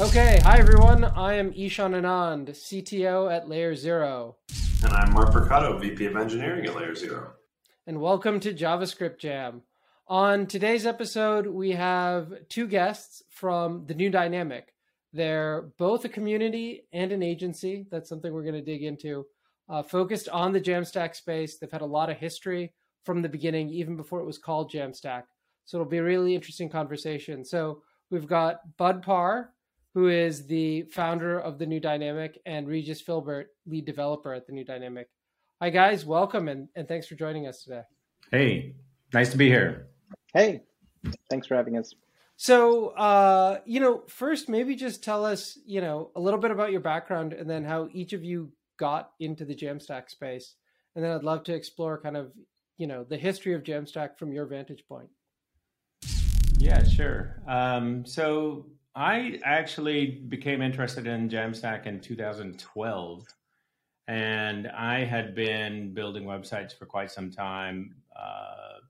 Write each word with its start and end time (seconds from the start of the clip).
Okay, 0.00 0.38
hi 0.44 0.60
everyone. 0.60 1.02
I 1.02 1.34
am 1.34 1.52
Ishan 1.52 1.90
Anand, 1.90 2.50
CTO 2.50 3.34
at 3.34 3.48
Layer 3.48 3.74
Zero. 3.74 4.36
And 4.84 4.92
I'm 4.92 5.12
Mark 5.12 5.34
Mercado, 5.34 5.76
VP 5.76 6.06
of 6.06 6.16
Engineering 6.16 6.64
at 6.66 6.76
Layer 6.76 6.94
Zero. 6.94 7.32
And 7.84 8.00
welcome 8.00 8.38
to 8.40 8.54
JavaScript 8.54 9.18
Jam. 9.18 9.62
On 10.06 10.46
today's 10.46 10.86
episode, 10.86 11.48
we 11.48 11.72
have 11.72 12.32
two 12.48 12.68
guests 12.68 13.24
from 13.28 13.86
the 13.86 13.94
New 13.94 14.08
Dynamic. 14.08 14.72
They're 15.12 15.72
both 15.78 16.04
a 16.04 16.08
community 16.08 16.86
and 16.92 17.10
an 17.10 17.24
agency. 17.24 17.84
That's 17.90 18.08
something 18.08 18.32
we're 18.32 18.44
going 18.44 18.54
to 18.54 18.62
dig 18.62 18.84
into. 18.84 19.26
Uh, 19.68 19.82
focused 19.82 20.28
on 20.28 20.52
the 20.52 20.60
Jamstack 20.60 21.16
space. 21.16 21.58
They've 21.58 21.72
had 21.72 21.80
a 21.80 21.86
lot 21.86 22.08
of 22.08 22.18
history 22.18 22.72
from 23.04 23.20
the 23.20 23.28
beginning, 23.28 23.68
even 23.70 23.96
before 23.96 24.20
it 24.20 24.26
was 24.26 24.38
called 24.38 24.70
Jamstack. 24.70 25.24
So 25.64 25.76
it'll 25.76 25.90
be 25.90 25.98
a 25.98 26.04
really 26.04 26.36
interesting 26.36 26.68
conversation. 26.68 27.44
So 27.44 27.82
we've 28.10 28.28
got 28.28 28.76
Bud 28.76 29.02
Parr, 29.02 29.54
who 29.98 30.06
is 30.06 30.46
the 30.46 30.82
founder 30.82 31.40
of 31.40 31.58
the 31.58 31.66
New 31.66 31.80
Dynamic, 31.80 32.40
and 32.46 32.68
Regis 32.68 33.02
Philibert, 33.02 33.46
lead 33.66 33.84
developer 33.84 34.32
at 34.32 34.46
the 34.46 34.52
New 34.52 34.64
Dynamic. 34.64 35.08
Hi, 35.60 35.70
guys. 35.70 36.04
Welcome 36.04 36.46
and, 36.46 36.68
and 36.76 36.86
thanks 36.86 37.08
for 37.08 37.16
joining 37.16 37.48
us 37.48 37.64
today. 37.64 37.82
Hey, 38.30 38.76
nice 39.12 39.32
to 39.32 39.36
be 39.36 39.48
here. 39.48 39.88
Hey, 40.32 40.62
thanks 41.28 41.48
for 41.48 41.56
having 41.56 41.76
us. 41.76 41.96
So, 42.36 42.90
uh, 42.90 43.58
you 43.66 43.80
know, 43.80 44.04
first, 44.06 44.48
maybe 44.48 44.76
just 44.76 45.02
tell 45.02 45.24
us, 45.24 45.58
you 45.66 45.80
know, 45.80 46.12
a 46.14 46.20
little 46.20 46.38
bit 46.38 46.52
about 46.52 46.70
your 46.70 46.80
background 46.80 47.32
and 47.32 47.50
then 47.50 47.64
how 47.64 47.88
each 47.92 48.12
of 48.12 48.22
you 48.22 48.52
got 48.76 49.10
into 49.18 49.44
the 49.44 49.56
Jamstack 49.56 50.10
space. 50.10 50.54
And 50.94 51.04
then 51.04 51.10
I'd 51.10 51.24
love 51.24 51.42
to 51.42 51.54
explore 51.54 52.00
kind 52.00 52.16
of, 52.16 52.30
you 52.76 52.86
know, 52.86 53.02
the 53.02 53.16
history 53.16 53.52
of 53.52 53.64
Jamstack 53.64 54.16
from 54.16 54.32
your 54.32 54.46
vantage 54.46 54.84
point. 54.88 55.08
Yeah, 56.56 56.84
sure. 56.84 57.42
Um, 57.48 58.06
so 58.06 58.66
I 58.98 59.38
actually 59.44 60.06
became 60.06 60.60
interested 60.60 61.06
in 61.06 61.28
Jamstack 61.28 61.86
in 61.86 62.00
2012. 62.00 63.26
And 64.08 64.66
I 64.66 65.04
had 65.04 65.36
been 65.36 65.94
building 65.94 66.24
websites 66.24 66.76
for 66.76 66.84
quite 66.84 67.12
some 67.12 67.30
time, 67.30 67.94
uh, 68.18 68.80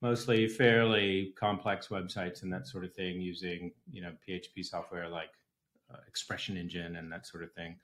mostly 0.00 0.48
fairly 0.48 1.34
complex 1.38 1.88
websites 1.88 2.42
and 2.42 2.50
that 2.54 2.68
sort 2.68 2.84
of 2.84 2.94
thing, 2.94 3.20
using 3.20 3.72
you 3.92 4.00
know 4.00 4.12
PHP 4.26 4.64
software 4.64 5.10
like 5.10 5.32
uh, 5.92 5.98
Expression 6.08 6.56
Engine 6.56 6.96
and 6.96 7.12
that 7.12 7.26
sort 7.26 7.42
of 7.42 7.52
thing. 7.52 7.76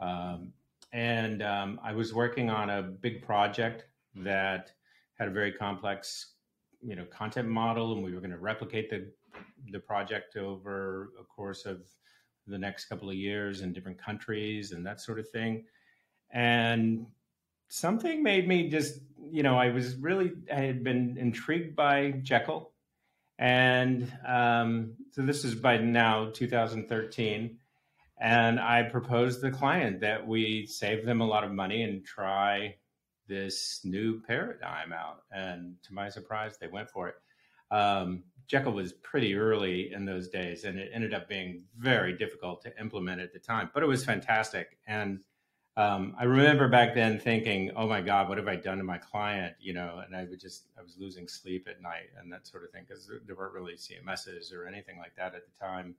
Um, 0.00 0.54
and 0.94 1.42
um, 1.42 1.78
I 1.84 1.92
was 1.92 2.14
working 2.14 2.48
on 2.48 2.70
a 2.70 2.80
big 2.80 3.20
project 3.20 3.84
that 4.14 4.70
had 5.18 5.28
a 5.28 5.32
very 5.32 5.52
complex 5.52 6.36
you 6.82 6.96
know 6.96 7.04
content 7.06 7.48
model 7.48 7.92
and 7.92 8.02
we 8.02 8.12
were 8.12 8.20
going 8.20 8.30
to 8.30 8.38
replicate 8.38 8.90
the 8.90 9.10
the 9.70 9.78
project 9.80 10.36
over 10.36 11.10
a 11.20 11.24
course 11.24 11.66
of 11.66 11.82
the 12.46 12.58
next 12.58 12.86
couple 12.86 13.10
of 13.10 13.16
years 13.16 13.60
in 13.60 13.72
different 13.72 13.98
countries 13.98 14.72
and 14.72 14.84
that 14.86 15.00
sort 15.00 15.18
of 15.18 15.28
thing. 15.28 15.64
And 16.30 17.06
something 17.68 18.22
made 18.22 18.48
me 18.48 18.68
just 18.68 19.00
you 19.30 19.42
know 19.42 19.58
i 19.58 19.68
was 19.68 19.94
really 19.96 20.32
i 20.50 20.60
had 20.60 20.82
been 20.82 21.16
intrigued 21.18 21.76
by 21.76 22.12
jekyll. 22.22 22.72
And 23.40 24.12
um, 24.26 24.94
so 25.12 25.22
this 25.22 25.44
is 25.44 25.54
by 25.54 25.76
now 25.76 26.30
2013 26.32 27.58
and 28.20 28.58
i 28.58 28.82
proposed 28.82 29.40
the 29.42 29.50
client 29.50 30.00
that 30.00 30.26
we 30.26 30.66
save 30.66 31.04
them 31.04 31.20
a 31.20 31.26
lot 31.26 31.44
of 31.44 31.52
money 31.52 31.82
and 31.82 32.04
try 32.04 32.74
this 33.28 33.80
new 33.84 34.20
paradigm 34.22 34.92
out. 34.92 35.22
And 35.30 35.76
to 35.84 35.94
my 35.94 36.08
surprise, 36.08 36.58
they 36.58 36.66
went 36.66 36.90
for 36.90 37.08
it. 37.08 37.14
Um, 37.70 38.24
Jekyll 38.46 38.72
was 38.72 38.94
pretty 38.94 39.34
early 39.34 39.92
in 39.92 40.06
those 40.06 40.28
days, 40.28 40.64
and 40.64 40.78
it 40.78 40.90
ended 40.94 41.12
up 41.12 41.28
being 41.28 41.64
very 41.76 42.16
difficult 42.16 42.62
to 42.62 42.80
implement 42.80 43.20
at 43.20 43.32
the 43.32 43.38
time, 43.38 43.70
but 43.74 43.82
it 43.82 43.86
was 43.86 44.04
fantastic. 44.04 44.78
And 44.86 45.20
um, 45.76 46.16
I 46.18 46.24
remember 46.24 46.66
back 46.66 46.92
then 46.94 47.20
thinking, 47.20 47.70
"Oh 47.76 47.86
my 47.86 48.00
God, 48.00 48.28
what 48.28 48.36
have 48.38 48.48
I 48.48 48.56
done 48.56 48.78
to 48.78 48.84
my 48.84 48.98
client?" 48.98 49.54
You 49.60 49.74
know, 49.74 50.02
and 50.04 50.16
I 50.16 50.24
would 50.24 50.40
just 50.40 50.64
I 50.76 50.82
was 50.82 50.96
losing 50.98 51.28
sleep 51.28 51.68
at 51.70 51.80
night 51.80 52.08
and 52.18 52.32
that 52.32 52.48
sort 52.48 52.64
of 52.64 52.70
thing 52.70 52.84
because 52.88 53.08
there, 53.26 53.36
weren't 53.36 53.52
really 53.52 53.74
CMSs 53.74 54.52
or 54.52 54.66
anything 54.66 54.98
like 54.98 55.14
that 55.16 55.36
at 55.36 55.42
the 55.46 55.64
time. 55.64 55.94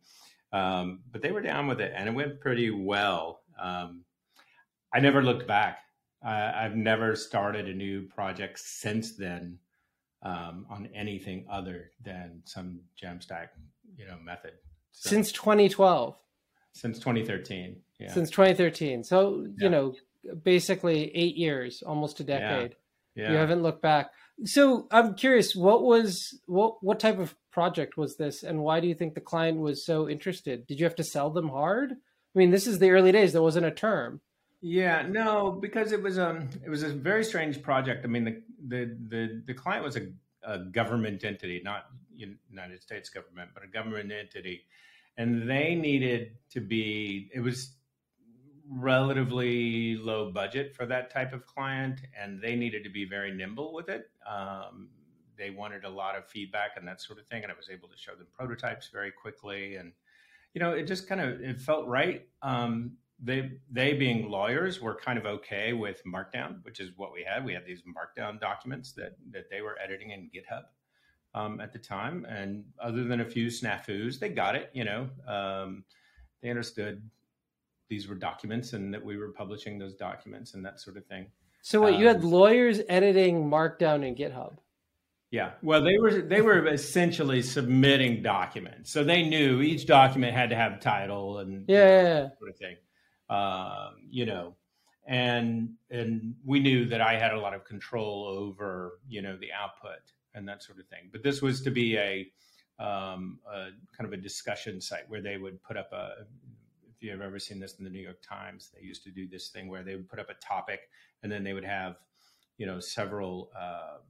Um, 0.51 0.99
but 1.11 1.21
they 1.21 1.31
were 1.31 1.41
down 1.41 1.67
with 1.67 1.79
it, 1.79 1.93
and 1.95 2.09
it 2.09 2.13
went 2.13 2.41
pretty 2.41 2.71
well. 2.71 3.41
Um, 3.57 4.01
I 4.93 4.99
never 4.99 5.23
looked 5.23 5.47
back. 5.47 5.79
Uh, 6.25 6.51
I've 6.55 6.75
never 6.75 7.15
started 7.15 7.67
a 7.67 7.73
new 7.73 8.03
project 8.07 8.59
since 8.59 9.15
then 9.15 9.57
um, 10.23 10.65
on 10.69 10.89
anything 10.93 11.45
other 11.49 11.91
than 12.03 12.41
some 12.45 12.81
Jamstack, 13.01 13.49
you 13.97 14.05
know, 14.05 14.17
method. 14.23 14.51
So, 14.91 15.09
since 15.09 15.31
2012. 15.31 16.15
Since 16.73 16.99
2013. 16.99 17.77
Yeah. 17.99 18.13
Since 18.13 18.29
2013. 18.31 19.03
So 19.03 19.45
yeah. 19.45 19.63
you 19.63 19.69
know, 19.69 19.95
basically 20.43 21.15
eight 21.15 21.35
years, 21.35 21.83
almost 21.85 22.19
a 22.19 22.23
decade. 22.23 22.75
Yeah. 23.15 23.23
yeah. 23.23 23.31
You 23.31 23.37
haven't 23.37 23.63
looked 23.63 23.81
back. 23.81 24.11
So 24.45 24.87
I'm 24.91 25.15
curious, 25.15 25.55
what 25.55 25.83
was 25.83 26.39
what 26.45 26.81
what 26.81 26.99
type 26.99 27.19
of 27.19 27.35
project 27.51 27.97
was 27.97 28.15
this, 28.15 28.43
and 28.43 28.61
why 28.61 28.79
do 28.79 28.87
you 28.87 28.95
think 28.95 29.13
the 29.13 29.21
client 29.21 29.59
was 29.59 29.85
so 29.85 30.07
interested? 30.07 30.65
Did 30.65 30.79
you 30.79 30.85
have 30.85 30.95
to 30.95 31.03
sell 31.03 31.29
them 31.29 31.49
hard? 31.49 31.91
I 31.91 32.39
mean, 32.39 32.51
this 32.51 32.67
is 32.67 32.79
the 32.79 32.91
early 32.91 33.11
days. 33.11 33.33
There 33.33 33.41
wasn't 33.41 33.65
a 33.65 33.71
term. 33.71 34.21
Yeah, 34.61 35.03
no, 35.07 35.51
because 35.51 35.91
it 35.91 36.01
was 36.03 36.19
um 36.19 36.49
it 36.65 36.69
was 36.69 36.83
a 36.83 36.89
very 36.89 37.23
strange 37.23 37.61
project. 37.61 38.03
I 38.03 38.07
mean, 38.07 38.25
the 38.25 38.41
the 38.67 38.97
the, 39.07 39.43
the 39.47 39.53
client 39.53 39.85
was 39.85 39.95
a, 39.95 40.07
a 40.43 40.59
government 40.59 41.23
entity, 41.23 41.61
not 41.63 41.85
United 42.15 42.81
States 42.81 43.09
government, 43.09 43.51
but 43.53 43.63
a 43.63 43.67
government 43.67 44.11
entity, 44.11 44.65
and 45.17 45.49
they 45.49 45.75
needed 45.75 46.37
to 46.51 46.59
be. 46.59 47.29
It 47.33 47.39
was 47.39 47.75
relatively 48.69 49.95
low 49.95 50.31
budget 50.31 50.75
for 50.75 50.85
that 50.85 51.09
type 51.09 51.33
of 51.33 51.45
client, 51.45 52.01
and 52.19 52.41
they 52.41 52.55
needed 52.55 52.83
to 52.83 52.89
be 52.89 53.05
very 53.05 53.33
nimble 53.33 53.73
with 53.73 53.89
it. 53.89 54.09
Um, 54.29 54.89
they 55.37 55.49
wanted 55.49 55.85
a 55.85 55.89
lot 55.89 56.17
of 56.17 56.27
feedback 56.27 56.71
and 56.75 56.85
that 56.85 57.01
sort 57.01 57.17
of 57.17 57.25
thing, 57.27 57.43
and 57.43 57.51
I 57.51 57.55
was 57.55 57.69
able 57.69 57.87
to 57.87 57.97
show 57.97 58.13
them 58.13 58.27
prototypes 58.33 58.89
very 58.91 59.11
quickly, 59.11 59.75
and 59.77 59.93
you 60.53 60.59
know, 60.59 60.71
it 60.71 60.83
just 60.83 61.07
kind 61.07 61.21
of 61.21 61.39
it 61.39 61.61
felt 61.61 61.87
right. 61.87 62.27
Um, 62.41 62.97
they 63.21 63.51
they 63.69 63.93
being 63.93 64.29
lawyers 64.29 64.81
were 64.81 64.95
kind 64.95 65.17
of 65.17 65.25
okay 65.25 65.73
with 65.73 66.01
markdown 66.05 66.63
which 66.63 66.79
is 66.79 66.91
what 66.95 67.11
we 67.11 67.23
had. 67.23 67.43
We 67.43 67.53
had 67.53 67.65
these 67.65 67.81
markdown 67.83 68.39
documents 68.39 68.93
that 68.93 69.17
that 69.31 69.49
they 69.49 69.61
were 69.61 69.77
editing 69.83 70.11
in 70.11 70.29
github 70.33 70.63
um, 71.33 71.59
at 71.59 71.73
the 71.73 71.79
time. 71.79 72.25
And 72.29 72.63
other 72.81 73.03
than 73.03 73.21
a 73.21 73.25
few 73.25 73.47
snafus 73.47 74.19
they 74.19 74.29
got 74.29 74.55
it 74.55 74.69
you 74.73 74.85
know 74.85 75.09
um, 75.27 75.83
they 76.41 76.49
understood 76.49 77.01
these 77.89 78.07
were 78.07 78.15
documents 78.15 78.73
and 78.73 78.93
that 78.93 79.03
we 79.03 79.17
were 79.17 79.29
publishing 79.29 79.77
those 79.79 79.95
documents 79.95 80.53
and 80.53 80.63
that 80.65 80.79
sort 80.79 80.95
of 80.95 81.05
thing. 81.05 81.27
So 81.61 81.81
what 81.81 81.95
um, 81.95 81.99
you 81.99 82.07
had 82.07 82.17
um, 82.17 82.31
lawyers 82.31 82.79
editing 82.87 83.49
markdown 83.49 84.07
in 84.07 84.15
github? 84.15 84.57
Yeah, 85.31 85.51
well, 85.61 85.83
they 85.83 85.97
were 85.99 86.21
they 86.21 86.41
were 86.41 86.65
essentially 86.67 87.43
submitting 87.43 88.23
documents, 88.23 88.91
so 88.91 89.03
they 89.03 89.21
knew 89.21 89.61
each 89.61 89.85
document 89.85 90.33
had 90.33 90.49
to 90.49 90.55
have 90.55 90.73
a 90.73 90.77
title 90.77 91.37
and 91.37 91.65
yeah, 91.67 91.97
you 91.97 92.03
know, 92.03 92.31
sort 92.39 92.49
of 92.49 92.57
thing 92.57 92.75
um, 93.29 93.95
you 94.09 94.25
know, 94.25 94.55
and 95.07 95.71
and 95.89 96.35
we 96.45 96.59
knew 96.59 96.85
that 96.85 97.01
I 97.01 97.17
had 97.17 97.33
a 97.33 97.39
lot 97.39 97.53
of 97.53 97.63
control 97.65 98.25
over 98.25 98.99
you 99.07 99.21
know 99.21 99.37
the 99.37 99.51
output 99.51 99.99
and 100.33 100.47
that 100.47 100.63
sort 100.63 100.79
of 100.79 100.87
thing. 100.87 101.09
But 101.11 101.23
this 101.23 101.41
was 101.41 101.61
to 101.63 101.71
be 101.71 101.97
a, 101.97 102.31
um, 102.79 103.39
a 103.51 103.69
kind 103.97 104.05
of 104.05 104.13
a 104.13 104.17
discussion 104.17 104.79
site 104.79 105.09
where 105.09 105.21
they 105.21 105.37
would 105.37 105.61
put 105.63 105.77
up 105.77 105.91
a. 105.91 106.25
If 106.95 107.03
you 107.03 107.11
have 107.11 107.21
ever 107.21 107.39
seen 107.39 107.59
this 107.59 107.75
in 107.75 107.85
the 107.85 107.89
New 107.89 108.01
York 108.01 108.21
Times, 108.21 108.71
they 108.75 108.85
used 108.85 109.03
to 109.05 109.11
do 109.11 109.25
this 109.25 109.49
thing 109.49 109.69
where 109.69 109.83
they 109.83 109.95
would 109.95 110.09
put 110.09 110.19
up 110.19 110.29
a 110.29 110.33
topic 110.45 110.81
and 111.23 111.31
then 111.31 111.45
they 111.45 111.53
would 111.53 111.65
have, 111.65 111.95
you 112.57 112.65
know, 112.65 112.79
several. 112.79 113.51
Um, 113.59 114.01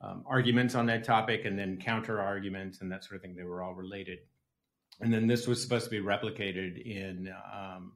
um, 0.00 0.22
arguments 0.26 0.74
on 0.74 0.84
that 0.86 1.02
topic 1.02 1.46
and 1.46 1.58
then 1.58 1.78
counter 1.78 2.20
arguments 2.20 2.82
and 2.82 2.92
that 2.92 3.04
sort 3.04 3.16
of 3.16 3.22
thing. 3.22 3.34
They 3.34 3.44
were 3.44 3.62
all 3.62 3.74
related. 3.74 4.18
And 5.00 5.12
then 5.12 5.26
this 5.26 5.46
was 5.46 5.62
supposed 5.62 5.84
to 5.84 5.90
be 5.90 6.00
replicated 6.00 6.84
in 6.84 7.32
um, 7.52 7.92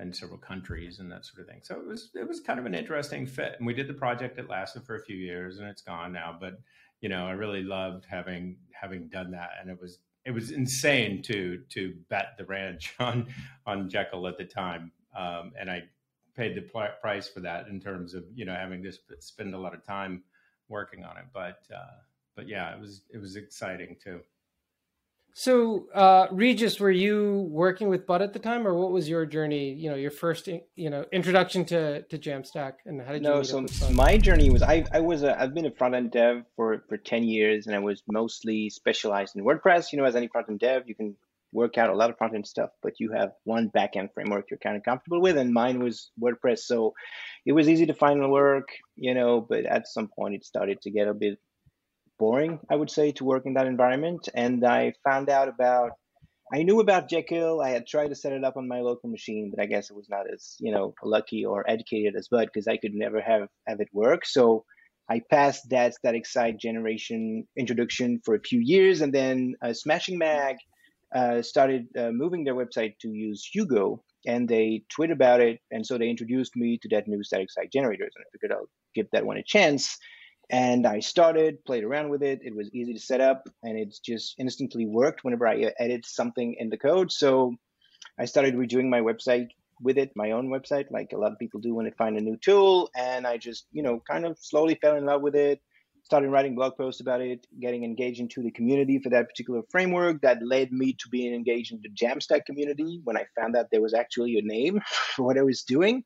in 0.00 0.12
several 0.12 0.38
countries 0.38 0.98
and 0.98 1.10
that 1.10 1.24
sort 1.24 1.40
of 1.40 1.46
thing. 1.46 1.60
So 1.62 1.76
it 1.76 1.86
was 1.86 2.10
it 2.14 2.26
was 2.26 2.40
kind 2.40 2.58
of 2.58 2.66
an 2.66 2.74
interesting 2.74 3.26
fit. 3.26 3.56
And 3.58 3.66
we 3.66 3.74
did 3.74 3.88
the 3.88 3.94
project. 3.94 4.38
It 4.38 4.48
lasted 4.48 4.84
for 4.84 4.96
a 4.96 5.02
few 5.02 5.16
years, 5.16 5.58
and 5.58 5.68
it's 5.68 5.82
gone 5.82 6.12
now. 6.12 6.36
But 6.38 6.60
you 7.00 7.08
know, 7.08 7.26
I 7.26 7.32
really 7.32 7.62
loved 7.62 8.04
having 8.08 8.56
having 8.72 9.08
done 9.08 9.30
that, 9.32 9.50
and 9.60 9.70
it 9.70 9.80
was 9.80 9.98
it 10.24 10.32
was 10.32 10.50
insane 10.50 11.22
to 11.22 11.62
to 11.70 11.94
bet 12.08 12.34
the 12.38 12.44
ranch 12.44 12.94
on 13.00 13.26
on 13.66 13.88
Jekyll 13.88 14.26
at 14.26 14.38
the 14.38 14.44
time, 14.44 14.92
um, 15.16 15.52
and 15.58 15.70
I 15.70 15.84
paid 16.36 16.54
the 16.54 16.62
pl- 16.62 16.94
price 17.00 17.28
for 17.28 17.40
that 17.40 17.68
in 17.68 17.80
terms 17.80 18.14
of 18.14 18.24
you 18.34 18.44
know 18.44 18.54
having 18.54 18.82
to 18.82 18.92
sp- 18.92 19.20
spend 19.20 19.54
a 19.54 19.58
lot 19.58 19.74
of 19.74 19.84
time 19.84 20.22
working 20.68 21.04
on 21.04 21.16
it. 21.16 21.24
But 21.32 21.60
uh, 21.74 21.98
but 22.36 22.48
yeah, 22.48 22.74
it 22.74 22.80
was 22.80 23.02
it 23.12 23.18
was 23.18 23.36
exciting 23.36 23.96
too. 24.02 24.20
So, 25.32 25.86
uh, 25.94 26.26
Regis, 26.32 26.80
were 26.80 26.90
you 26.90 27.48
working 27.50 27.88
with 27.88 28.06
Bud 28.06 28.22
at 28.22 28.32
the 28.32 28.38
time, 28.38 28.66
or 28.66 28.74
what 28.74 28.90
was 28.90 29.08
your 29.08 29.24
journey? 29.26 29.72
You 29.72 29.90
know, 29.90 29.96
your 29.96 30.10
first, 30.10 30.48
you 30.48 30.90
know, 30.90 31.04
introduction 31.12 31.64
to 31.66 32.02
to 32.02 32.18
Jamstack, 32.18 32.74
and 32.84 33.00
how 33.00 33.12
did 33.12 33.22
no, 33.22 33.40
you? 33.40 33.60
No, 33.60 33.66
so 33.66 33.90
my 33.92 34.18
journey 34.18 34.50
was 34.50 34.62
I 34.62 34.84
I 34.92 35.00
was 35.00 35.22
a, 35.22 35.40
I've 35.40 35.54
been 35.54 35.66
a 35.66 35.70
front 35.70 35.94
end 35.94 36.10
dev 36.10 36.44
for 36.56 36.84
for 36.88 36.96
ten 36.96 37.24
years, 37.24 37.66
and 37.66 37.76
I 37.76 37.78
was 37.78 38.02
mostly 38.08 38.70
specialized 38.70 39.36
in 39.36 39.44
WordPress. 39.44 39.92
You 39.92 39.98
know, 39.98 40.04
as 40.04 40.16
any 40.16 40.28
front 40.28 40.48
end 40.48 40.60
dev, 40.60 40.84
you 40.86 40.94
can 40.94 41.16
work 41.52 41.78
out 41.78 41.90
a 41.90 41.94
lot 41.96 42.10
of 42.10 42.18
front 42.18 42.34
end 42.34 42.46
stuff, 42.46 42.70
but 42.82 43.00
you 43.00 43.12
have 43.12 43.32
one 43.44 43.68
back 43.68 43.96
end 43.96 44.10
framework 44.14 44.46
you're 44.50 44.58
kind 44.58 44.76
of 44.76 44.84
comfortable 44.84 45.20
with. 45.20 45.36
And 45.36 45.52
mine 45.52 45.82
was 45.82 46.10
WordPress. 46.20 46.60
So 46.60 46.94
it 47.44 47.52
was 47.52 47.68
easy 47.68 47.86
to 47.86 47.94
find 47.94 48.22
the 48.22 48.28
work, 48.28 48.68
you 48.96 49.14
know, 49.14 49.40
but 49.40 49.64
at 49.66 49.88
some 49.88 50.08
point 50.08 50.34
it 50.34 50.44
started 50.44 50.80
to 50.82 50.90
get 50.90 51.08
a 51.08 51.14
bit 51.14 51.38
boring, 52.20 52.60
I 52.70 52.76
would 52.76 52.90
say, 52.90 53.10
to 53.12 53.24
work 53.24 53.44
in 53.46 53.54
that 53.54 53.66
environment. 53.66 54.28
And 54.34 54.64
I 54.64 54.92
found 55.08 55.30
out 55.30 55.48
about, 55.48 55.90
I 56.52 56.62
knew 56.62 56.80
about 56.80 57.08
Jekyll. 57.08 57.60
I 57.60 57.70
had 57.70 57.86
tried 57.86 58.10
to 58.10 58.14
set 58.14 58.32
it 58.32 58.44
up 58.44 58.56
on 58.56 58.68
my 58.68 58.80
local 58.80 59.08
machine, 59.10 59.50
but 59.50 59.62
I 59.62 59.66
guess 59.66 59.90
it 59.90 59.96
was 59.96 60.08
not 60.08 60.24
as, 60.32 60.42
you 60.60 60.72
know, 60.74 60.94
lucky 61.02 61.44
or 61.44 61.68
educated 61.68 62.14
as 62.16 62.28
Bud 62.28 62.48
because 62.52 62.68
I 62.68 62.76
could 62.76 62.94
never 62.94 63.20
have, 63.20 63.48
have 63.66 63.80
it 63.80 63.88
work. 63.92 64.26
So 64.26 64.64
I 65.10 65.22
passed 65.36 65.62
that 65.70 65.94
static 65.94 66.24
site 66.24 66.58
generation 66.68 67.48
introduction 67.56 68.20
for 68.24 68.34
a 68.36 68.46
few 68.50 68.60
years, 68.60 69.00
and 69.00 69.12
then 69.12 69.54
uh, 69.60 69.72
Smashing 69.72 70.18
Mag 70.18 70.56
uh, 71.12 71.42
started 71.42 71.88
uh, 71.98 72.10
moving 72.12 72.44
their 72.44 72.54
website 72.54 72.94
to 73.02 73.08
use 73.28 73.48
Hugo, 73.52 74.04
and 74.24 74.48
they 74.48 74.84
tweet 74.94 75.10
about 75.10 75.40
it, 75.40 75.58
and 75.72 75.84
so 75.84 75.98
they 75.98 76.08
introduced 76.08 76.54
me 76.54 76.78
to 76.82 76.88
that 76.90 77.08
new 77.08 77.24
static 77.24 77.50
site 77.50 77.72
generators, 77.72 78.12
and 78.14 78.24
I 78.24 78.28
figured 78.32 78.52
I'll 78.52 78.70
give 78.94 79.08
that 79.12 79.26
one 79.26 79.38
a 79.38 79.42
chance. 79.42 79.98
And 80.50 80.84
I 80.84 80.98
started, 80.98 81.64
played 81.64 81.84
around 81.84 82.10
with 82.10 82.22
it. 82.22 82.40
It 82.42 82.56
was 82.56 82.68
easy 82.74 82.92
to 82.92 83.00
set 83.00 83.20
up, 83.20 83.48
and 83.62 83.78
it 83.78 83.96
just 84.04 84.34
instantly 84.38 84.84
worked 84.84 85.22
whenever 85.22 85.46
I 85.46 85.62
uh, 85.62 85.70
edit 85.78 86.04
something 86.04 86.56
in 86.58 86.70
the 86.70 86.76
code. 86.76 87.12
So 87.12 87.54
I 88.18 88.24
started 88.24 88.54
redoing 88.54 88.88
my 88.88 89.00
website 89.00 89.48
with 89.80 89.96
it, 89.96 90.10
my 90.16 90.32
own 90.32 90.48
website, 90.48 90.90
like 90.90 91.12
a 91.12 91.16
lot 91.16 91.32
of 91.32 91.38
people 91.38 91.60
do 91.60 91.74
when 91.74 91.86
they 91.86 91.92
find 91.92 92.16
a 92.16 92.20
new 92.20 92.36
tool. 92.36 92.90
And 92.96 93.26
I 93.26 93.38
just, 93.38 93.66
you 93.72 93.82
know, 93.82 94.02
kind 94.10 94.26
of 94.26 94.38
slowly 94.38 94.76
fell 94.82 94.96
in 94.96 95.06
love 95.06 95.22
with 95.22 95.36
it, 95.36 95.60
started 96.02 96.30
writing 96.30 96.54
blog 96.54 96.76
posts 96.76 97.00
about 97.00 97.20
it, 97.20 97.46
getting 97.60 97.84
engaged 97.84 98.20
into 98.20 98.42
the 98.42 98.50
community 98.50 98.98
for 98.98 99.10
that 99.10 99.28
particular 99.28 99.62
framework. 99.70 100.20
That 100.22 100.44
led 100.44 100.72
me 100.72 100.94
to 100.94 101.08
being 101.10 101.32
engaged 101.32 101.72
in 101.72 101.80
the 101.82 101.90
Jamstack 101.90 102.44
community 102.44 103.00
when 103.04 103.16
I 103.16 103.24
found 103.38 103.56
out 103.56 103.66
there 103.70 103.80
was 103.80 103.94
actually 103.94 104.36
a 104.36 104.42
name 104.42 104.80
for 105.14 105.24
what 105.24 105.38
I 105.38 105.42
was 105.42 105.62
doing. 105.62 106.04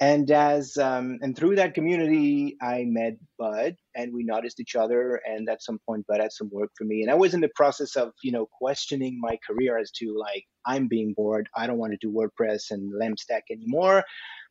And 0.00 0.30
as 0.30 0.76
um, 0.76 1.18
and 1.22 1.36
through 1.36 1.56
that 1.56 1.74
community 1.74 2.56
i 2.62 2.84
met 2.86 3.14
bud 3.36 3.74
and 3.96 4.12
we 4.12 4.22
noticed 4.22 4.60
each 4.60 4.76
other 4.76 5.20
and 5.26 5.48
at 5.48 5.62
some 5.62 5.80
point 5.86 6.06
bud 6.06 6.20
had 6.20 6.32
some 6.32 6.48
work 6.52 6.70
for 6.78 6.84
me 6.84 7.02
and 7.02 7.10
i 7.10 7.14
was 7.14 7.34
in 7.34 7.40
the 7.40 7.50
process 7.56 7.96
of 7.96 8.12
you 8.22 8.30
know 8.30 8.46
questioning 8.46 9.18
my 9.20 9.36
career 9.44 9.76
as 9.76 9.90
to 9.90 10.16
like 10.16 10.44
i'm 10.66 10.86
being 10.86 11.14
bored 11.16 11.48
i 11.56 11.66
don't 11.66 11.78
want 11.78 11.92
to 11.92 11.98
do 12.00 12.12
wordpress 12.12 12.70
and 12.70 12.92
LAMP 12.96 13.18
stack 13.18 13.44
anymore 13.50 14.04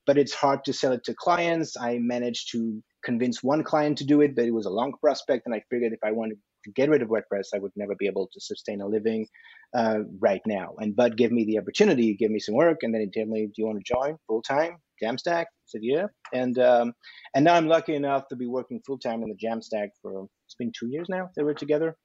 but 0.05 0.17
it's 0.17 0.33
hard 0.33 0.65
to 0.65 0.73
sell 0.73 0.91
it 0.91 1.03
to 1.05 1.13
clients 1.13 1.77
i 1.79 1.97
managed 1.97 2.51
to 2.51 2.83
convince 3.03 3.41
one 3.41 3.63
client 3.63 3.97
to 3.97 4.05
do 4.05 4.19
it 4.21 4.35
but 4.35 4.45
it 4.45 4.53
was 4.53 4.65
a 4.65 4.69
long 4.69 4.93
prospect 5.01 5.43
and 5.45 5.55
i 5.55 5.61
figured 5.69 5.93
if 5.93 6.03
i 6.03 6.11
wanted 6.11 6.38
to 6.63 6.71
get 6.71 6.89
rid 6.89 7.01
of 7.01 7.07
WordPress, 7.07 7.50
I 7.55 7.59
would 7.59 7.71
never 7.75 7.95
be 7.95 8.07
able 8.07 8.27
to 8.33 8.41
sustain 8.41 8.81
a 8.81 8.88
living 8.88 9.27
uh, 9.73 10.00
right 10.19 10.41
now. 10.45 10.73
And 10.79 10.95
Bud 10.95 11.15
gave 11.15 11.31
me 11.31 11.45
the 11.45 11.59
opportunity, 11.59 12.13
gave 12.15 12.31
me 12.31 12.39
some 12.39 12.55
work, 12.55 12.79
and 12.81 12.93
then 12.93 13.01
he 13.01 13.07
told 13.09 13.29
me, 13.29 13.45
"Do 13.45 13.53
you 13.57 13.65
want 13.67 13.77
to 13.77 13.93
join 13.93 14.17
full 14.27 14.41
time?" 14.41 14.77
Jamstack? 15.01 15.45
I 15.45 15.65
said, 15.65 15.81
yeah. 15.83 16.07
And 16.33 16.57
um, 16.59 16.94
and 17.35 17.45
now 17.45 17.55
I'm 17.55 17.67
lucky 17.67 17.95
enough 17.95 18.27
to 18.29 18.35
be 18.35 18.47
working 18.47 18.81
full 18.85 18.99
time 18.99 19.23
in 19.23 19.29
the 19.29 19.47
Jamstack 19.47 19.89
for 20.01 20.27
it's 20.45 20.55
been 20.55 20.71
two 20.77 20.88
years 20.88 21.07
now 21.09 21.29
that 21.35 21.45
we're 21.45 21.53
together, 21.53 21.95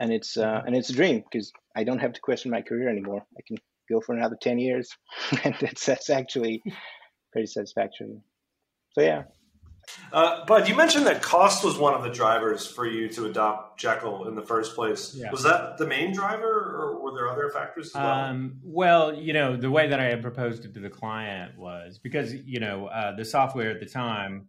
and 0.00 0.12
it's 0.12 0.36
uh, 0.36 0.62
and 0.66 0.76
it's 0.76 0.90
a 0.90 0.94
dream 0.94 1.22
because 1.30 1.52
I 1.76 1.84
don't 1.84 2.00
have 2.00 2.12
to 2.14 2.20
question 2.20 2.50
my 2.50 2.62
career 2.62 2.88
anymore. 2.88 3.24
I 3.36 3.40
can 3.46 3.56
go 3.90 4.00
for 4.00 4.14
another 4.14 4.36
ten 4.40 4.58
years, 4.58 4.90
and 5.44 5.54
that's 5.60 5.86
that's 5.86 6.10
actually 6.10 6.62
pretty 7.32 7.46
satisfactory. 7.46 8.20
So 8.92 9.02
yeah, 9.02 9.24
uh, 10.12 10.44
but 10.46 10.68
you 10.68 10.74
mentioned 10.74 11.06
that 11.06 11.22
cost 11.22 11.64
was 11.64 11.78
one 11.78 11.94
of 11.94 12.02
the 12.02 12.10
drivers 12.10 12.66
for 12.66 12.86
you 12.86 13.08
to 13.08 13.26
adopt 13.26 13.78
Jekyll 13.78 14.28
in 14.28 14.34
the 14.34 14.42
first 14.42 14.74
place. 14.74 15.14
Yeah. 15.14 15.30
Was 15.30 15.42
that 15.42 15.78
the 15.78 15.86
main 15.86 16.12
driver, 16.12 16.46
or 16.46 17.02
were 17.02 17.12
there 17.12 17.28
other 17.28 17.50
factors 17.50 17.88
as 17.88 17.94
well? 17.94 18.06
Um, 18.06 18.58
well, 18.62 19.14
you 19.14 19.32
know, 19.32 19.56
the 19.56 19.70
way 19.70 19.88
that 19.88 20.00
I 20.00 20.04
had 20.04 20.22
proposed 20.22 20.64
it 20.64 20.74
to 20.74 20.80
the 20.80 20.90
client 20.90 21.58
was 21.58 21.98
because 21.98 22.34
you 22.34 22.60
know 22.60 22.86
uh, 22.86 23.14
the 23.16 23.24
software 23.24 23.70
at 23.70 23.80
the 23.80 23.86
time, 23.86 24.48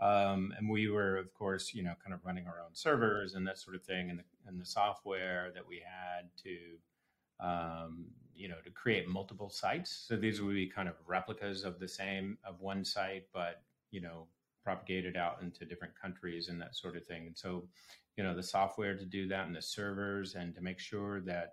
um, 0.00 0.52
and 0.56 0.68
we 0.68 0.88
were, 0.88 1.16
of 1.16 1.32
course, 1.34 1.72
you 1.74 1.82
know, 1.82 1.94
kind 2.02 2.14
of 2.14 2.24
running 2.24 2.46
our 2.46 2.60
own 2.60 2.74
servers 2.74 3.34
and 3.34 3.46
that 3.46 3.58
sort 3.58 3.76
of 3.76 3.82
thing, 3.82 4.10
and 4.10 4.18
the, 4.18 4.24
and 4.46 4.60
the 4.60 4.66
software 4.66 5.50
that 5.54 5.66
we 5.66 5.76
had 5.84 6.28
to 6.42 7.44
um, 7.44 8.06
you 8.34 8.48
know 8.48 8.56
to 8.64 8.70
create 8.70 9.08
multiple 9.08 9.48
sites 9.48 10.04
so 10.06 10.16
these 10.16 10.40
would 10.42 10.54
be 10.54 10.66
kind 10.66 10.88
of 10.88 10.94
replicas 11.06 11.64
of 11.64 11.78
the 11.78 11.88
same 11.88 12.36
of 12.44 12.60
one 12.60 12.84
site 12.84 13.24
but 13.32 13.62
you 13.90 14.00
know 14.00 14.26
propagated 14.66 15.16
out 15.16 15.36
into 15.42 15.64
different 15.64 15.94
countries 16.02 16.48
and 16.48 16.60
that 16.60 16.74
sort 16.74 16.96
of 16.96 17.04
thing. 17.06 17.22
And 17.28 17.38
so, 17.38 17.68
you 18.16 18.24
know, 18.24 18.34
the 18.34 18.42
software 18.42 18.96
to 18.96 19.06
do 19.18 19.28
that 19.28 19.46
and 19.46 19.54
the 19.54 19.62
servers 19.62 20.34
and 20.34 20.52
to 20.56 20.60
make 20.60 20.80
sure 20.80 21.20
that, 21.20 21.48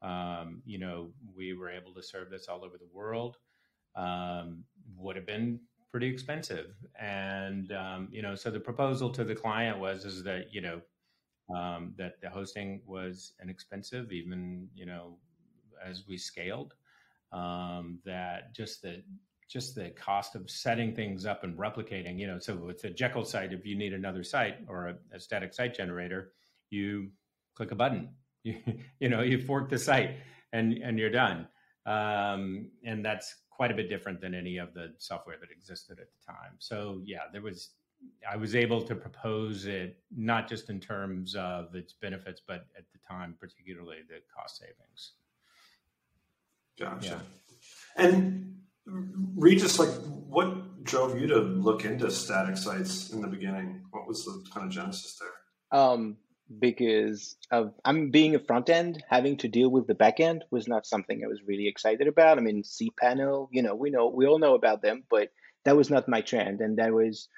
um, 0.00 0.62
you 0.64 0.78
know, 0.78 1.10
we 1.36 1.54
were 1.58 1.70
able 1.78 1.92
to 1.94 2.02
serve 2.12 2.30
this 2.30 2.46
all 2.48 2.64
over 2.64 2.78
the 2.78 2.94
world 2.98 3.38
um, 3.96 4.62
would 4.96 5.16
have 5.16 5.26
been 5.26 5.58
pretty 5.90 6.06
expensive. 6.06 6.68
And, 7.00 7.72
um, 7.72 8.08
you 8.12 8.22
know, 8.22 8.36
so 8.36 8.48
the 8.50 8.60
proposal 8.60 9.10
to 9.10 9.24
the 9.24 9.34
client 9.34 9.78
was, 9.80 10.04
is 10.04 10.22
that, 10.22 10.54
you 10.54 10.60
know, 10.66 10.80
um, 11.58 11.94
that 11.98 12.20
the 12.22 12.30
hosting 12.30 12.80
was 12.86 13.32
inexpensive, 13.42 14.12
even, 14.12 14.68
you 14.72 14.86
know, 14.86 15.18
as 15.84 16.04
we 16.08 16.16
scaled, 16.16 16.74
um, 17.32 17.98
that 18.04 18.54
just 18.54 18.82
the 18.82 19.02
just 19.52 19.74
the 19.74 19.90
cost 19.90 20.34
of 20.34 20.48
setting 20.48 20.94
things 20.94 21.26
up 21.26 21.44
and 21.44 21.58
replicating. 21.58 22.18
You 22.18 22.26
know, 22.26 22.38
so 22.38 22.56
with 22.56 22.82
a 22.84 22.90
Jekyll 22.90 23.24
site, 23.24 23.52
if 23.52 23.66
you 23.66 23.76
need 23.76 23.92
another 23.92 24.24
site 24.24 24.56
or 24.66 24.88
a, 24.88 25.16
a 25.16 25.20
static 25.20 25.52
site 25.52 25.74
generator, 25.74 26.32
you 26.70 27.10
click 27.54 27.70
a 27.70 27.76
button. 27.76 28.10
You, 28.44 28.56
you 28.98 29.08
know, 29.08 29.22
you 29.22 29.38
fork 29.38 29.68
the 29.68 29.78
site 29.78 30.16
and 30.52 30.72
and 30.72 30.98
you're 30.98 31.12
done. 31.12 31.46
Um, 31.86 32.72
and 32.84 33.04
that's 33.04 33.36
quite 33.50 33.70
a 33.70 33.74
bit 33.74 33.88
different 33.88 34.20
than 34.20 34.34
any 34.34 34.58
of 34.58 34.74
the 34.74 34.94
software 34.98 35.36
that 35.40 35.48
existed 35.52 36.00
at 36.00 36.08
the 36.10 36.32
time. 36.32 36.54
So 36.58 37.00
yeah, 37.04 37.20
there 37.32 37.40
was 37.40 37.70
I 38.28 38.34
was 38.36 38.56
able 38.56 38.82
to 38.82 38.96
propose 38.96 39.66
it 39.66 39.98
not 40.10 40.48
just 40.48 40.70
in 40.70 40.80
terms 40.80 41.36
of 41.36 41.76
its 41.76 41.92
benefits, 41.92 42.40
but 42.44 42.66
at 42.76 42.84
the 42.92 42.98
time, 43.08 43.36
particularly 43.38 43.98
the 44.08 44.16
cost 44.36 44.58
savings. 44.58 45.12
Gotcha. 46.76 47.22
Yeah. 47.96 48.04
And 48.04 48.61
Regis, 48.86 49.78
like, 49.78 49.90
what 50.28 50.84
drove 50.84 51.18
you 51.18 51.26
to 51.28 51.38
look 51.38 51.84
into 51.84 52.10
static 52.10 52.56
sites 52.56 53.10
in 53.10 53.20
the 53.20 53.28
beginning? 53.28 53.82
What 53.90 54.06
was 54.06 54.24
the 54.24 54.44
kind 54.52 54.66
of 54.66 54.72
genesis 54.72 55.18
there? 55.18 55.80
Um, 55.80 56.16
because 56.58 57.36
of 57.50 57.74
I'm 57.84 58.10
being 58.10 58.34
a 58.34 58.40
front 58.40 58.68
end, 58.68 59.02
having 59.08 59.36
to 59.38 59.48
deal 59.48 59.70
with 59.70 59.86
the 59.86 59.94
back 59.94 60.20
end 60.20 60.44
was 60.50 60.68
not 60.68 60.86
something 60.86 61.22
I 61.22 61.28
was 61.28 61.40
really 61.46 61.68
excited 61.68 62.08
about. 62.08 62.38
I 62.38 62.40
mean, 62.40 62.62
cPanel, 62.62 63.48
you 63.52 63.62
know, 63.62 63.74
we 63.74 63.90
know 63.90 64.08
we 64.08 64.26
all 64.26 64.38
know 64.38 64.54
about 64.54 64.82
them, 64.82 65.04
but 65.10 65.28
that 65.64 65.76
was 65.76 65.90
not 65.90 66.08
my 66.08 66.20
trend, 66.20 66.60
and 66.60 66.78
that 66.78 66.92
was, 66.92 67.28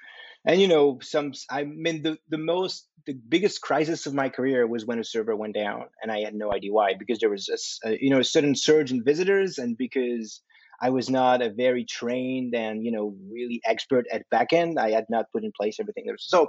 and 0.45 0.59
you 0.59 0.67
know, 0.67 0.99
some 1.01 1.33
I 1.49 1.63
mean, 1.63 2.01
the 2.01 2.17
the 2.29 2.37
most 2.37 2.87
the 3.05 3.13
biggest 3.13 3.61
crisis 3.61 4.07
of 4.07 4.15
my 4.15 4.29
career 4.29 4.65
was 4.65 4.85
when 4.85 4.99
a 4.99 5.03
server 5.03 5.35
went 5.35 5.53
down, 5.53 5.85
and 6.01 6.11
I 6.11 6.21
had 6.21 6.33
no 6.33 6.51
idea 6.51 6.73
why, 6.73 6.93
because 6.97 7.19
there 7.19 7.29
was 7.29 7.49
a, 7.85 7.89
a 7.89 7.97
you 8.01 8.09
know 8.09 8.19
a 8.19 8.23
sudden 8.23 8.55
surge 8.55 8.91
in 8.91 9.03
visitors, 9.03 9.59
and 9.59 9.77
because 9.77 10.41
I 10.81 10.89
was 10.89 11.09
not 11.09 11.41
a 11.41 11.49
very 11.49 11.85
trained 11.85 12.55
and 12.55 12.83
you 12.83 12.91
know 12.91 13.15
really 13.31 13.61
expert 13.65 14.05
at 14.11 14.23
backend. 14.33 14.77
I 14.77 14.91
had 14.91 15.05
not 15.09 15.31
put 15.31 15.43
in 15.43 15.51
place 15.55 15.79
everything 15.79 16.05
there. 16.05 16.17
So 16.19 16.47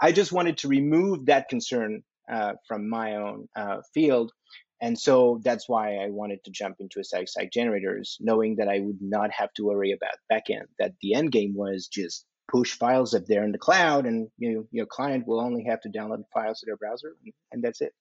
I 0.00 0.12
just 0.12 0.32
wanted 0.32 0.58
to 0.58 0.68
remove 0.68 1.26
that 1.26 1.48
concern 1.48 2.02
uh, 2.30 2.54
from 2.66 2.88
my 2.88 3.16
own 3.16 3.48
uh, 3.56 3.80
field, 3.94 4.32
and 4.80 4.98
so 4.98 5.40
that's 5.44 5.68
why 5.68 5.96
I 5.96 6.08
wanted 6.10 6.44
to 6.44 6.50
jump 6.50 6.76
into 6.80 7.02
static 7.02 7.28
site 7.28 7.52
generators, 7.52 8.18
knowing 8.20 8.56
that 8.56 8.68
I 8.68 8.80
would 8.80 9.00
not 9.00 9.30
have 9.32 9.52
to 9.54 9.64
worry 9.64 9.92
about 9.92 10.18
backend. 10.30 10.66
That 10.78 10.92
the 11.00 11.14
end 11.14 11.32
game 11.32 11.54
was 11.54 11.86
just 11.86 12.26
push 12.48 12.72
files 12.74 13.14
up 13.14 13.26
there 13.26 13.44
in 13.44 13.52
the 13.52 13.58
cloud, 13.58 14.06
and 14.06 14.28
you 14.38 14.52
know 14.52 14.68
your 14.70 14.86
client 14.86 15.26
will 15.26 15.40
only 15.40 15.64
have 15.64 15.80
to 15.82 15.88
download 15.88 16.24
files 16.32 16.60
to 16.60 16.66
their 16.66 16.76
browser, 16.76 17.16
and, 17.24 17.34
and 17.52 17.62
that's 17.62 17.80
it. 17.80 17.92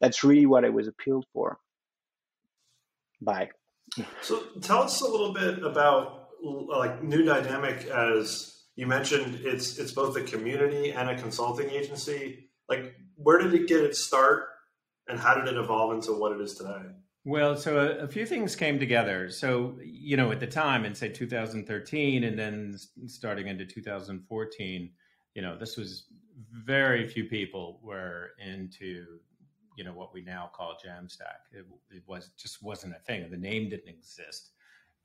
That's 0.00 0.24
really 0.24 0.46
what 0.46 0.64
I 0.64 0.70
was 0.70 0.88
appealed 0.88 1.26
for. 1.32 1.58
Bye. 3.20 3.50
So 4.22 4.42
tell 4.60 4.82
us 4.82 5.00
a 5.00 5.08
little 5.08 5.32
bit 5.32 5.62
about 5.62 6.28
like 6.42 7.02
New 7.02 7.24
Dynamic 7.24 7.86
as 7.86 8.64
you 8.76 8.86
mentioned 8.86 9.40
it's 9.42 9.78
it's 9.78 9.92
both 9.92 10.16
a 10.16 10.22
community 10.22 10.92
and 10.92 11.08
a 11.08 11.16
consulting 11.16 11.70
agency. 11.70 12.50
Like 12.68 12.94
where 13.16 13.38
did 13.38 13.54
it 13.54 13.68
get 13.68 13.82
its 13.82 14.04
start 14.04 14.48
and 15.08 15.18
how 15.18 15.34
did 15.34 15.48
it 15.48 15.56
evolve 15.56 15.94
into 15.94 16.12
what 16.12 16.32
it 16.32 16.40
is 16.40 16.54
today? 16.54 16.82
Well, 17.24 17.56
so 17.56 17.78
a, 17.78 18.04
a, 18.04 18.08
few 18.08 18.24
things 18.24 18.54
came 18.54 18.78
together. 18.78 19.30
So, 19.30 19.76
you 19.82 20.16
know, 20.16 20.30
at 20.30 20.38
the 20.38 20.46
time 20.46 20.84
in 20.84 20.94
say 20.94 21.08
2013 21.08 22.22
and 22.22 22.38
then 22.38 22.76
starting 23.06 23.48
into 23.48 23.66
2014, 23.66 24.90
you 25.34 25.42
know, 25.42 25.58
this 25.58 25.76
was 25.76 26.06
very 26.52 27.08
few 27.08 27.24
people 27.24 27.80
were 27.82 28.30
into 28.38 29.18
you 29.76 29.84
know 29.84 29.92
what 29.92 30.12
we 30.12 30.22
now 30.22 30.50
call 30.52 30.74
Jamstack. 30.74 31.46
It, 31.52 31.64
it 31.90 32.02
was 32.06 32.30
just 32.36 32.62
wasn't 32.62 32.94
a 32.96 32.98
thing. 33.00 33.30
The 33.30 33.36
name 33.36 33.70
didn't 33.70 33.88
exist 33.88 34.50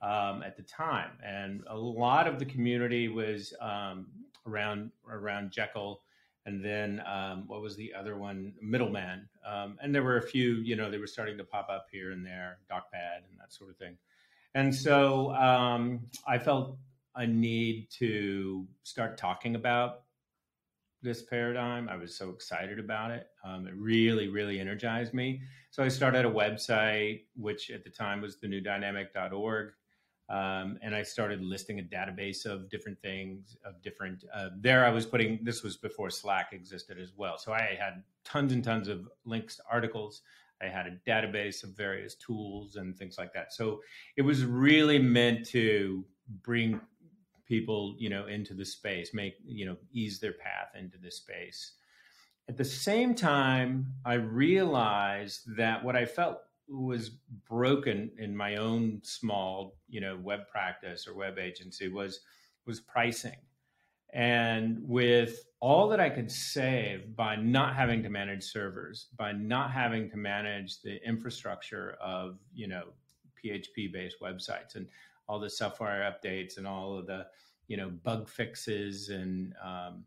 um, 0.00 0.42
at 0.42 0.56
the 0.56 0.64
time, 0.64 1.12
and 1.24 1.62
a 1.68 1.76
lot 1.76 2.26
of 2.26 2.38
the 2.38 2.44
community 2.44 3.08
was 3.08 3.54
um, 3.60 4.06
around 4.46 4.90
around 5.08 5.52
Jekyll 5.52 6.02
and 6.44 6.64
then 6.64 7.02
um, 7.06 7.44
what 7.46 7.60
was 7.60 7.76
the 7.76 7.92
other 7.94 8.16
one? 8.16 8.52
Middleman. 8.60 9.28
Um, 9.46 9.78
and 9.80 9.94
there 9.94 10.02
were 10.02 10.16
a 10.16 10.22
few, 10.22 10.54
you 10.56 10.74
know, 10.74 10.90
they 10.90 10.98
were 10.98 11.06
starting 11.06 11.38
to 11.38 11.44
pop 11.44 11.68
up 11.70 11.86
here 11.90 12.10
and 12.12 12.24
there, 12.24 12.58
DocPad 12.70 13.18
and 13.30 13.38
that 13.38 13.52
sort 13.52 13.70
of 13.70 13.76
thing. 13.76 13.96
And 14.54 14.74
so 14.74 15.32
um, 15.34 16.00
I 16.26 16.38
felt 16.38 16.76
a 17.14 17.26
need 17.26 17.88
to 17.98 18.66
start 18.82 19.16
talking 19.16 19.54
about 19.54 20.02
this 21.02 21.22
paradigm. 21.22 21.88
I 21.88 21.96
was 21.96 22.16
so 22.16 22.30
excited 22.30 22.78
about 22.78 23.10
it. 23.10 23.26
Um, 23.44 23.66
it 23.66 23.74
really, 23.76 24.28
really 24.28 24.60
energized 24.60 25.14
me. 25.14 25.42
So 25.70 25.82
I 25.82 25.88
started 25.88 26.24
a 26.24 26.30
website, 26.30 27.22
which 27.36 27.70
at 27.70 27.84
the 27.84 27.90
time 27.90 28.20
was 28.20 28.38
the 28.38 28.46
newdynamic.org. 28.46 29.72
Um, 30.28 30.78
and 30.82 30.94
I 30.94 31.02
started 31.02 31.42
listing 31.42 31.78
a 31.80 31.82
database 31.82 32.46
of 32.46 32.70
different 32.70 33.00
things, 33.02 33.56
of 33.64 33.82
different. 33.82 34.24
Uh, 34.34 34.50
there, 34.58 34.84
I 34.86 34.90
was 34.90 35.04
putting. 35.04 35.40
This 35.42 35.62
was 35.62 35.76
before 35.76 36.08
Slack 36.08 36.52
existed 36.52 36.98
as 36.98 37.12
well, 37.14 37.36
so 37.36 37.52
I 37.52 37.76
had 37.78 38.02
tons 38.24 38.52
and 38.52 38.64
tons 38.64 38.88
of 38.88 39.08
links 39.26 39.56
to 39.56 39.62
articles. 39.70 40.22
I 40.62 40.68
had 40.68 40.86
a 40.86 41.10
database 41.10 41.64
of 41.64 41.70
various 41.70 42.14
tools 42.14 42.76
and 42.76 42.96
things 42.96 43.18
like 43.18 43.32
that. 43.34 43.52
So 43.52 43.80
it 44.16 44.22
was 44.22 44.44
really 44.44 44.98
meant 44.98 45.44
to 45.48 46.04
bring 46.42 46.80
people, 47.52 47.94
you 47.98 48.08
know, 48.08 48.28
into 48.28 48.54
the 48.54 48.64
space, 48.64 49.12
make 49.12 49.34
you 49.44 49.66
know, 49.66 49.76
ease 49.92 50.18
their 50.18 50.32
path 50.32 50.70
into 50.74 50.96
the 50.96 51.10
space. 51.10 51.72
At 52.48 52.56
the 52.56 52.64
same 52.64 53.14
time, 53.14 53.92
I 54.06 54.14
realized 54.14 55.42
that 55.58 55.84
what 55.84 55.94
I 55.94 56.06
felt 56.06 56.38
was 56.66 57.10
broken 57.46 58.10
in 58.16 58.34
my 58.34 58.56
own 58.56 59.00
small, 59.02 59.76
you 59.86 60.00
know, 60.00 60.18
web 60.22 60.48
practice 60.50 61.06
or 61.06 61.14
web 61.14 61.38
agency 61.38 61.88
was 61.88 62.20
was 62.64 62.80
pricing. 62.80 63.36
And 64.14 64.78
with 64.88 65.44
all 65.60 65.90
that 65.90 66.00
I 66.00 66.08
could 66.08 66.30
save 66.30 67.14
by 67.14 67.36
not 67.36 67.76
having 67.76 68.02
to 68.02 68.08
manage 68.08 68.44
servers, 68.44 69.08
by 69.18 69.32
not 69.32 69.72
having 69.72 70.08
to 70.10 70.16
manage 70.16 70.80
the 70.80 71.06
infrastructure 71.06 71.98
of, 72.00 72.38
you 72.54 72.66
know, 72.66 72.84
PHP 73.44 73.92
based 73.92 74.16
websites 74.22 74.74
and 74.74 74.86
all 75.28 75.40
the 75.40 75.50
software 75.50 76.12
updates 76.12 76.58
and 76.58 76.66
all 76.66 76.98
of 76.98 77.06
the, 77.06 77.26
you 77.68 77.76
know, 77.76 77.90
bug 77.90 78.28
fixes 78.28 79.08
and, 79.08 79.54
um, 79.64 80.04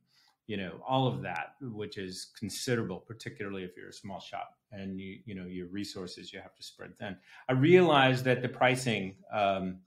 you 0.47 0.57
know, 0.57 0.73
all 0.87 1.07
of 1.07 1.21
that, 1.23 1.55
which 1.61 1.97
is 1.97 2.31
considerable, 2.37 2.99
particularly 2.99 3.63
if 3.63 3.75
you're 3.75 3.89
a 3.89 3.93
small 3.93 4.19
shop 4.19 4.55
and 4.75 4.99
you 4.99 5.19
you 5.25 5.35
know 5.35 5.45
your 5.45 5.67
resources 5.67 6.31
you 6.31 6.39
have 6.39 6.55
to 6.55 6.63
spread 6.63 6.97
thin. 6.99 7.15
I 7.49 7.53
realized 7.53 8.25
that 8.25 8.41
the 8.41 8.49
pricing 8.49 9.15
um, 9.31 9.77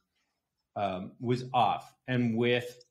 um, 0.77 1.13
was 1.21 1.45
off, 1.53 1.93
and 2.07 2.37
with 2.37 2.85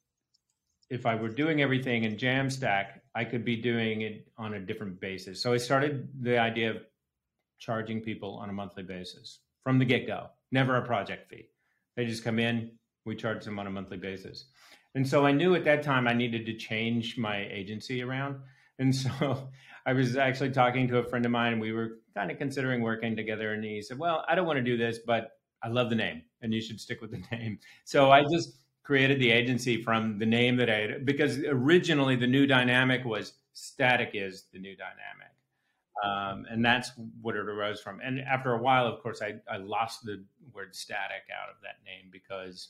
if 0.90 1.06
I 1.06 1.16
were 1.16 1.30
doing 1.30 1.62
everything 1.62 2.04
in 2.04 2.16
Jamstack, 2.16 3.02
I 3.14 3.26
could 3.26 3.44
be 3.44 3.58
doing 3.58 4.02
it 4.02 4.28
on 4.38 4.54
a 4.54 4.60
different 4.60 5.00
basis. 5.02 5.42
So 5.42 5.52
I 5.52 5.58
started 5.58 6.08
the 6.22 6.38
idea 6.38 6.72
of 6.72 6.78
charging 7.60 8.00
people 8.00 8.36
on 8.36 8.50
a 8.50 8.54
monthly 8.54 8.84
basis 8.84 9.40
from 9.64 9.80
the 9.80 9.86
get 9.86 10.08
go, 10.08 10.28
never 10.52 10.78
a 10.78 10.86
project 10.86 11.30
fee. 11.30 11.50
They 11.98 12.06
just 12.06 12.24
come 12.24 12.40
in, 12.40 12.72
we 13.06 13.16
charge 13.16 13.44
them 13.44 13.60
on 13.60 13.68
a 13.68 13.72
monthly 13.72 13.98
basis. 13.98 14.46
And 14.96 15.06
so 15.06 15.26
I 15.26 15.32
knew 15.32 15.56
at 15.56 15.66
that 15.66 15.84
time 15.84 16.08
I 16.08 16.14
needed 16.14 16.46
to 16.46 16.54
change 16.54 17.18
my 17.18 17.48
agency 17.52 18.04
around. 18.04 18.38
And 18.80 18.96
so 18.96 19.50
I 19.86 19.94
was 19.94 20.16
actually 20.16 20.52
talking 20.52 20.88
to 20.90 21.00
a 21.00 21.04
friend 21.04 21.26
of 21.26 21.32
mine, 21.32 21.54
and 21.54 21.62
we 21.62 21.72
were 21.72 21.98
kind 22.16 22.30
of 22.30 22.38
considering 22.38 22.82
working 22.82 23.16
together. 23.16 23.54
And 23.54 23.64
he 23.64 23.82
said, 23.82 23.98
Well, 23.98 24.24
I 24.30 24.36
don't 24.36 24.46
want 24.46 24.58
to 24.58 24.64
do 24.64 24.78
this, 24.78 25.00
but 25.06 25.32
I 25.64 25.70
love 25.70 25.90
the 25.90 25.96
name, 25.96 26.22
and 26.42 26.54
you 26.54 26.62
should 26.62 26.80
stick 26.80 27.02
with 27.02 27.12
the 27.12 27.24
name. 27.36 27.60
So 27.84 28.12
I 28.12 28.24
just 28.32 28.60
created 28.84 29.20
the 29.20 29.32
agency 29.32 29.84
from 29.84 30.18
the 30.20 30.26
name 30.26 30.56
that 30.58 30.70
I 30.70 30.76
had, 30.76 31.06
because 31.06 31.40
originally 31.40 32.16
the 32.16 32.28
new 32.28 32.46
dynamic 32.46 33.04
was 33.06 33.34
static 33.54 34.12
is 34.14 34.46
the 34.54 34.60
new 34.60 34.76
dynamic. 34.76 35.37
Um, 36.04 36.46
and 36.50 36.64
that's 36.64 36.92
what 37.22 37.36
it 37.36 37.48
arose 37.48 37.82
from. 37.82 38.00
And 38.04 38.20
after 38.20 38.54
a 38.54 38.62
while, 38.62 38.86
of 38.86 39.02
course, 39.02 39.22
I, 39.22 39.36
I 39.52 39.58
lost 39.58 40.04
the 40.04 40.24
word 40.54 40.76
static 40.76 41.24
out 41.34 41.50
of 41.50 41.56
that 41.64 41.84
name 41.86 42.10
because, 42.12 42.70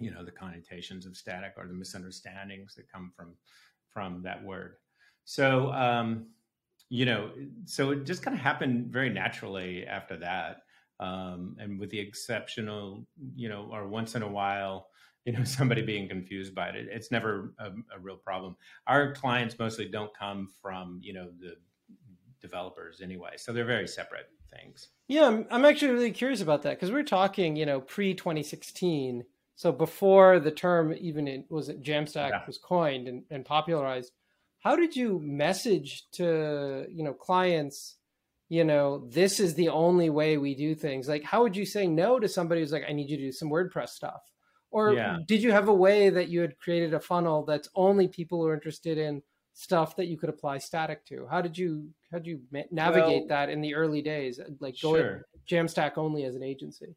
you 0.00 0.10
know, 0.10 0.24
the 0.24 0.32
connotations 0.32 1.06
of 1.06 1.16
static 1.16 1.54
or 1.56 1.66
the 1.66 1.74
misunderstandings 1.74 2.74
that 2.74 2.90
come 2.90 3.12
from 3.16 3.34
from 3.92 4.22
that 4.22 4.42
word. 4.44 4.76
So, 5.24 5.72
um, 5.72 6.26
you 6.88 7.04
know, 7.04 7.30
so 7.64 7.90
it 7.90 8.04
just 8.04 8.22
kind 8.22 8.36
of 8.36 8.42
happened 8.42 8.92
very 8.92 9.10
naturally 9.10 9.86
after 9.86 10.16
that. 10.18 10.62
Um, 11.00 11.56
and 11.60 11.78
with 11.78 11.90
the 11.90 12.00
exceptional, 12.00 13.06
you 13.36 13.48
know, 13.48 13.68
or 13.72 13.86
once 13.86 14.14
in 14.14 14.22
a 14.22 14.28
while, 14.28 14.88
you 15.24 15.32
know, 15.32 15.44
somebody 15.44 15.82
being 15.82 16.08
confused 16.08 16.54
by 16.54 16.68
it, 16.68 16.88
it's 16.90 17.10
never 17.10 17.52
a, 17.58 17.70
a 17.94 17.98
real 18.00 18.16
problem. 18.16 18.56
Our 18.86 19.12
clients 19.14 19.58
mostly 19.58 19.88
don't 19.88 20.16
come 20.16 20.48
from, 20.62 21.00
you 21.02 21.12
know, 21.12 21.30
the 21.40 21.54
developers 22.40 23.00
anyway. 23.00 23.32
So 23.36 23.52
they're 23.52 23.64
very 23.64 23.88
separate 23.88 24.30
things. 24.54 24.88
Yeah, 25.08 25.26
I'm, 25.26 25.46
I'm 25.50 25.64
actually 25.64 25.92
really 25.92 26.12
curious 26.12 26.40
about 26.40 26.62
that 26.62 26.76
because 26.76 26.90
we're 26.90 27.02
talking, 27.02 27.56
you 27.56 27.66
know, 27.66 27.80
pre 27.80 28.14
2016. 28.14 29.24
So 29.56 29.72
before 29.72 30.38
the 30.38 30.52
term 30.52 30.94
even 31.00 31.26
it 31.26 31.46
was 31.50 31.68
it 31.68 31.82
Jamstack 31.82 32.30
yeah. 32.30 32.42
was 32.46 32.58
coined 32.58 33.08
and, 33.08 33.24
and 33.30 33.44
popularized 33.44 34.12
how 34.60 34.76
did 34.76 34.96
you 34.96 35.20
message 35.22 36.04
to 36.12 36.86
you 36.90 37.04
know 37.04 37.12
clients 37.12 37.96
you 38.48 38.64
know 38.64 39.06
this 39.08 39.40
is 39.40 39.54
the 39.54 39.68
only 39.68 40.10
way 40.10 40.36
we 40.36 40.54
do 40.54 40.74
things 40.74 41.08
like 41.08 41.24
how 41.24 41.42
would 41.42 41.56
you 41.56 41.64
say 41.64 41.86
no 41.86 42.18
to 42.18 42.28
somebody 42.28 42.60
who's 42.60 42.72
like 42.72 42.84
i 42.88 42.92
need 42.92 43.08
you 43.08 43.16
to 43.16 43.24
do 43.24 43.32
some 43.32 43.50
wordpress 43.50 43.90
stuff 43.90 44.22
or 44.70 44.92
yeah. 44.92 45.18
did 45.26 45.42
you 45.42 45.52
have 45.52 45.68
a 45.68 45.74
way 45.74 46.10
that 46.10 46.28
you 46.28 46.40
had 46.40 46.58
created 46.58 46.94
a 46.94 47.00
funnel 47.00 47.44
that's 47.44 47.68
only 47.74 48.08
people 48.08 48.40
who 48.40 48.48
are 48.48 48.54
interested 48.54 48.98
in 48.98 49.22
stuff 49.58 49.96
that 49.96 50.06
you 50.06 50.16
could 50.16 50.28
apply 50.28 50.56
static 50.58 51.04
to 51.04 51.26
how 51.30 51.40
did 51.40 51.58
you 51.58 51.88
how 52.12 52.18
did 52.18 52.26
you 52.26 52.40
navigate 52.70 53.22
well, 53.22 53.28
that 53.28 53.48
in 53.48 53.60
the 53.60 53.74
early 53.74 54.00
days 54.00 54.38
like 54.60 54.76
going 54.80 55.02
sure. 55.02 55.26
jamstack 55.50 55.98
only 55.98 56.24
as 56.24 56.36
an 56.36 56.42
agency 56.42 56.94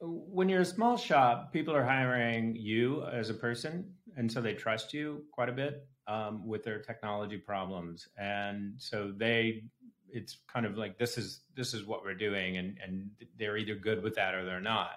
when 0.00 0.48
you're 0.48 0.62
a 0.62 0.64
small 0.64 0.96
shop 0.96 1.52
people 1.52 1.74
are 1.74 1.84
hiring 1.84 2.56
you 2.56 3.04
as 3.04 3.30
a 3.30 3.34
person 3.34 3.84
and 4.16 4.30
so 4.30 4.40
they 4.40 4.54
trust 4.54 4.92
you 4.92 5.24
quite 5.32 5.48
a 5.48 5.52
bit 5.52 5.86
um, 6.08 6.46
with 6.46 6.64
their 6.64 6.80
technology 6.80 7.36
problems, 7.36 8.08
and 8.16 8.72
so 8.78 9.12
they 9.16 9.62
it's 10.10 10.38
kind 10.50 10.64
of 10.64 10.78
like 10.78 10.98
this 10.98 11.18
is 11.18 11.42
this 11.54 11.74
is 11.74 11.84
what 11.84 12.02
we're 12.02 12.14
doing, 12.14 12.56
and 12.56 12.78
and 12.82 13.10
they're 13.38 13.58
either 13.58 13.74
good 13.74 14.02
with 14.02 14.14
that 14.14 14.34
or 14.34 14.44
they're 14.44 14.60
not. 14.60 14.92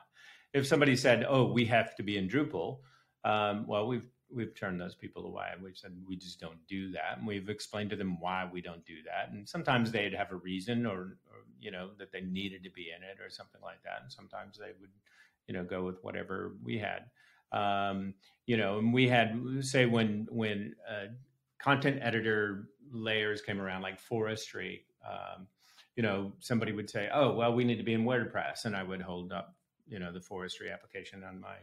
If 0.54 0.66
somebody 0.66 0.96
said, 0.96 1.26
"Oh, 1.28 1.52
we 1.52 1.66
have 1.66 1.96
to 1.98 2.04
be 2.04 2.18
in 2.18 2.30
Drupal," 2.30 2.80
um, 3.26 3.68
well, 3.68 3.88
we've 3.88 4.08
we've 4.34 4.56
turned 4.56 4.80
those 4.80 4.96
people 4.96 5.26
away. 5.26 5.48
We've 5.62 5.78
said 5.78 5.92
we 6.08 6.16
just 6.16 6.40
don't 6.40 6.66
do 6.68 6.92
that, 6.92 7.18
and 7.18 7.28
we've 7.28 7.50
explained 7.50 7.90
to 7.92 7.96
them 7.96 8.20
why 8.20 8.50
we 8.52 8.62
don't 8.62 8.86
do 8.86 8.98
that. 9.06 9.32
And 9.32 9.48
sometimes 9.48 9.92
they'd 9.92 10.14
have 10.14 10.32
a 10.32 10.38
reason, 10.38 10.86
or, 10.86 11.18
or 11.30 11.46
you 11.60 11.72
know, 11.72 11.92
that 12.00 12.12
they 12.12 12.22
needed 12.22 12.64
to 12.64 12.70
be 12.72 12.90
in 12.96 13.04
it, 13.04 13.24
or 13.24 13.30
something 13.30 13.62
like 13.62 13.84
that. 13.84 14.00
And 14.04 14.12
sometimes 14.12 14.58
they 14.58 14.72
would, 14.80 14.90
you 15.48 15.54
know, 15.54 15.64
go 15.64 15.84
with 15.84 16.04
whatever 16.04 16.56
we 16.64 16.78
had. 16.78 17.06
Um, 17.52 18.14
you 18.46 18.58
know, 18.58 18.80
and 18.80 18.94
we 18.94 19.08
had 19.08 19.40
say 19.62 19.86
when 19.86 20.28
when 20.30 20.76
uh, 20.90 21.08
content 21.60 22.00
editor 22.02 22.70
layers 22.92 23.42
came 23.42 23.62
around, 23.62 23.82
like 23.82 24.00
forestry. 24.00 24.86
Um, 25.08 25.48
you 25.96 26.04
know, 26.04 26.32
somebody 26.40 26.72
would 26.72 26.90
say, 26.90 27.10
"Oh, 27.14 27.34
well, 27.34 27.54
we 27.54 27.64
need 27.64 27.78
to 27.78 27.84
be 27.84 27.94
in 27.94 28.06
WordPress," 28.06 28.66
and 28.66 28.76
I 28.76 28.84
would 28.84 29.02
hold 29.02 29.34
up, 29.34 29.56
you 29.88 30.00
know, 30.00 30.12
the 30.12 30.22
forestry 30.22 30.72
application 30.72 31.24
on 31.24 31.40
my 31.40 31.58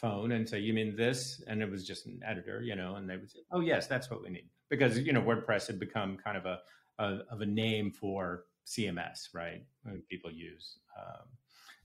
phone 0.00 0.32
and 0.32 0.48
say, 0.48 0.58
"You 0.60 0.72
mean 0.72 0.96
this?" 0.96 1.42
And 1.46 1.62
it 1.62 1.70
was 1.70 1.86
just 1.86 2.06
an 2.06 2.20
editor, 2.24 2.62
you 2.62 2.76
know, 2.76 2.96
and 2.96 3.08
they 3.08 3.16
would 3.16 3.30
say, 3.30 3.40
"Oh, 3.50 3.60
yes, 3.60 3.86
that's 3.86 4.10
what 4.10 4.22
we 4.22 4.30
need," 4.30 4.48
because 4.68 4.98
you 4.98 5.12
know, 5.12 5.22
WordPress 5.22 5.66
had 5.66 5.78
become 5.78 6.16
kind 6.16 6.36
of 6.36 6.46
a, 6.46 6.60
a 6.98 7.20
of 7.30 7.40
a 7.40 7.46
name 7.46 7.90
for 7.90 8.44
CMS, 8.66 9.28
right? 9.34 9.64
People 10.08 10.30
use. 10.30 10.78
Um, 10.98 11.26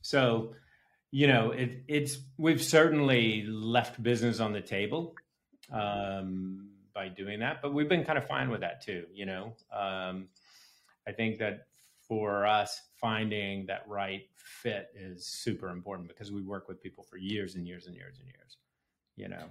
so 0.02 0.54
you 1.12 1.28
know, 1.28 1.52
it, 1.52 1.84
it's 1.88 2.18
we've 2.38 2.62
certainly 2.64 3.46
left 3.48 4.02
business 4.02 4.40
on 4.40 4.52
the 4.52 4.62
table 4.62 5.14
um, 5.72 6.70
by 6.94 7.08
doing 7.08 7.40
that, 7.42 7.62
but 7.62 7.72
we've 7.72 7.88
been 7.88 8.04
kind 8.04 8.18
of 8.18 8.26
fine 8.26 8.50
with 8.50 8.62
that 8.62 8.82
too. 8.82 9.06
You 9.14 9.28
know, 9.28 9.54
um, 9.72 10.30
I 11.08 11.12
think 11.12 11.38
that 11.38 11.68
for 12.20 12.46
us, 12.46 12.82
finding 13.00 13.66
that 13.68 13.84
right 13.88 14.22
fit 14.36 14.88
is 14.96 15.26
super 15.26 15.70
important 15.70 16.08
because 16.08 16.32
we 16.32 16.42
work 16.42 16.68
with 16.68 16.82
people 16.82 17.04
for 17.04 17.18
years 17.18 17.56
and 17.56 17.68
years 17.68 17.88
and 17.88 17.96
years 17.96 18.20
and 18.20 18.28
years. 18.28 18.58
You 19.16 19.30
know, 19.30 19.46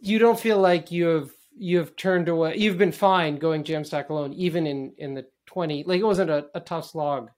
you 0.00 0.18
don't 0.18 0.38
feel 0.38 0.58
like 0.58 0.90
you 0.90 1.06
have 1.06 1.30
you 1.56 1.78
have 1.78 1.96
turned 1.96 2.28
away. 2.28 2.56
You've 2.56 2.78
been 2.78 2.92
fine 2.92 3.36
going 3.36 3.64
Jamstack 3.64 4.08
alone, 4.08 4.32
even 4.34 4.66
in 4.66 4.92
in 4.98 5.14
the 5.14 5.26
twenty. 5.46 5.84
Like 5.84 6.00
it 6.00 6.04
wasn't 6.04 6.30
a, 6.30 6.46
a 6.54 6.60
tough 6.60 6.90
slog 6.90 7.30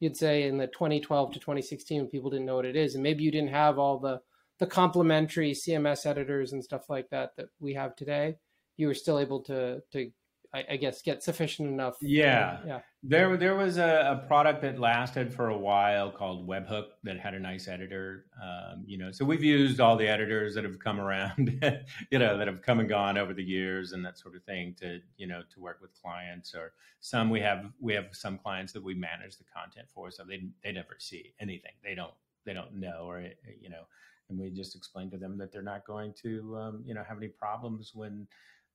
you'd 0.00 0.16
say 0.16 0.42
in 0.44 0.58
the 0.58 0.66
2012 0.66 1.32
to 1.32 1.38
2016 1.38 2.02
when 2.02 2.10
people 2.10 2.30
didn't 2.30 2.46
know 2.46 2.56
what 2.56 2.66
it 2.66 2.76
is 2.76 2.94
and 2.94 3.02
maybe 3.02 3.22
you 3.22 3.30
didn't 3.30 3.50
have 3.50 3.78
all 3.78 3.98
the 3.98 4.20
the 4.58 4.66
complementary 4.66 5.52
cms 5.52 6.06
editors 6.06 6.52
and 6.52 6.62
stuff 6.62 6.88
like 6.88 7.08
that 7.10 7.30
that 7.36 7.46
we 7.60 7.74
have 7.74 7.96
today 7.96 8.34
you 8.76 8.86
were 8.86 8.94
still 8.94 9.18
able 9.18 9.40
to 9.40 9.80
to 9.92 10.10
I, 10.54 10.64
I, 10.70 10.76
guess 10.76 11.02
get 11.02 11.22
sufficient 11.22 11.68
enough. 11.68 11.96
Yeah, 12.00 12.58
yeah. 12.66 12.80
There, 13.02 13.36
there 13.36 13.54
was 13.54 13.78
a, 13.78 14.20
a, 14.22 14.26
product 14.26 14.62
that 14.62 14.78
lasted 14.78 15.32
for 15.32 15.48
a 15.48 15.56
while 15.56 16.10
called 16.10 16.48
Webhook 16.48 16.86
that 17.04 17.18
had 17.18 17.34
a 17.34 17.38
nice 17.38 17.68
editor. 17.68 18.26
Um, 18.42 18.84
you 18.86 18.98
know, 18.98 19.12
so 19.12 19.24
we've 19.24 19.42
used 19.42 19.80
all 19.80 19.96
the 19.96 20.08
editors 20.08 20.54
that 20.54 20.64
have 20.64 20.78
come 20.78 21.00
around, 21.00 21.58
you 22.10 22.18
know, 22.18 22.36
that 22.38 22.46
have 22.46 22.62
come 22.62 22.80
and 22.80 22.88
gone 22.88 23.18
over 23.18 23.32
the 23.32 23.44
years 23.44 23.92
and 23.92 24.04
that 24.04 24.18
sort 24.18 24.34
of 24.36 24.44
thing 24.44 24.74
to, 24.80 25.00
you 25.16 25.26
know, 25.26 25.42
to 25.54 25.60
work 25.60 25.78
with 25.80 25.90
clients. 26.00 26.54
Or 26.54 26.72
some 27.00 27.30
we 27.30 27.40
have 27.40 27.66
we 27.80 27.94
have 27.94 28.08
some 28.12 28.38
clients 28.38 28.72
that 28.72 28.82
we 28.82 28.94
manage 28.94 29.36
the 29.36 29.44
content 29.54 29.88
for, 29.94 30.10
so 30.10 30.24
they 30.24 30.48
they 30.62 30.72
never 30.72 30.96
see 30.98 31.32
anything. 31.40 31.72
They 31.84 31.94
don't 31.94 32.14
they 32.44 32.54
don't 32.54 32.74
know, 32.74 33.08
or 33.08 33.20
you 33.60 33.68
know, 33.68 33.82
and 34.28 34.38
we 34.38 34.50
just 34.50 34.74
explain 34.74 35.10
to 35.10 35.16
them 35.16 35.38
that 35.38 35.52
they're 35.52 35.62
not 35.62 35.86
going 35.86 36.12
to, 36.22 36.56
um, 36.56 36.82
you 36.86 36.94
know, 36.94 37.04
have 37.06 37.18
any 37.18 37.28
problems 37.28 37.92
when 37.94 38.26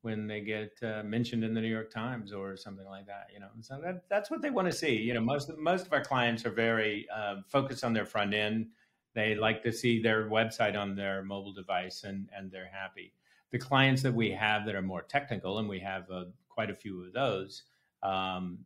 when 0.01 0.27
they 0.27 0.41
get 0.41 0.71
uh, 0.81 1.03
mentioned 1.03 1.43
in 1.43 1.53
the 1.53 1.61
New 1.61 1.67
York 1.67 1.91
Times 1.91 2.33
or 2.33 2.57
something 2.57 2.85
like 2.85 3.05
that. 3.07 3.27
You 3.33 3.39
know, 3.39 3.49
so 3.61 3.79
that, 3.83 4.03
that's 4.09 4.31
what 4.31 4.41
they 4.41 4.49
want 4.49 4.69
to 4.69 4.75
see. 4.75 4.95
You 4.95 5.13
know, 5.13 5.21
most 5.21 5.51
most 5.57 5.85
of 5.85 5.93
our 5.93 6.03
clients 6.03 6.45
are 6.45 6.51
very 6.51 7.07
uh, 7.15 7.37
focused 7.47 7.83
on 7.83 7.93
their 7.93 8.05
front 8.05 8.33
end. 8.33 8.67
They 9.13 9.35
like 9.35 9.61
to 9.63 9.71
see 9.71 10.01
their 10.01 10.29
website 10.29 10.77
on 10.77 10.95
their 10.95 11.23
mobile 11.23 11.53
device, 11.53 12.03
and 12.03 12.29
and 12.35 12.51
they're 12.51 12.71
happy. 12.71 13.13
The 13.51 13.59
clients 13.59 14.01
that 14.03 14.13
we 14.13 14.31
have 14.31 14.65
that 14.65 14.75
are 14.75 14.81
more 14.81 15.01
technical, 15.01 15.59
and 15.59 15.67
we 15.67 15.79
have 15.79 16.09
uh, 16.09 16.25
quite 16.47 16.69
a 16.69 16.75
few 16.75 17.03
of 17.03 17.13
those, 17.13 17.63
um, 18.01 18.59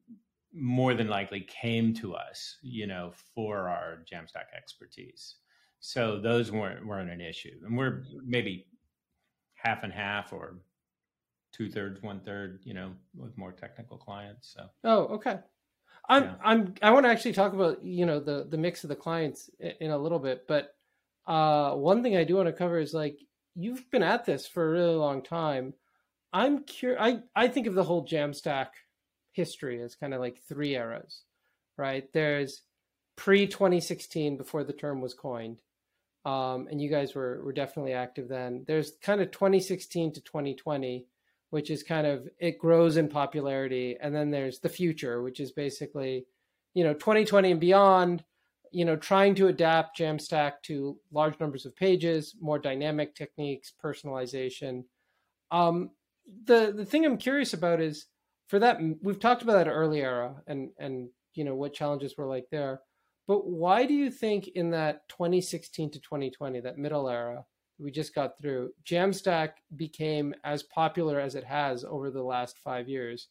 more 0.53 0.93
than 0.93 1.07
likely 1.07 1.41
came 1.41 1.93
to 1.95 2.13
us, 2.13 2.57
you 2.61 2.87
know, 2.87 3.11
for 3.33 3.67
our 3.67 4.03
Jamstack 4.09 4.53
expertise. 4.55 5.35
So 5.79 6.19
those 6.19 6.51
weren't 6.51 6.85
weren't 6.85 7.11
an 7.11 7.21
issue, 7.21 7.59
and 7.65 7.77
we're 7.77 8.03
maybe 8.25 8.67
half 9.55 9.83
and 9.83 9.91
half 9.91 10.31
or 10.31 10.59
two 11.55 11.69
thirds, 11.69 12.01
one 12.01 12.19
third, 12.19 12.59
you 12.63 12.73
know, 12.73 12.91
with 13.15 13.37
more 13.37 13.51
technical 13.51 13.97
clients. 13.97 14.53
So. 14.55 14.65
Oh, 14.83 15.15
okay. 15.15 15.39
I'm 16.07 16.23
yeah. 16.23 16.35
I'm 16.43 16.73
I 16.81 16.91
want 16.91 17.05
to 17.05 17.09
actually 17.09 17.33
talk 17.33 17.53
about 17.53 17.83
you 17.83 18.05
know 18.05 18.19
the 18.19 18.45
the 18.49 18.57
mix 18.57 18.83
of 18.83 18.89
the 18.89 18.95
clients 18.95 19.49
in 19.59 19.91
a 19.91 19.97
little 19.97 20.19
bit, 20.19 20.45
but 20.47 20.75
uh, 21.25 21.71
one 21.71 22.03
thing 22.03 22.15
I 22.15 22.23
do 22.23 22.35
want 22.35 22.47
to 22.47 22.53
cover 22.53 22.79
is 22.79 22.93
like 22.93 23.17
you've 23.55 23.89
been 23.89 24.03
at 24.03 24.25
this 24.25 24.45
for 24.45 24.67
a 24.67 24.71
really 24.71 24.95
long 24.95 25.23
time. 25.23 25.73
I'm 26.31 26.63
curious. 26.63 27.01
I 27.01 27.19
I 27.35 27.47
think 27.47 27.67
of 27.67 27.73
the 27.73 27.83
whole 27.83 28.05
Jamstack 28.05 28.67
history 29.31 29.81
as 29.81 29.95
kind 29.95 30.13
of 30.13 30.19
like 30.19 30.41
three 30.47 30.75
eras, 30.75 31.23
right? 31.77 32.07
There's 32.13 32.61
pre 33.15 33.47
2016 33.47 34.37
before 34.37 34.63
the 34.63 34.73
term 34.73 35.01
was 35.01 35.15
coined, 35.15 35.61
um, 36.23 36.67
and 36.69 36.79
you 36.79 36.89
guys 36.89 37.15
were 37.15 37.41
were 37.43 37.53
definitely 37.53 37.93
active 37.93 38.27
then. 38.27 38.63
There's 38.67 38.91
kind 39.01 39.21
of 39.21 39.31
2016 39.31 40.13
to 40.13 40.21
2020 40.21 41.07
which 41.55 41.69
is 41.69 41.83
kind 41.83 42.05
of 42.05 42.27
it 42.37 42.59
grows 42.59 42.97
in 42.97 43.07
popularity. 43.07 43.95
And 44.01 44.13
then 44.13 44.29
there's 44.29 44.59
the 44.59 44.67
future 44.67 45.21
which 45.21 45.39
is 45.39 45.53
basically 45.53 46.25
you 46.73 46.83
know 46.83 46.93
2020 46.93 47.51
and 47.51 47.61
beyond 47.61 48.25
you 48.71 48.83
know 48.83 48.97
trying 48.97 49.33
to 49.35 49.47
adapt 49.47 49.97
jamstack 49.97 50.55
to 50.63 50.97
large 51.13 51.39
numbers 51.39 51.65
of 51.65 51.73
pages 51.73 52.35
more 52.41 52.59
dynamic 52.59 53.15
techniques 53.15 53.71
personalization. 53.81 54.83
Um, 55.49 55.91
the 56.43 56.73
the 56.75 56.83
thing 56.83 57.05
i'm 57.05 57.17
curious 57.17 57.53
about 57.53 57.79
is 57.79 58.07
for 58.47 58.59
that 58.59 58.77
we've 59.01 59.21
talked 59.21 59.41
about 59.41 59.53
that 59.53 59.71
early 59.71 60.01
era 60.01 60.35
and 60.47 60.71
and 60.77 61.07
you 61.35 61.45
know 61.45 61.55
what 61.55 61.73
challenges 61.73 62.17
were 62.17 62.27
like 62.27 62.47
there. 62.51 62.81
But 63.29 63.47
why 63.47 63.85
do 63.85 63.93
you 63.93 64.11
think 64.11 64.49
in 64.49 64.71
that 64.71 65.07
2016 65.07 65.91
to 65.91 65.99
2020 66.01 66.59
that 66.59 66.77
middle 66.77 67.07
era 67.07 67.45
we 67.79 67.91
just 67.91 68.15
got 68.15 68.37
through, 68.37 68.71
Jamstack 68.85 69.51
became 69.75 70.33
as 70.43 70.63
popular 70.63 71.19
as 71.19 71.35
it 71.35 71.43
has 71.43 71.83
over 71.83 72.09
the 72.09 72.23
last 72.23 72.57
five 72.59 72.87
years. 72.87 73.27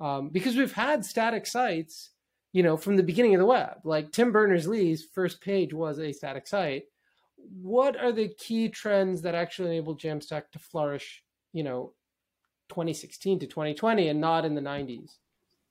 Um, 0.00 0.30
because 0.30 0.56
we've 0.56 0.72
had 0.72 1.04
static 1.04 1.46
sites, 1.46 2.10
you 2.52 2.62
know, 2.62 2.76
from 2.76 2.96
the 2.96 3.02
beginning 3.02 3.34
of 3.34 3.38
the 3.38 3.46
web. 3.46 3.78
Like 3.84 4.10
Tim 4.10 4.32
Berners 4.32 4.66
Lee's 4.66 5.06
first 5.14 5.40
page 5.40 5.72
was 5.72 5.98
a 5.98 6.12
static 6.12 6.46
site. 6.46 6.84
What 7.36 7.96
are 7.96 8.12
the 8.12 8.28
key 8.28 8.68
trends 8.68 9.22
that 9.22 9.34
actually 9.34 9.68
enabled 9.68 10.00
Jamstack 10.00 10.50
to 10.52 10.58
flourish, 10.58 11.22
you 11.52 11.62
know, 11.62 11.92
2016 12.70 13.40
to 13.40 13.46
2020 13.46 14.08
and 14.08 14.20
not 14.20 14.44
in 14.44 14.54
the 14.54 14.60
90s? 14.60 15.18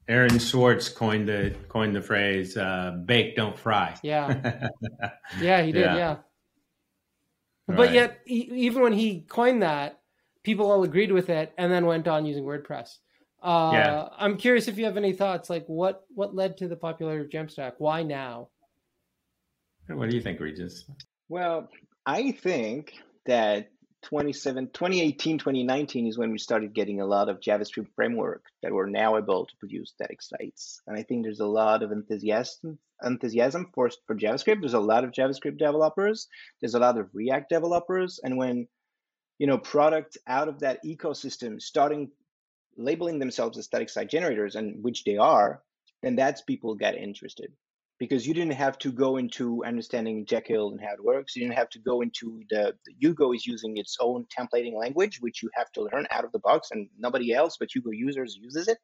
Aaron 0.08 0.40
Swartz 0.40 0.90
coined 0.90 1.30
the 1.30 1.56
coined 1.70 1.96
the 1.96 2.02
phrase 2.02 2.58
uh, 2.58 2.92
"bake, 3.06 3.38
don't 3.38 3.58
fry." 3.58 3.98
Yeah, 4.04 4.70
yeah, 5.40 5.62
he 5.62 5.72
did. 5.72 5.82
yeah. 5.82 5.96
yeah. 5.96 6.16
Right. 7.68 7.78
But 7.78 7.94
yet, 7.94 8.20
even 8.26 8.82
when 8.82 8.94
he 8.94 9.22
coined 9.22 9.62
that, 9.62 10.00
people 10.44 10.70
all 10.70 10.84
agreed 10.84 11.12
with 11.12 11.30
it 11.30 11.54
and 11.58 11.72
then 11.72 11.86
went 11.86 12.08
on 12.08 12.26
using 12.26 12.44
WordPress. 12.44 12.98
Uh, 13.42 13.72
yeah. 13.74 14.08
I'm 14.18 14.38
curious 14.38 14.68
if 14.68 14.78
you 14.78 14.86
have 14.86 14.98
any 14.98 15.14
thoughts, 15.14 15.50
like 15.50 15.66
what 15.68 16.06
what 16.14 16.34
led 16.34 16.58
to 16.58 16.68
the 16.68 16.78
popularity 16.78 17.26
of 17.26 17.30
Jamstack? 17.30 17.74
Why 17.78 18.04
now? 18.04 18.50
What 19.88 20.10
do 20.10 20.16
you 20.16 20.22
think, 20.22 20.40
Regis? 20.40 20.86
Well, 21.28 21.68
I 22.06 22.32
think 22.32 22.94
that 23.26 23.70
27, 23.72 23.73
2018, 24.04 25.38
2019 25.38 26.08
is 26.08 26.18
when 26.18 26.32
we 26.32 26.38
started 26.38 26.74
getting 26.74 27.02
a 27.02 27.06
lot 27.06 27.30
of 27.30 27.40
JavaScript 27.40 27.88
framework 27.96 28.44
that 28.62 28.72
were 28.72 28.88
now 28.88 29.18
able 29.18 29.46
to 29.46 29.56
produce 29.58 29.92
static 29.92 30.22
sites. 30.22 30.82
And 30.88 30.98
I 30.98 31.04
think 31.04 31.24
there's 31.24 31.40
a 31.40 31.46
lot 31.46 31.84
of 31.84 31.92
enthusiasm 31.92 32.80
enthusiasm 33.04 33.70
for, 33.74 33.90
for 34.08 34.16
JavaScript. 34.16 34.62
There's 34.62 34.74
a 34.74 34.80
lot 34.80 35.04
of 35.04 35.12
JavaScript 35.12 35.58
developers. 35.58 36.28
There's 36.62 36.76
a 36.76 36.80
lot 36.80 36.98
of 36.98 37.10
React 37.14 37.50
developers. 37.50 38.20
And 38.24 38.38
when 38.38 38.68
you 39.40 39.48
know 39.48 39.58
product 39.58 40.18
out 40.28 40.48
of 40.48 40.60
that 40.60 40.84
ecosystem 40.86 41.62
starting 41.62 42.12
labeling 42.78 43.20
themselves 43.20 43.58
as 43.58 43.66
static 43.66 43.90
site 43.90 44.10
generators, 44.10 44.56
and 44.56 44.84
which 44.84 45.04
they 45.04 45.18
are, 45.18 45.62
then 46.02 46.16
that's 46.16 46.42
people 46.42 46.76
get 46.76 46.96
interested 46.96 47.52
because 48.04 48.28
you 48.28 48.34
didn't 48.34 48.52
have 48.54 48.78
to 48.80 48.92
go 48.92 49.16
into 49.16 49.64
understanding 49.64 50.26
Jekyll 50.26 50.72
and 50.72 50.82
how 50.82 50.94
it 50.94 51.02
works. 51.02 51.38
You 51.38 51.44
didn't 51.44 51.58
have 51.58 51.70
to 51.70 51.80
go 51.80 52.02
into 52.02 52.44
the, 52.50 52.74
the 52.86 52.94
Hugo 53.00 53.32
is 53.32 53.48
using 53.48 53.78
its 53.78 53.96
own 54.02 54.26
templating 54.38 54.78
language, 54.78 55.22
which 55.22 55.42
you 55.42 55.50
have 55.54 55.72
to 55.72 55.84
learn 55.84 56.06
out 56.12 56.26
of 56.26 56.34
the 56.34 56.40
box, 56.40 56.72
and 56.72 56.90
nobody 57.00 57.34
else 57.34 57.56
but 57.58 57.70
Hugo 57.74 57.92
users 57.92 58.38
uses 58.42 58.68
it. 58.68 58.78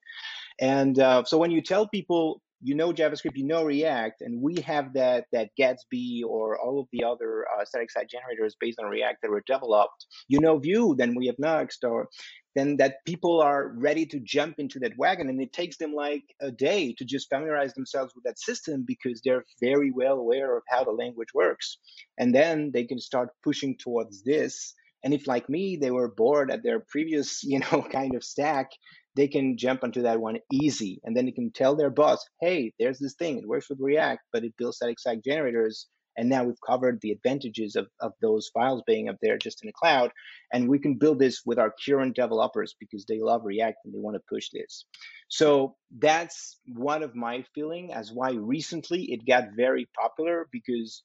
And 0.61 0.97
uh, 0.99 1.25
so 1.25 1.37
when 1.37 1.51
you 1.51 1.61
tell 1.61 1.85
people 1.85 2.41
you 2.61 2.75
know 2.75 2.91
JavaScript, 2.91 3.35
you 3.35 3.45
know 3.45 3.63
React, 3.63 4.21
and 4.21 4.41
we 4.41 4.55
have 4.61 4.93
that 4.93 5.25
that 5.31 5.49
Gatsby 5.59 6.21
or 6.27 6.59
all 6.59 6.79
of 6.81 6.87
the 6.91 7.03
other 7.03 7.45
uh, 7.47 7.65
static 7.65 7.91
site 7.91 8.09
generators 8.09 8.55
based 8.59 8.79
on 8.79 8.89
React 8.89 9.21
that 9.21 9.31
were 9.31 9.43
developed. 9.45 10.05
You 10.27 10.39
know 10.39 10.57
Vue, 10.57 10.95
then 10.97 11.15
we 11.15 11.27
have 11.27 11.39
Next, 11.39 11.83
or 11.83 12.09
then 12.55 12.77
that 12.77 13.05
people 13.05 13.41
are 13.41 13.73
ready 13.77 14.05
to 14.07 14.19
jump 14.19 14.55
into 14.57 14.79
that 14.79 14.97
wagon, 14.97 15.29
and 15.29 15.41
it 15.41 15.53
takes 15.53 15.77
them 15.77 15.93
like 15.93 16.23
a 16.41 16.51
day 16.51 16.93
to 16.97 17.05
just 17.05 17.29
familiarize 17.29 17.73
themselves 17.73 18.13
with 18.15 18.23
that 18.25 18.39
system 18.39 18.83
because 18.85 19.21
they're 19.23 19.45
very 19.61 19.91
well 19.91 20.17
aware 20.17 20.57
of 20.57 20.63
how 20.67 20.83
the 20.83 20.91
language 20.91 21.33
works, 21.33 21.77
and 22.17 22.35
then 22.35 22.71
they 22.73 22.83
can 22.83 22.99
start 22.99 23.29
pushing 23.43 23.77
towards 23.77 24.23
this. 24.23 24.73
And 25.03 25.13
if, 25.13 25.27
like 25.27 25.49
me, 25.49 25.77
they 25.77 25.91
were 25.91 26.13
bored 26.13 26.51
at 26.51 26.63
their 26.63 26.79
previous, 26.79 27.43
you 27.43 27.59
know, 27.59 27.81
kind 27.81 28.15
of 28.15 28.23
stack, 28.23 28.71
they 29.15 29.27
can 29.27 29.57
jump 29.57 29.83
onto 29.83 30.03
that 30.03 30.21
one 30.21 30.37
easy. 30.51 31.01
And 31.03 31.15
then 31.15 31.25
they 31.25 31.31
can 31.31 31.51
tell 31.51 31.75
their 31.75 31.89
boss, 31.89 32.25
hey, 32.41 32.73
there's 32.79 32.99
this 32.99 33.15
thing. 33.15 33.37
It 33.37 33.47
works 33.47 33.69
with 33.69 33.79
React, 33.81 34.21
but 34.31 34.43
it 34.43 34.53
builds 34.57 34.77
static 34.77 34.99
site 34.99 35.23
generators. 35.23 35.87
And 36.17 36.27
now 36.27 36.43
we've 36.43 36.61
covered 36.67 36.99
the 37.01 37.11
advantages 37.11 37.77
of, 37.77 37.87
of 38.01 38.11
those 38.21 38.49
files 38.53 38.83
being 38.85 39.07
up 39.07 39.15
there 39.21 39.37
just 39.37 39.63
in 39.63 39.67
the 39.67 39.73
cloud. 39.73 40.11
And 40.51 40.67
we 40.67 40.79
can 40.79 40.97
build 40.97 41.17
this 41.19 41.41
with 41.45 41.59
our 41.59 41.73
current 41.85 42.15
developers 42.15 42.75
because 42.77 43.05
they 43.05 43.19
love 43.21 43.41
React 43.45 43.77
and 43.85 43.93
they 43.93 43.99
want 43.99 44.15
to 44.15 44.21
push 44.29 44.49
this. 44.51 44.85
So 45.29 45.75
that's 45.97 46.57
one 46.65 47.03
of 47.03 47.15
my 47.15 47.45
feeling 47.55 47.93
as 47.93 48.11
why 48.11 48.31
recently 48.31 49.13
it 49.13 49.25
got 49.25 49.55
very 49.55 49.87
popular 49.97 50.47
because 50.51 51.03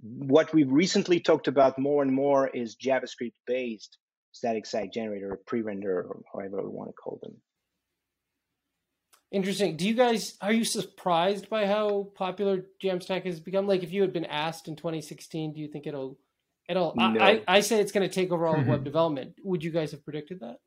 what 0.00 0.52
we've 0.52 0.70
recently 0.70 1.20
talked 1.20 1.48
about 1.48 1.78
more 1.78 2.02
and 2.02 2.12
more 2.12 2.48
is 2.48 2.76
JavaScript 2.76 3.32
based 3.46 3.98
static 4.32 4.66
site 4.66 4.92
generator, 4.92 5.40
pre-render, 5.46 6.00
or 6.00 6.22
however 6.32 6.62
we 6.62 6.68
want 6.68 6.90
to 6.90 6.92
call 6.92 7.18
them. 7.22 7.36
Interesting. 9.30 9.76
Do 9.76 9.86
you 9.88 9.94
guys 9.94 10.36
are 10.40 10.52
you 10.52 10.64
surprised 10.64 11.48
by 11.48 11.66
how 11.66 12.10
popular 12.14 12.66
Jamstack 12.82 13.24
has 13.26 13.40
become? 13.40 13.66
Like, 13.66 13.82
if 13.82 13.92
you 13.92 14.02
had 14.02 14.12
been 14.12 14.26
asked 14.26 14.68
in 14.68 14.76
2016, 14.76 15.54
do 15.54 15.60
you 15.60 15.68
think 15.68 15.86
it'll 15.86 16.18
it'll? 16.68 16.94
No. 16.96 17.20
I, 17.20 17.42
I 17.48 17.60
say 17.60 17.80
it's 17.80 17.90
going 17.90 18.08
to 18.08 18.14
take 18.14 18.30
over 18.30 18.46
all 18.46 18.60
of 18.60 18.66
web 18.68 18.84
development. 18.84 19.34
Would 19.42 19.64
you 19.64 19.70
guys 19.70 19.90
have 19.90 20.04
predicted 20.04 20.40
that? 20.40 20.58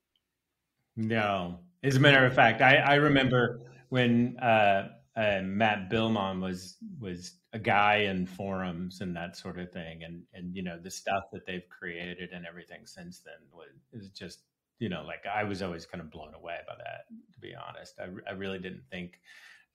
No. 0.98 1.60
As 1.84 1.96
a 1.96 2.00
matter 2.00 2.26
of 2.26 2.34
fact, 2.34 2.62
I, 2.62 2.78
I 2.78 2.96
remember 2.96 3.62
when 3.90 4.38
uh, 4.40 4.90
uh, 5.18 5.42
Matt 5.44 5.90
Biilmann 5.90 6.42
was 6.42 6.78
was 7.00 7.32
a 7.52 7.60
guy 7.60 7.98
in 7.98 8.28
forums 8.28 9.02
and 9.02 9.16
that 9.16 9.36
sort 9.36 9.58
of 9.58 9.72
thing, 9.72 10.04
and 10.04 10.22
and 10.34 10.56
you 10.56 10.62
know 10.62 10.80
the 10.80 10.92
stuff 10.92 11.24
that 11.34 11.46
they've 11.48 11.68
created 11.70 12.30
and 12.32 12.46
everything 12.46 12.86
since 12.86 13.22
then 13.22 13.34
was 13.52 13.70
is 13.94 14.12
just 14.12 14.44
you 14.78 14.90
know 14.90 15.04
like 15.04 15.26
I 15.26 15.44
was 15.44 15.64
always 15.64 15.88
kind 15.88 16.02
of 16.02 16.12
blown 16.12 16.36
away 16.36 16.60
by 16.68 16.76
that. 16.78 17.06
To 17.34 17.40
be 17.40 17.54
honest, 17.56 17.96
I 18.00 18.30
I 18.30 18.34
really 18.34 18.60
didn't 18.60 18.84
think 18.92 19.20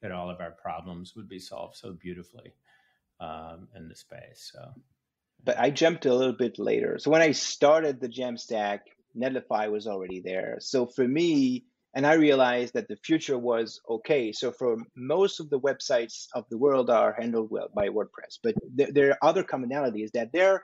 that 0.01 0.13
all 0.13 0.31
of 0.31 0.41
our 0.41 0.53
problems 0.53 1.15
would 1.17 1.29
be 1.29 1.41
solved 1.41 1.77
so 1.77 1.93
beautifully 1.93 2.55
um, 3.21 3.69
in 3.77 3.89
the 3.89 3.97
space. 3.97 4.51
So, 4.53 4.61
but 5.45 5.59
I 5.59 5.71
jumped 5.71 6.07
a 6.07 6.15
little 6.15 6.35
bit 6.35 6.59
later. 6.59 6.99
So 6.99 7.11
when 7.11 7.23
I 7.23 7.33
started 7.33 8.01
the 8.01 8.09
Jamstack, 8.09 8.81
Netlify 9.17 9.71
was 9.71 9.87
already 9.87 10.21
there. 10.21 10.59
So 10.61 10.87
for 10.87 11.07
me, 11.07 11.67
and 11.95 12.07
I 12.07 12.15
realized 12.15 12.75
that 12.75 12.89
the 12.89 12.97
future 12.97 13.39
was 13.39 13.81
okay. 13.89 14.33
So 14.33 14.53
for 14.53 14.77
most 14.97 15.41
of 15.41 15.51
the 15.51 15.61
websites 15.61 16.27
of 16.35 16.45
the 16.51 16.59
world 16.59 16.91
are 16.91 17.15
handled 17.19 17.51
well 17.51 17.69
by 17.75 17.89
WordPress, 17.89 18.39
but 18.43 18.55
there, 18.75 18.93
there 18.93 19.11
are 19.11 19.29
other 19.29 19.45
commonalities 19.45 20.13
that 20.13 20.31
they're 20.33 20.63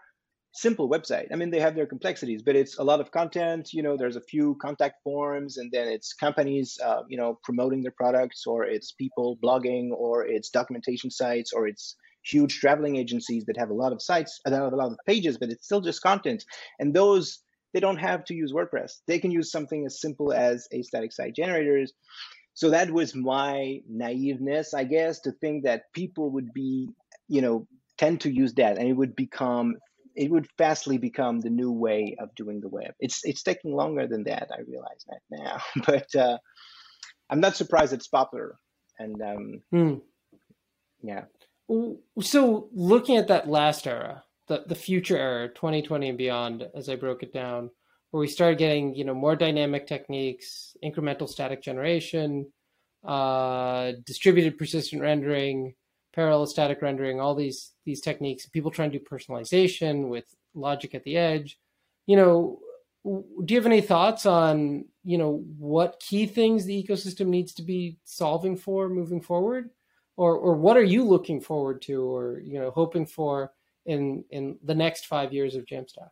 simple 0.54 0.88
website. 0.88 1.28
I 1.32 1.36
mean, 1.36 1.50
they 1.50 1.60
have 1.60 1.74
their 1.74 1.86
complexities, 1.86 2.42
but 2.42 2.56
it's 2.56 2.78
a 2.78 2.82
lot 2.82 3.00
of 3.00 3.10
content. 3.10 3.72
You 3.72 3.82
know, 3.82 3.96
there's 3.96 4.16
a 4.16 4.20
few 4.20 4.56
contact 4.60 4.96
forms, 5.04 5.58
and 5.58 5.70
then 5.70 5.88
it's 5.88 6.12
companies, 6.14 6.78
uh, 6.84 7.02
you 7.08 7.16
know, 7.16 7.38
promoting 7.44 7.82
their 7.82 7.94
products, 7.96 8.46
or 8.46 8.64
it's 8.64 8.92
people 8.92 9.38
blogging, 9.42 9.90
or 9.92 10.26
it's 10.26 10.50
documentation 10.50 11.10
sites, 11.10 11.52
or 11.52 11.68
it's 11.68 11.96
huge 12.24 12.58
traveling 12.58 12.96
agencies 12.96 13.44
that 13.46 13.56
have 13.56 13.70
a 13.70 13.74
lot 13.74 13.92
of 13.92 14.02
sites, 14.02 14.40
that 14.44 14.52
have 14.52 14.72
a 14.72 14.76
lot 14.76 14.90
of 14.92 14.98
pages, 15.06 15.38
but 15.38 15.50
it's 15.50 15.64
still 15.64 15.80
just 15.80 16.02
content. 16.02 16.44
And 16.78 16.94
those 16.94 17.38
they 17.72 17.80
don't 17.80 17.98
have 17.98 18.24
to 18.24 18.34
use 18.34 18.52
WordPress. 18.52 18.92
They 19.06 19.18
can 19.18 19.30
use 19.30 19.50
something 19.50 19.84
as 19.86 20.00
simple 20.00 20.32
as 20.32 20.66
a 20.72 20.82
static 20.82 21.12
site 21.12 21.34
generators. 21.34 21.92
So 22.54 22.70
that 22.70 22.90
was 22.90 23.14
my 23.14 23.80
naiveness, 23.90 24.74
I 24.74 24.84
guess, 24.84 25.20
to 25.20 25.32
think 25.32 25.64
that 25.64 25.92
people 25.94 26.30
would 26.30 26.52
be, 26.52 26.88
you 27.28 27.40
know, 27.40 27.68
tend 27.98 28.22
to 28.22 28.32
use 28.32 28.54
that 28.54 28.78
and 28.78 28.88
it 28.88 28.94
would 28.94 29.14
become 29.14 29.76
it 30.16 30.32
would 30.32 30.48
fastly 30.58 30.98
become 30.98 31.38
the 31.38 31.50
new 31.50 31.70
way 31.70 32.16
of 32.18 32.34
doing 32.34 32.60
the 32.60 32.68
web. 32.68 32.92
It's 32.98 33.20
it's 33.24 33.44
taking 33.44 33.74
longer 33.74 34.08
than 34.08 34.24
that. 34.24 34.48
I 34.52 34.62
realize 34.66 35.04
that 35.06 35.20
now, 35.30 35.58
but 35.86 36.14
uh, 36.16 36.38
I'm 37.30 37.40
not 37.40 37.56
surprised 37.56 37.92
it's 37.92 38.08
popular. 38.08 38.58
And 38.98 39.22
um, 39.22 39.62
hmm. 39.70 39.94
yeah. 41.02 41.24
So 42.20 42.68
looking 42.72 43.16
at 43.16 43.28
that 43.28 43.48
last 43.48 43.86
era, 43.86 44.24
the 44.48 44.64
the 44.66 44.74
future 44.74 45.16
era, 45.16 45.48
2020 45.48 46.08
and 46.08 46.18
beyond, 46.18 46.66
as 46.74 46.88
I 46.88 46.96
broke 46.96 47.22
it 47.22 47.32
down, 47.32 47.70
where 48.10 48.20
we 48.20 48.28
started 48.28 48.58
getting 48.58 48.94
you 48.94 49.04
know 49.04 49.14
more 49.14 49.36
dynamic 49.36 49.86
techniques, 49.86 50.76
incremental 50.82 51.28
static 51.28 51.62
generation, 51.62 52.50
uh, 53.04 53.92
distributed 54.04 54.58
persistent 54.58 55.02
rendering, 55.02 55.74
parallel 56.14 56.46
static 56.46 56.82
rendering, 56.82 57.20
all 57.20 57.34
these 57.34 57.72
these 57.84 58.00
techniques. 58.00 58.46
People 58.46 58.70
trying 58.70 58.90
to 58.90 58.98
do 58.98 59.04
personalization 59.04 60.08
with 60.08 60.24
logic 60.54 60.94
at 60.94 61.04
the 61.04 61.16
edge. 61.16 61.58
You 62.06 62.16
know, 62.16 62.60
do 63.04 63.54
you 63.54 63.60
have 63.60 63.66
any 63.66 63.80
thoughts 63.80 64.26
on 64.26 64.86
you 65.04 65.18
know 65.18 65.44
what 65.58 66.00
key 66.00 66.26
things 66.26 66.64
the 66.64 66.82
ecosystem 66.82 67.28
needs 67.28 67.54
to 67.54 67.62
be 67.62 67.98
solving 68.04 68.56
for 68.56 68.88
moving 68.88 69.20
forward, 69.20 69.70
or 70.16 70.36
or 70.36 70.54
what 70.56 70.76
are 70.76 70.84
you 70.84 71.04
looking 71.04 71.40
forward 71.40 71.82
to, 71.82 72.02
or 72.02 72.40
you 72.40 72.58
know 72.58 72.70
hoping 72.70 73.06
for 73.06 73.52
in 73.88 74.24
in 74.30 74.58
the 74.62 74.74
next 74.74 75.06
five 75.06 75.32
years 75.32 75.56
of 75.56 75.64
Jamstack? 75.64 76.10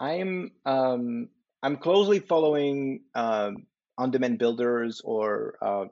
I'm 0.00 0.52
um, 0.64 1.28
I'm 1.62 1.76
closely 1.76 2.20
following 2.20 3.02
um, 3.14 3.66
on-demand 3.98 4.38
builders 4.38 5.02
or 5.04 5.56
uh, 5.60 5.84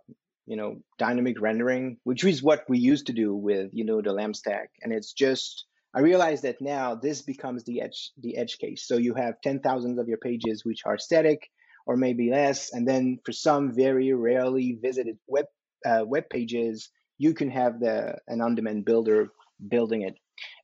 you 0.47 0.57
know 0.57 0.81
dynamic 0.99 1.41
rendering, 1.41 1.99
which 2.05 2.25
is 2.25 2.43
what 2.43 2.65
we 2.69 2.79
used 2.79 3.07
to 3.09 3.13
do 3.13 3.35
with 3.35 3.71
you 3.73 3.85
know 3.85 4.01
the 4.01 4.13
LAMP 4.13 4.37
stack, 4.37 4.71
and 4.83 4.93
it's 4.93 5.13
just 5.13 5.67
I 5.93 6.01
realize 6.01 6.43
that 6.43 6.61
now 6.61 6.95
this 6.95 7.23
becomes 7.23 7.65
the 7.65 7.83
edge 7.83 8.13
the 8.23 8.37
edge 8.37 8.59
case. 8.59 8.87
So 8.87 8.97
you 8.97 9.15
have 9.15 9.41
ten 9.43 9.61
thousands 9.61 9.99
of 9.99 10.09
your 10.09 10.19
pages 10.19 10.65
which 10.65 10.83
are 10.87 10.99
static 10.99 11.51
or 11.87 11.97
maybe 11.97 12.31
less, 12.31 12.73
and 12.73 12.87
then 12.87 13.19
for 13.25 13.33
some 13.33 13.75
very 13.75 14.13
rarely 14.13 14.79
visited 14.81 15.19
web 15.27 15.47
uh, 15.85 16.05
web 16.07 16.29
pages, 16.31 16.91
you 17.19 17.35
can 17.35 17.51
have 17.51 17.81
the 17.81 18.17
an 18.29 18.41
on-demand 18.41 18.85
builder 18.85 19.33
building 19.69 20.03
it 20.03 20.15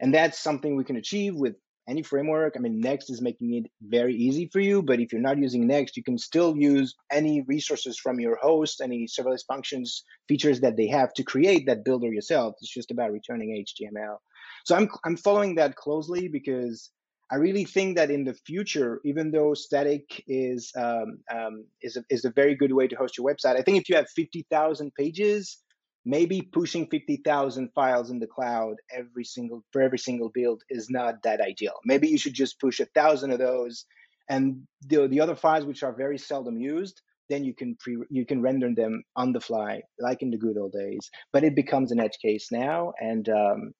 and 0.01 0.15
that's 0.15 0.39
something 0.39 0.77
we 0.77 0.85
can 0.85 0.97
achieve 0.97 1.35
with 1.35 1.55
any 1.89 2.03
framework. 2.03 2.55
I 2.57 2.61
mean, 2.61 2.81
Next 2.81 3.11
is 3.11 3.23
making 3.23 3.55
it 3.55 3.71
very 3.81 4.15
easy 4.15 4.49
for 4.53 4.61
you, 4.61 4.83
but 4.83 5.01
if 5.01 5.12
you're 5.12 5.23
not 5.23 5.39
using 5.39 5.67
Next, 5.67 5.97
you 5.97 6.03
can 6.03 6.19
still 6.19 6.57
use 6.57 6.95
any 7.12 7.43
resources 7.47 7.99
from 7.99 8.19
your 8.19 8.37
host, 8.37 8.81
any 8.81 9.07
serverless 9.07 9.47
functions, 9.47 10.03
features 10.29 10.61
that 10.61 10.77
they 10.77 10.89
have 10.89 11.12
to 11.15 11.23
create 11.23 11.67
that 11.67 11.85
builder 11.85 12.12
yourself. 12.12 12.55
It's 12.61 12.73
just 12.73 12.91
about 12.91 13.12
returning 13.12 13.65
HTML. 13.65 14.17
So 14.65 14.75
I'm, 14.75 14.89
I'm 15.05 15.17
following 15.17 15.55
that 15.57 15.77
closely 15.77 16.29
because 16.29 16.91
I 17.31 17.37
really 17.37 17.65
think 17.65 17.97
that 17.97 18.11
in 18.11 18.25
the 18.25 18.35
future, 18.35 19.01
even 19.05 19.31
though 19.31 19.55
static 19.55 20.23
is 20.29 20.73
um, 20.77 21.19
um, 21.33 21.65
is 21.83 21.97
a, 21.97 22.05
is 22.09 22.25
a 22.25 22.31
very 22.31 22.55
good 22.55 22.73
way 22.73 22.87
to 22.87 22.97
host 22.97 23.19
your 23.19 23.27
website, 23.27 23.57
I 23.57 23.62
think 23.62 23.79
if 23.79 23.89
you 23.89 23.97
have 23.97 24.09
fifty 24.15 24.47
thousand 24.49 24.93
pages, 24.95 25.59
maybe 26.07 26.40
pushing 26.40 26.87
50,000 26.87 27.71
files 27.75 28.11
in 28.11 28.21
the 28.21 28.29
cloud 28.29 28.77
every 28.97 29.25
single 29.25 29.62
for 29.73 29.83
every 29.83 29.99
single 29.99 30.31
build 30.33 30.62
is 30.71 30.88
not 30.88 31.23
that 31.25 31.40
ideal. 31.40 31.75
Maybe 31.85 32.09
you 32.09 32.16
should 32.16 32.33
just 32.33 32.61
push 32.61 32.79
a 32.81 32.87
thousand 32.95 33.33
of 33.33 33.40
those, 33.40 33.85
and 34.31 34.62
the 34.87 35.09
the 35.09 35.21
other 35.21 35.35
files 35.35 35.66
which 35.66 35.83
are 35.83 35.92
very 35.92 36.16
seldom 36.16 36.57
used, 36.59 37.03
then 37.29 37.45
you 37.45 37.55
can 37.55 37.77
pre 37.79 37.99
you 38.09 38.25
can 38.25 38.40
render 38.40 38.73
them 38.73 39.03
on 39.16 39.33
the 39.33 39.40
fly 39.40 39.83
like 39.99 40.23
in 40.23 40.31
the 40.31 40.38
good 40.38 40.57
old 40.57 40.73
days. 40.73 41.11
But 41.33 41.45
it 41.45 41.57
becomes 41.57 41.90
an 41.90 42.01
edge 42.01 42.19
case 42.23 42.49
now, 42.53 42.92
and 43.01 43.29
um, 43.29 43.73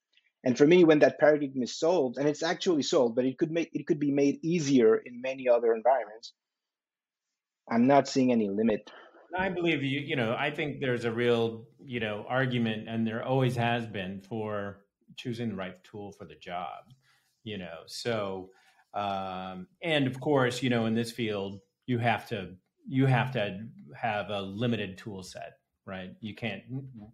and 0.45 0.59
for 0.59 0.67
me, 0.67 0.85
when 0.85 0.99
that 1.01 1.21
paradigm 1.21 1.63
is 1.63 1.79
solved, 1.79 2.19
and 2.19 2.29
it's 2.29 2.43
actually 2.43 2.83
solved, 2.83 3.15
but 3.15 3.25
it 3.25 3.39
could 3.39 3.53
make 3.53 3.71
it 3.73 3.87
could 3.87 4.01
be 4.01 4.11
made 4.11 4.41
easier 4.43 4.97
in 4.97 5.23
many 5.23 5.49
other 5.49 5.73
environments. 5.73 6.33
I'm 7.71 7.87
not 7.87 8.09
seeing 8.09 8.31
any 8.31 8.49
limit 8.49 8.91
I 9.37 9.49
believe 9.49 9.83
you. 9.83 10.01
You 10.01 10.17
know, 10.17 10.37
I 10.39 10.51
think 10.51 10.81
there's 10.81 11.05
a 11.05 11.13
real, 11.13 11.67
you 11.79 12.01
know, 12.01 12.25
argument, 12.29 12.89
and 12.89 13.07
there 13.07 13.25
always 13.25 13.57
has 13.57 13.87
been 13.87 14.21
for 14.21 14.85
choosing 15.17 15.51
the 15.51 15.55
right 15.57 15.83
tool 15.85 16.13
for 16.13 16.25
the 16.25 16.35
job. 16.35 16.93
You 17.45 17.59
know, 17.59 17.81
so 17.87 18.51
um, 18.95 19.69
and 19.83 20.07
of 20.07 20.21
course, 20.21 20.63
you 20.63 20.71
know, 20.71 20.87
in 20.87 20.95
this 20.95 21.13
field, 21.13 21.61
you 21.87 21.99
have 21.99 22.29
to 22.29 22.55
you 22.89 23.07
have 23.07 23.33
to 23.33 23.67
have 23.95 24.31
a 24.31 24.41
limited 24.41 24.97
tool 24.97 25.23
set, 25.23 25.59
right? 25.87 26.13
You 26.21 26.35
can't 26.35 26.63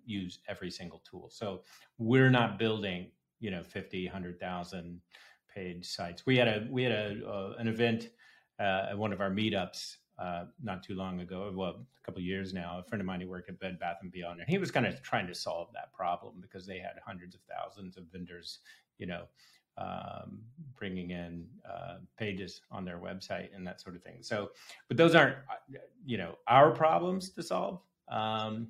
use 0.05 0.39
every 0.49 0.71
single 0.71 1.03
tool. 1.09 1.31
So 1.31 1.63
we're 1.99 2.31
not 2.31 2.59
building, 2.59 3.11
you 3.41 3.51
know, 3.51 3.63
50, 3.63 4.05
100,000 4.07 5.01
page 5.55 5.87
sites. 5.87 6.25
We 6.27 6.37
had 6.37 6.49
a 6.49 6.67
we 6.71 6.83
had 6.85 6.93
a 6.93 7.29
uh, 7.29 7.55
an 7.59 7.69
event 7.69 8.11
uh, 8.61 8.87
at 8.91 8.99
one 8.99 9.13
of 9.13 9.21
our 9.21 9.31
meetups 9.31 9.97
uh, 10.19 10.45
not 10.63 10.83
too 10.83 10.95
long 10.95 11.21
ago, 11.21 11.53
well, 11.55 11.71
a 11.71 12.07
couple 12.07 12.21
years 12.21 12.53
now. 12.53 12.79
A 12.79 12.83
friend 12.89 13.01
of 13.01 13.07
mine 13.07 13.21
who 13.21 13.29
worked 13.29 13.49
at 13.49 13.59
Bed 13.59 13.79
Bath 13.79 13.99
and 14.03 14.13
Beyond, 14.13 14.41
and 14.41 14.49
he 14.49 14.59
was 14.59 14.71
kind 14.71 14.87
of 14.87 15.03
trying 15.03 15.27
to 15.27 15.35
solve 15.35 15.69
that 15.75 15.93
problem 15.93 16.35
because 16.41 16.67
they 16.67 16.79
had 16.79 16.93
hundreds 17.05 17.35
of 17.35 17.41
thousands 17.43 17.97
of 17.97 18.05
vendors, 18.13 18.61
you 18.99 19.07
know, 19.07 19.25
um, 19.79 20.41
bringing 20.79 21.11
in 21.11 21.47
uh, 21.69 21.97
pages 22.19 22.61
on 22.71 22.85
their 22.85 22.99
website 22.99 23.49
and 23.55 23.67
that 23.67 23.81
sort 23.81 23.97
of 23.97 24.03
thing. 24.03 24.19
So, 24.21 24.51
but 24.89 24.97
those 24.97 25.15
aren't, 25.15 25.37
uh, 25.37 25.79
you 26.05 26.19
know, 26.19 26.37
our 26.47 26.71
problems 26.71 27.31
to 27.31 27.43
solve. 27.43 27.81
Um, 28.09 28.69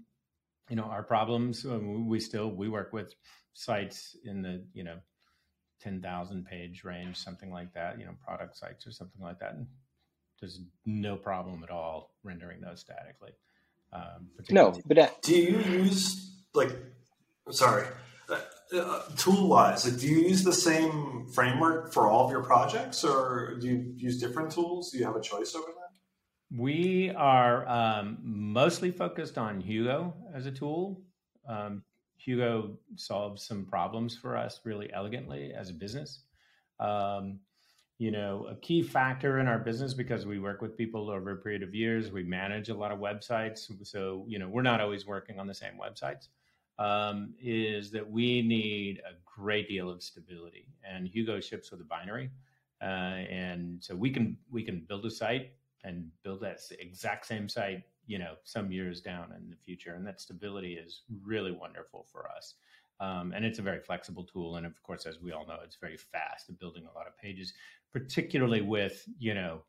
you 0.71 0.77
know, 0.77 0.85
our 0.85 1.03
problems. 1.03 1.65
Um, 1.65 2.09
we 2.09 2.21
still 2.21 2.51
we 2.51 2.69
work 2.69 2.93
with 2.93 3.15
sites 3.53 4.17
in 4.25 4.43
the 4.43 4.65
you 4.73 4.85
know 4.85 4.99
ten 5.81 6.01
thousand 6.01 6.47
page 6.47 6.85
range, 6.85 7.17
something 7.17 7.51
like 7.51 7.75
that. 7.75 7.99
You 7.99 8.07
know, 8.07 8.15
product 8.25 8.57
sites 8.57 8.87
or 8.87 8.93
something 8.93 9.21
like 9.21 9.39
that. 9.41 9.55
And 9.55 9.67
there's 10.43 10.61
no 10.85 11.17
problem 11.17 11.63
at 11.63 11.71
all 11.71 12.11
rendering 12.25 12.61
those 12.61 12.81
statically. 12.81 13.31
Um, 13.93 14.29
no, 14.51 14.79
but 14.85 14.99
uh, 14.99 15.09
do 15.23 15.37
you 15.37 15.59
use 15.61 16.35
like, 16.53 16.71
sorry, 17.51 17.87
uh, 18.29 18.41
uh, 18.77 19.03
tool 19.17 19.49
wise, 19.49 19.89
like, 19.89 20.01
do 20.01 20.09
you 20.09 20.29
use 20.29 20.43
the 20.43 20.53
same 20.53 21.29
framework 21.33 21.93
for 21.93 22.09
all 22.09 22.25
of 22.25 22.31
your 22.33 22.43
projects, 22.43 23.05
or 23.05 23.57
do 23.61 23.69
you 23.69 23.95
use 23.97 24.19
different 24.19 24.51
tools? 24.51 24.91
Do 24.91 24.99
you 24.99 25.05
have 25.05 25.15
a 25.15 25.21
choice 25.21 25.55
over 25.55 25.69
that? 25.69 26.59
We 26.59 27.11
are 27.17 27.69
um, 27.69 28.19
mostly 28.23 28.91
focused 28.91 29.39
on 29.39 29.61
Hugo 29.61 30.13
as 30.35 30.47
a 30.47 30.51
tool. 30.51 31.03
Um, 31.49 31.85
Hugo 32.17 32.79
solves 32.97 33.47
some 33.47 33.65
problems 33.65 34.17
for 34.17 34.37
us 34.37 34.61
really 34.65 34.93
elegantly 34.93 35.53
as 35.55 35.71
a 35.71 35.75
business. 35.75 36.25
Um, 36.81 37.41
you 38.03 38.11
know, 38.11 38.49
a 38.51 38.57
key 38.57 38.83
factor 38.83 39.39
in 39.39 39.47
our 39.47 39.61
business 39.61 39.95
because 39.95 40.27
we 40.27 40.41
work 40.41 40.61
with 40.61 40.77
people 40.77 41.09
over 41.09 41.31
a 41.31 41.37
period 41.37 41.63
of 41.63 41.73
years. 41.73 42.11
We 42.11 42.25
manage 42.25 42.69
a 42.69 42.75
lot 42.75 42.91
of 42.91 42.99
websites. 42.99 43.71
So, 43.87 44.25
you 44.27 44.41
know, 44.41 44.49
we're 44.49 44.63
not 44.63 44.81
always 44.81 45.07
working 45.07 45.39
on 45.39 45.47
the 45.47 45.55
same 45.55 45.75
websites. 45.81 46.27
Um, 46.81 47.33
is 47.41 47.93
that 47.93 48.11
we 48.11 48.43
need 48.43 49.01
a 49.09 49.13
great 49.25 49.69
deal 49.69 49.89
of 49.89 50.03
stability, 50.03 50.67
and 50.83 51.07
Hugo 51.07 51.39
ships 51.39 51.71
with 51.71 51.81
a 51.81 51.85
binary, 51.85 52.31
uh, 52.81 53.23
and 53.31 53.81
so 53.81 53.95
we 53.95 54.11
can 54.11 54.37
we 54.51 54.65
can 54.65 54.81
build 54.89 55.07
a 55.07 55.11
site 55.11 55.53
and 55.85 56.11
build 56.25 56.41
that 56.41 56.59
exact 56.81 57.27
same 57.27 57.49
site, 57.49 57.85
you 58.09 58.19
know, 58.19 58.35
some 58.43 58.73
years 58.73 59.01
down 59.01 59.33
in 59.37 59.49
the 59.49 59.57
future, 59.65 59.95
and 59.95 60.05
that 60.09 60.21
stability 60.21 60.75
is 60.75 61.03
really 61.23 61.53
wonderful 61.53 62.05
for 62.11 62.29
us. 62.37 62.55
Um, 63.01 63.33
and 63.35 63.45
it's 63.45 63.59
a 63.59 63.63
very 63.63 63.81
flexible 63.81 64.25
tool. 64.25 64.57
And 64.57 64.67
of 64.67 64.81
course, 64.83 65.07
as 65.07 65.21
we 65.21 65.33
all 65.33 65.47
know, 65.47 65.59
it's 65.65 65.77
very 65.77 65.97
fast 65.97 66.49
at 66.49 66.59
building 66.59 66.85
a 66.87 66.97
lot 66.97 67.07
of 67.07 67.19
pages, 67.19 67.53
particularly 67.93 68.61
with, 68.61 69.05
you 69.19 69.35
know, 69.35 69.65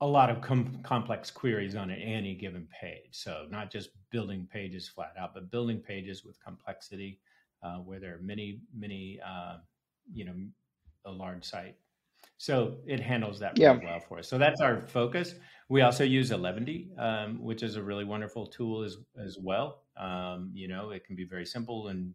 a 0.00 0.06
lot 0.06 0.30
of 0.30 0.40
com- 0.40 0.80
complex 0.82 1.30
queries 1.30 1.74
on 1.74 1.90
any 1.90 2.34
given 2.34 2.68
page. 2.80 3.08
So 3.12 3.46
not 3.50 3.70
just 3.70 3.90
building 4.10 4.46
pages 4.52 4.86
flat 4.86 5.14
out, 5.18 5.34
but 5.34 5.50
building 5.50 5.80
pages 5.80 6.24
with 6.24 6.38
complexity 6.40 7.20
uh, 7.62 7.78
where 7.78 7.98
there 7.98 8.14
are 8.14 8.22
many, 8.22 8.60
many, 8.76 9.18
uh, 9.26 9.56
you 10.12 10.24
know, 10.24 10.34
a 11.04 11.10
large 11.10 11.44
site 11.44 11.76
So 12.36 12.76
it 12.86 13.00
handles 13.00 13.38
that 13.40 13.58
really 13.58 13.80
yeah. 13.82 13.84
well 13.84 14.00
for 14.00 14.18
us. 14.18 14.28
So 14.28 14.38
that's 14.38 14.60
our 14.60 14.80
focus. 14.80 15.34
We 15.68 15.82
also 15.82 16.04
use 16.04 16.30
Eleventy, 16.30 16.90
um, 16.96 17.42
which 17.42 17.62
is 17.62 17.76
a 17.76 17.82
really 17.82 18.04
wonderful 18.04 18.46
tool 18.46 18.82
as 18.82 18.96
as 19.20 19.38
well. 19.38 19.82
Um, 19.96 20.50
you 20.54 20.68
know, 20.68 20.90
it 20.90 21.04
can 21.04 21.16
be 21.16 21.24
very 21.24 21.44
simple 21.44 21.88
and 21.88 22.14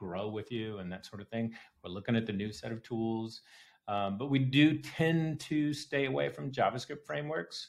grow 0.00 0.28
with 0.28 0.50
you 0.50 0.78
and 0.78 0.90
that 0.90 1.04
sort 1.04 1.20
of 1.20 1.28
thing. 1.28 1.52
We're 1.84 1.90
looking 1.90 2.16
at 2.16 2.26
the 2.26 2.32
new 2.32 2.52
set 2.52 2.72
of 2.72 2.82
tools, 2.82 3.42
um, 3.86 4.16
but 4.16 4.30
we 4.30 4.38
do 4.38 4.78
tend 4.78 5.40
to 5.40 5.74
stay 5.74 6.06
away 6.06 6.30
from 6.30 6.50
JavaScript 6.50 7.04
frameworks, 7.04 7.68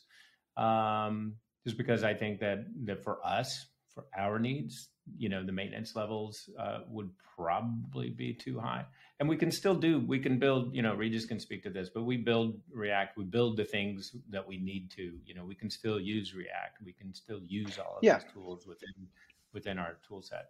um, 0.56 1.36
just 1.66 1.78
because 1.78 2.04
I 2.04 2.14
think 2.14 2.40
that 2.40 2.66
that 2.86 3.04
for 3.04 3.20
us, 3.26 3.68
for 3.94 4.06
our 4.18 4.40
needs, 4.40 4.88
you 5.18 5.28
know, 5.28 5.46
the 5.46 5.52
maintenance 5.52 5.96
levels 5.96 6.50
uh, 6.58 6.80
would 6.88 7.10
probably 7.36 8.10
be 8.10 8.34
too 8.34 8.60
high. 8.60 8.86
And 9.20 9.28
we 9.28 9.36
can 9.36 9.52
still 9.52 9.76
do, 9.76 10.00
we 10.00 10.20
can 10.20 10.40
build, 10.40 10.74
you 10.76 10.82
know, 10.82 10.96
Regis 10.96 11.26
can 11.26 11.40
speak 11.40 11.64
to 11.64 11.70
this, 11.70 11.90
but 11.94 12.04
we 12.04 12.18
build 12.18 12.60
React, 12.74 13.18
we 13.18 13.26
build 13.26 13.58
the 13.58 13.66
things 13.66 14.16
that 14.30 14.48
we 14.48 14.58
need 14.58 14.90
to, 14.92 15.20
you 15.26 15.36
know, 15.36 15.46
we 15.46 15.56
can 15.56 15.70
still 15.70 16.00
use 16.00 16.34
React, 16.34 16.78
we 16.86 16.94
can 16.94 17.14
still 17.14 17.42
use 17.46 17.78
all 17.78 17.98
of 17.98 18.04
yeah. 18.04 18.20
these 18.20 18.32
tools 18.34 18.66
within 18.66 19.08
within 19.54 19.78
our 19.78 19.98
tool 20.08 20.22
set. 20.22 20.46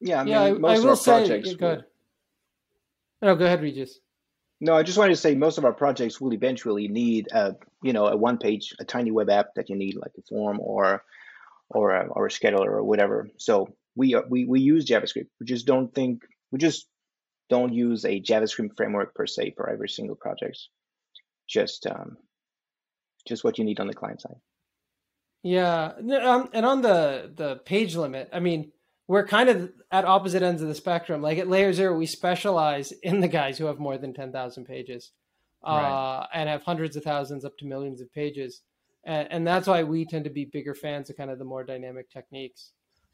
Yeah, 0.00 0.20
I 0.20 0.24
mean, 0.24 0.32
yeah, 0.32 0.52
most 0.52 0.78
I, 0.78 0.82
of 0.82 0.86
our 0.86 0.96
say, 0.96 1.12
projects. 1.12 1.54
Go 1.54 1.66
ahead. 1.66 1.84
No, 3.22 3.36
go 3.36 3.44
ahead, 3.44 3.60
Regis. 3.60 4.00
No, 4.60 4.74
I 4.74 4.82
just 4.82 4.98
wanted 4.98 5.14
to 5.14 5.20
say 5.20 5.34
most 5.34 5.58
of 5.58 5.64
our 5.64 5.72
projects 5.72 6.20
will 6.20 6.34
eventually 6.34 6.88
need 6.88 7.28
a, 7.32 7.56
you 7.82 7.92
know, 7.92 8.06
a 8.06 8.16
one 8.16 8.38
page, 8.38 8.74
a 8.78 8.84
tiny 8.84 9.10
web 9.10 9.30
app 9.30 9.54
that 9.56 9.70
you 9.70 9.76
need 9.76 9.96
like 9.96 10.12
a 10.18 10.22
form 10.22 10.58
or 10.60 11.02
or 11.70 11.92
a, 11.92 12.06
or 12.08 12.26
a 12.26 12.30
scheduler 12.30 12.66
or 12.66 12.82
whatever. 12.82 13.28
So 13.38 13.68
we 13.94 14.14
we 14.28 14.44
we 14.44 14.60
use 14.60 14.86
JavaScript. 14.86 15.28
We 15.38 15.46
just 15.46 15.66
don't 15.66 15.94
think 15.94 16.22
we 16.50 16.58
just 16.58 16.86
don't 17.48 17.72
use 17.72 18.04
a 18.04 18.20
JavaScript 18.20 18.76
framework 18.76 19.14
per 19.14 19.26
se 19.26 19.54
for 19.56 19.68
every 19.68 19.88
single 19.88 20.16
project. 20.16 20.58
Just 21.48 21.86
um, 21.86 22.16
just 23.26 23.44
what 23.44 23.58
you 23.58 23.64
need 23.64 23.80
on 23.80 23.86
the 23.86 23.94
client 23.94 24.20
side. 24.20 24.36
Yeah, 25.42 25.92
um, 26.22 26.50
and 26.52 26.66
on 26.66 26.82
the 26.82 27.32
the 27.34 27.56
page 27.56 27.96
limit, 27.96 28.28
I 28.32 28.40
mean, 28.40 28.72
we're 29.10 29.26
kind 29.26 29.48
of 29.48 29.72
at 29.90 30.04
opposite 30.04 30.42
ends 30.42 30.62
of 30.62 30.68
the 30.68 30.74
spectrum. 30.74 31.20
Like 31.22 31.38
at 31.38 31.48
Layer 31.48 31.72
Zero, 31.72 31.96
we 31.96 32.06
specialize 32.06 32.92
in 33.02 33.20
the 33.20 33.28
guys 33.28 33.58
who 33.58 33.66
have 33.66 33.78
more 33.78 33.98
than 33.98 34.14
ten 34.14 34.32
thousand 34.32 34.64
pages, 34.66 35.12
uh, 35.66 35.70
right. 35.72 36.26
and 36.34 36.48
have 36.48 36.62
hundreds 36.62 36.96
of 36.96 37.02
thousands 37.02 37.44
up 37.44 37.58
to 37.58 37.66
millions 37.66 38.00
of 38.00 38.12
pages 38.12 38.62
and, 39.04 39.28
and, 39.30 39.46
that's 39.46 39.66
why 39.66 39.82
we 39.82 40.04
tend 40.04 40.24
to 40.24 40.30
be 40.30 40.44
bigger 40.44 40.74
fans 40.74 41.08
of 41.10 41.16
kind 41.16 41.30
of 41.30 41.38
the 41.38 41.44
more 41.44 41.64
dynamic 41.64 42.10
techniques. 42.10 42.72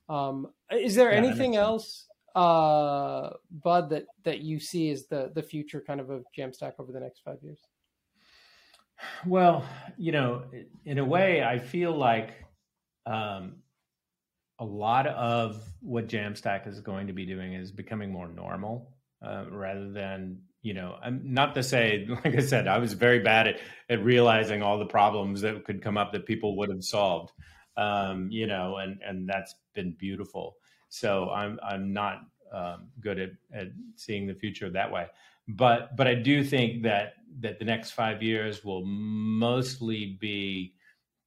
Um, 0.08 0.48
is 0.70 0.94
there 0.94 1.10
yeah, 1.10 1.18
anything 1.18 1.56
else, 1.56 2.06
uh, 2.34 3.30
Bud, 3.50 3.90
that 3.90 4.06
that 4.24 4.40
you 4.40 4.60
see 4.60 4.90
as 4.90 5.06
the 5.06 5.30
the 5.34 5.42
future 5.42 5.82
kind 5.84 6.00
of 6.00 6.10
of 6.10 6.24
Jamstack 6.36 6.74
over 6.78 6.92
the 6.92 7.00
next 7.00 7.22
five 7.24 7.38
years? 7.42 7.58
Well, 9.26 9.64
you 9.96 10.12
know, 10.12 10.44
in 10.84 10.98
a 10.98 11.04
way, 11.04 11.42
I 11.42 11.58
feel 11.58 11.96
like 11.96 12.30
um, 13.04 13.56
a 14.58 14.64
lot 14.64 15.06
of 15.06 15.62
what 15.80 16.08
Jamstack 16.08 16.66
is 16.66 16.80
going 16.80 17.06
to 17.06 17.12
be 17.12 17.26
doing 17.26 17.54
is 17.54 17.70
becoming 17.70 18.10
more 18.10 18.28
normal 18.28 18.94
uh, 19.22 19.44
rather 19.50 19.90
than 19.92 20.38
you 20.66 20.74
know, 20.74 20.96
I'm 21.00 21.20
not 21.22 21.54
to 21.54 21.62
say, 21.62 22.08
like 22.24 22.34
I 22.34 22.40
said, 22.40 22.66
I 22.66 22.78
was 22.78 22.92
very 22.92 23.20
bad 23.20 23.46
at, 23.46 23.60
at 23.88 24.02
realizing 24.02 24.62
all 24.62 24.80
the 24.80 24.86
problems 24.86 25.40
that 25.42 25.64
could 25.64 25.80
come 25.80 25.96
up 25.96 26.12
that 26.12 26.26
people 26.26 26.56
would 26.56 26.70
have 26.70 26.82
solved. 26.82 27.30
Um, 27.76 28.28
you 28.32 28.48
know, 28.48 28.78
and 28.78 28.98
and 29.06 29.28
that's 29.28 29.54
been 29.74 29.94
beautiful. 29.96 30.56
So 30.88 31.30
I'm 31.30 31.60
I'm 31.62 31.92
not 31.92 32.22
um, 32.52 32.88
good 33.00 33.20
at, 33.20 33.30
at 33.54 33.68
seeing 33.94 34.26
the 34.26 34.34
future 34.34 34.68
that 34.70 34.90
way. 34.90 35.06
But 35.46 35.94
but 35.94 36.08
I 36.08 36.14
do 36.14 36.42
think 36.42 36.82
that 36.82 37.14
that 37.40 37.60
the 37.60 37.64
next 37.64 37.92
five 37.92 38.20
years 38.20 38.64
will 38.64 38.84
mostly 38.84 40.16
be 40.20 40.74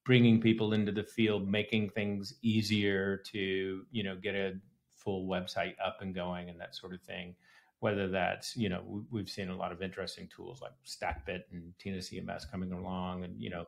bringing 0.09 0.41
people 0.41 0.73
into 0.73 0.91
the 0.91 1.03
field, 1.03 1.47
making 1.47 1.87
things 1.87 2.33
easier 2.41 3.17
to 3.17 3.85
you 3.91 4.03
know 4.03 4.15
get 4.15 4.33
a 4.33 4.53
full 4.95 5.27
website 5.27 5.75
up 5.85 5.97
and 6.01 6.15
going 6.15 6.49
and 6.49 6.59
that 6.59 6.75
sort 6.75 6.95
of 6.95 7.01
thing. 7.03 7.35
Whether 7.79 8.07
that's 8.07 8.57
you 8.57 8.69
know 8.69 9.05
we've 9.11 9.29
seen 9.29 9.49
a 9.49 9.55
lot 9.55 9.71
of 9.71 9.83
interesting 9.83 10.27
tools 10.35 10.63
like 10.63 10.71
stackbit 10.83 11.41
and 11.51 11.73
tina 11.77 11.99
cms 11.99 12.49
coming 12.49 12.71
along 12.71 13.23
and 13.23 13.39
you 13.39 13.51
know 13.51 13.65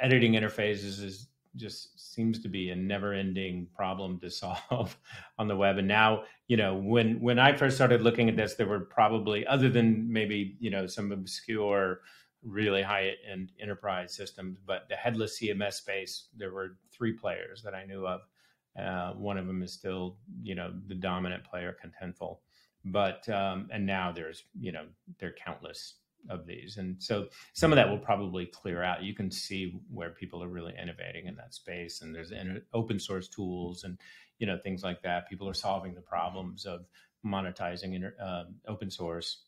editing 0.00 0.32
interfaces 0.32 1.04
is 1.04 1.28
just 1.54 2.14
seems 2.14 2.40
to 2.40 2.48
be 2.48 2.70
a 2.70 2.74
never 2.74 3.12
ending 3.12 3.68
problem 3.76 4.18
to 4.20 4.30
solve 4.30 4.96
on 5.38 5.48
the 5.48 5.54
web. 5.54 5.76
And 5.76 5.86
now 5.86 6.22
you 6.48 6.56
know 6.56 6.74
when 6.76 7.20
when 7.20 7.38
i 7.38 7.54
first 7.54 7.76
started 7.76 8.00
looking 8.00 8.30
at 8.30 8.36
this 8.36 8.54
there 8.54 8.66
were 8.66 8.80
probably 8.80 9.46
other 9.46 9.68
than 9.68 10.10
maybe 10.10 10.56
you 10.60 10.70
know 10.70 10.86
some 10.86 11.12
obscure 11.12 12.00
really 12.44 12.82
high 12.82 13.12
end 13.30 13.52
enterprise 13.60 14.14
systems 14.14 14.58
but 14.66 14.86
the 14.88 14.96
headless 14.96 15.40
cms 15.40 15.74
space 15.74 16.28
there 16.36 16.52
were 16.52 16.76
three 16.92 17.12
players 17.12 17.62
that 17.62 17.74
i 17.74 17.84
knew 17.84 18.06
of. 18.06 18.20
Uh, 18.78 19.12
one 19.12 19.38
of 19.38 19.46
them 19.46 19.62
is 19.62 19.72
still 19.72 20.16
you 20.42 20.54
know 20.54 20.72
the 20.88 20.94
dominant 20.94 21.44
player 21.44 21.76
contentful. 21.84 22.38
But 22.84 23.28
um, 23.28 23.68
and 23.72 23.86
now 23.86 24.12
there's 24.12 24.44
you 24.58 24.72
know 24.72 24.86
there 25.18 25.30
are 25.30 25.34
countless 25.44 25.94
of 26.30 26.46
these. 26.46 26.78
And 26.78 27.00
so 27.02 27.28
some 27.52 27.70
of 27.70 27.76
that 27.76 27.88
will 27.88 27.98
probably 27.98 28.46
clear 28.46 28.82
out. 28.82 29.02
You 29.02 29.14
can 29.14 29.30
see 29.30 29.78
where 29.90 30.10
people 30.10 30.42
are 30.42 30.48
really 30.48 30.72
innovating 30.80 31.26
in 31.26 31.36
that 31.36 31.52
space 31.52 32.00
and 32.00 32.14
there's 32.14 32.32
open 32.72 32.98
source 32.98 33.28
tools 33.28 33.84
and 33.84 33.98
you 34.38 34.46
know 34.46 34.58
things 34.58 34.82
like 34.82 35.02
that. 35.02 35.28
People 35.28 35.48
are 35.48 35.54
solving 35.54 35.94
the 35.94 36.00
problems 36.00 36.64
of 36.66 36.86
monetizing 37.24 37.94
inter, 37.94 38.14
uh, 38.22 38.44
open 38.66 38.90
source 38.90 39.44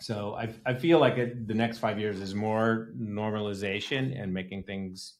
so 0.00 0.34
I, 0.34 0.48
I 0.64 0.74
feel 0.74 0.98
like 0.98 1.18
it, 1.18 1.46
the 1.46 1.54
next 1.54 1.78
five 1.78 1.98
years 1.98 2.20
is 2.20 2.34
more 2.34 2.90
normalization 2.98 4.20
and 4.20 4.32
making 4.32 4.64
things 4.64 5.14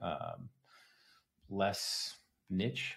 um, 0.00 0.48
less 1.48 2.16
niche. 2.50 2.96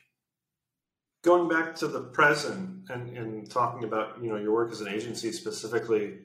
Going 1.24 1.50
back 1.50 1.76
to 1.76 1.88
the 1.88 2.02
present 2.02 2.90
and, 2.90 3.18
and 3.18 3.50
talking 3.50 3.84
about 3.84 4.22
you 4.22 4.30
know 4.30 4.38
your 4.38 4.54
work 4.54 4.72
as 4.72 4.82
an 4.82 4.88
agency 4.88 5.32
specifically 5.32 6.20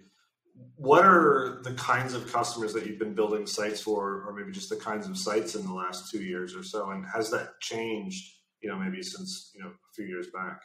what 0.77 1.03
are 1.05 1.61
the 1.65 1.73
kinds 1.75 2.13
of 2.13 2.31
customers 2.31 2.75
that 2.75 2.87
you've 2.87 2.99
been 2.99 3.15
building 3.15 3.47
sites 3.47 3.81
for 3.81 4.23
or 4.27 4.35
maybe 4.35 4.53
just 4.53 4.69
the 4.69 4.77
kinds 4.77 5.09
of 5.09 5.17
sites 5.17 5.55
in 5.55 5.65
the 5.67 5.73
last 5.73 6.11
two 6.11 6.23
years 6.23 6.55
or 6.55 6.63
so? 6.63 6.91
And 6.91 7.07
has 7.07 7.31
that 7.31 7.59
changed 7.61 8.35
you 8.63 8.69
know 8.69 8.77
maybe 8.77 9.03
since 9.03 9.51
you 9.55 9.63
know 9.63 9.69
a 9.69 9.95
few 9.95 10.07
years 10.07 10.29
back 10.29 10.63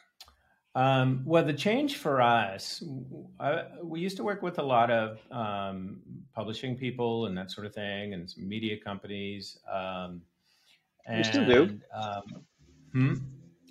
um, 0.74 1.22
well 1.24 1.44
the 1.44 1.52
change 1.52 1.96
for 1.96 2.20
us 2.20 2.82
I, 3.40 3.64
we 3.82 4.00
used 4.00 4.16
to 4.18 4.24
work 4.24 4.42
with 4.42 4.58
a 4.58 4.62
lot 4.62 4.90
of 4.90 5.18
um, 5.30 6.00
publishing 6.34 6.76
people 6.76 7.26
and 7.26 7.36
that 7.36 7.50
sort 7.50 7.66
of 7.66 7.74
thing 7.74 8.14
and 8.14 8.30
some 8.30 8.48
media 8.48 8.76
companies 8.82 9.58
um, 9.72 10.22
and, 11.06 11.18
you 11.18 11.24
still 11.24 11.46
do 11.46 11.80
um, 11.94 12.22
hmm? 12.92 13.14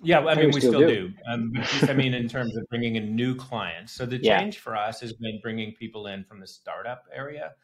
Yeah, 0.02 0.20
I 0.20 0.36
mean, 0.36 0.52
we 0.52 0.60
still, 0.60 0.74
still 0.74 0.88
do. 0.88 1.08
do. 1.08 1.14
Um, 1.28 1.52
just, 1.54 1.90
I 1.90 1.92
mean, 1.92 2.14
in 2.14 2.28
terms 2.28 2.56
of 2.56 2.68
bringing 2.68 2.94
in 2.94 3.16
new 3.16 3.34
clients. 3.34 3.92
So 3.92 4.06
the 4.06 4.18
change 4.18 4.54
yeah. 4.54 4.60
for 4.60 4.76
us 4.76 5.00
has 5.00 5.12
been 5.14 5.40
bringing 5.42 5.72
people 5.72 6.06
in 6.06 6.22
from 6.22 6.38
the 6.38 6.46
startup 6.46 7.02
area 7.12 7.54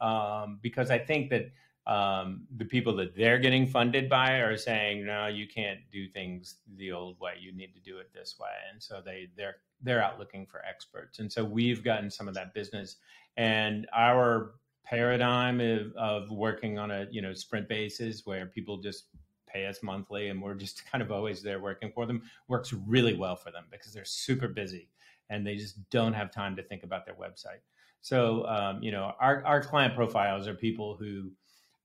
um, 0.00 0.58
because 0.62 0.90
I 0.90 0.98
think 0.98 1.30
that 1.30 1.50
um, 1.88 2.42
the 2.58 2.66
people 2.66 2.94
that 2.96 3.16
they're 3.16 3.38
getting 3.38 3.66
funded 3.66 4.10
by 4.10 4.34
are 4.34 4.58
saying, 4.58 5.06
no, 5.06 5.26
you 5.26 5.48
can't 5.48 5.80
do 5.90 6.06
things 6.06 6.56
the 6.76 6.92
old 6.92 7.18
way. 7.18 7.32
You 7.40 7.50
need 7.50 7.72
to 7.74 7.80
do 7.80 7.98
it 7.98 8.12
this 8.12 8.36
way. 8.38 8.50
And 8.70 8.82
so 8.82 9.00
they 9.04 9.28
they're 9.36 9.56
they're 9.82 10.02
out 10.02 10.18
looking 10.18 10.44
for 10.44 10.62
experts. 10.64 11.18
And 11.18 11.32
so 11.32 11.42
we've 11.42 11.82
gotten 11.82 12.10
some 12.10 12.28
of 12.28 12.34
that 12.34 12.52
business. 12.52 12.96
And 13.38 13.86
our 13.94 14.52
paradigm 14.84 15.60
of, 15.60 15.92
of 15.96 16.30
working 16.30 16.78
on 16.78 16.90
a 16.90 17.06
you 17.10 17.22
know 17.22 17.32
sprint 17.32 17.68
basis 17.68 18.26
where 18.26 18.46
people 18.46 18.76
just 18.76 19.06
pay 19.46 19.64
us 19.66 19.82
monthly 19.82 20.28
and 20.28 20.42
we're 20.42 20.54
just 20.54 20.84
kind 20.92 21.00
of 21.02 21.10
always 21.10 21.42
there 21.42 21.58
working 21.58 21.90
for 21.90 22.04
them 22.04 22.22
works 22.48 22.74
really 22.86 23.14
well 23.14 23.34
for 23.34 23.50
them 23.50 23.64
because 23.70 23.94
they're 23.94 24.04
super 24.04 24.48
busy 24.48 24.90
and 25.30 25.46
they 25.46 25.56
just 25.56 25.76
don't 25.90 26.12
have 26.12 26.30
time 26.30 26.54
to 26.56 26.62
think 26.62 26.82
about 26.82 27.06
their 27.06 27.14
website. 27.14 27.60
So, 28.00 28.46
um, 28.46 28.82
you 28.82 28.90
know, 28.90 29.12
our, 29.20 29.44
our 29.44 29.60
client 29.60 29.94
profiles 29.94 30.46
are 30.46 30.54
people 30.54 30.96
who 30.96 31.30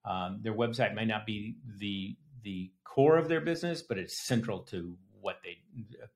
um, 0.05 0.39
their 0.41 0.53
website 0.53 0.93
may 0.93 1.05
not 1.05 1.25
be 1.25 1.55
the 1.79 2.15
the 2.43 2.71
core 2.83 3.17
of 3.17 3.29
their 3.29 3.41
business, 3.41 3.81
but 3.81 3.97
it's 3.97 4.25
central 4.25 4.59
to 4.59 4.97
what 5.21 5.37
they 5.43 5.57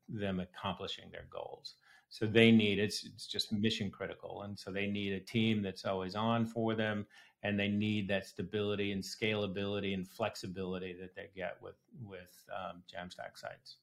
them 0.10 0.40
accomplishing 0.40 1.06
their 1.12 1.28
goals. 1.32 1.76
So 2.10 2.26
they 2.26 2.52
need 2.52 2.80
it's 2.80 3.06
it's 3.06 3.28
just 3.28 3.52
mission 3.52 3.92
critical, 3.92 4.44
and 4.44 4.58
so 4.58 4.72
they 4.72 4.88
need 4.88 5.14
a 5.14 5.20
team 5.20 5.62
that's 5.62 5.86
always 5.86 6.16
on 6.16 6.46
for 6.46 6.76
them 6.76 7.06
and 7.44 7.60
they 7.60 7.68
need 7.68 8.08
that 8.10 8.26
stability 8.26 8.92
and 8.92 9.04
scalability 9.04 9.94
and 9.94 10.08
flexibility 10.08 10.96
that 11.00 11.16
they 11.16 11.30
get 11.36 11.58
with 11.62 11.76
with 12.04 12.46
um, 12.52 12.84
Jamstack 12.92 13.38
sites. 13.38 13.78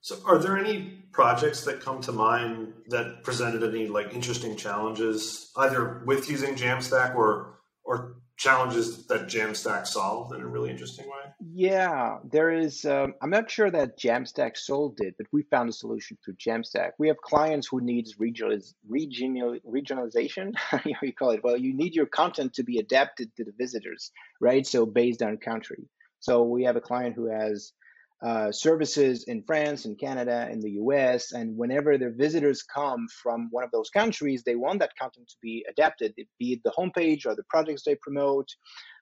So, 0.00 0.16
are 0.24 0.38
there 0.38 0.56
any 0.56 1.02
projects 1.12 1.64
that 1.64 1.80
come 1.80 2.00
to 2.02 2.12
mind 2.12 2.72
that 2.88 3.22
presented 3.22 3.62
any 3.62 3.88
like 3.88 4.14
interesting 4.14 4.56
challenges, 4.56 5.50
either 5.56 6.02
with 6.06 6.30
using 6.30 6.54
Jamstack 6.54 7.14
or 7.14 7.55
or 7.86 8.16
challenges 8.36 9.06
that 9.06 9.28
Jamstack 9.28 9.86
solved 9.86 10.34
in 10.34 10.42
a 10.42 10.46
really 10.46 10.70
interesting 10.70 11.06
way? 11.06 11.32
Yeah, 11.40 12.18
there 12.30 12.50
is. 12.50 12.84
Um, 12.84 13.14
I'm 13.22 13.30
not 13.30 13.50
sure 13.50 13.70
that 13.70 13.98
Jamstack 13.98 14.56
solved 14.56 15.00
it, 15.00 15.14
but 15.16 15.26
we 15.32 15.42
found 15.44 15.70
a 15.70 15.72
solution 15.72 16.18
through 16.22 16.34
Jamstack. 16.34 16.90
We 16.98 17.08
have 17.08 17.16
clients 17.18 17.68
who 17.68 17.80
needs 17.80 18.18
regional, 18.18 18.58
regional 18.86 19.56
regionalization. 19.66 20.52
you 21.02 21.12
call 21.12 21.30
it? 21.30 21.42
Well, 21.42 21.56
you 21.56 21.74
need 21.74 21.94
your 21.94 22.06
content 22.06 22.52
to 22.54 22.62
be 22.62 22.78
adapted 22.78 23.34
to 23.36 23.44
the 23.44 23.52
visitors, 23.56 24.10
right? 24.40 24.66
So 24.66 24.84
based 24.84 25.22
on 25.22 25.38
country. 25.38 25.88
So 26.20 26.42
we 26.42 26.64
have 26.64 26.76
a 26.76 26.80
client 26.80 27.14
who 27.14 27.26
has 27.26 27.72
uh, 28.26 28.50
services 28.50 29.22
in 29.28 29.40
France, 29.44 29.84
in 29.84 29.94
Canada, 29.94 30.48
in 30.50 30.58
the 30.58 30.72
US. 30.82 31.30
And 31.30 31.56
whenever 31.56 31.96
the 31.96 32.10
visitors 32.10 32.64
come 32.64 33.06
from 33.22 33.46
one 33.52 33.62
of 33.62 33.70
those 33.70 33.88
countries, 33.88 34.42
they 34.42 34.56
want 34.56 34.80
that 34.80 34.96
content 35.00 35.28
to 35.28 35.36
be 35.40 35.64
adapted, 35.70 36.12
be 36.40 36.54
it 36.54 36.60
the 36.64 36.72
homepage 36.76 37.24
or 37.24 37.36
the 37.36 37.44
projects 37.48 37.84
they 37.84 37.94
promote. 37.94 38.48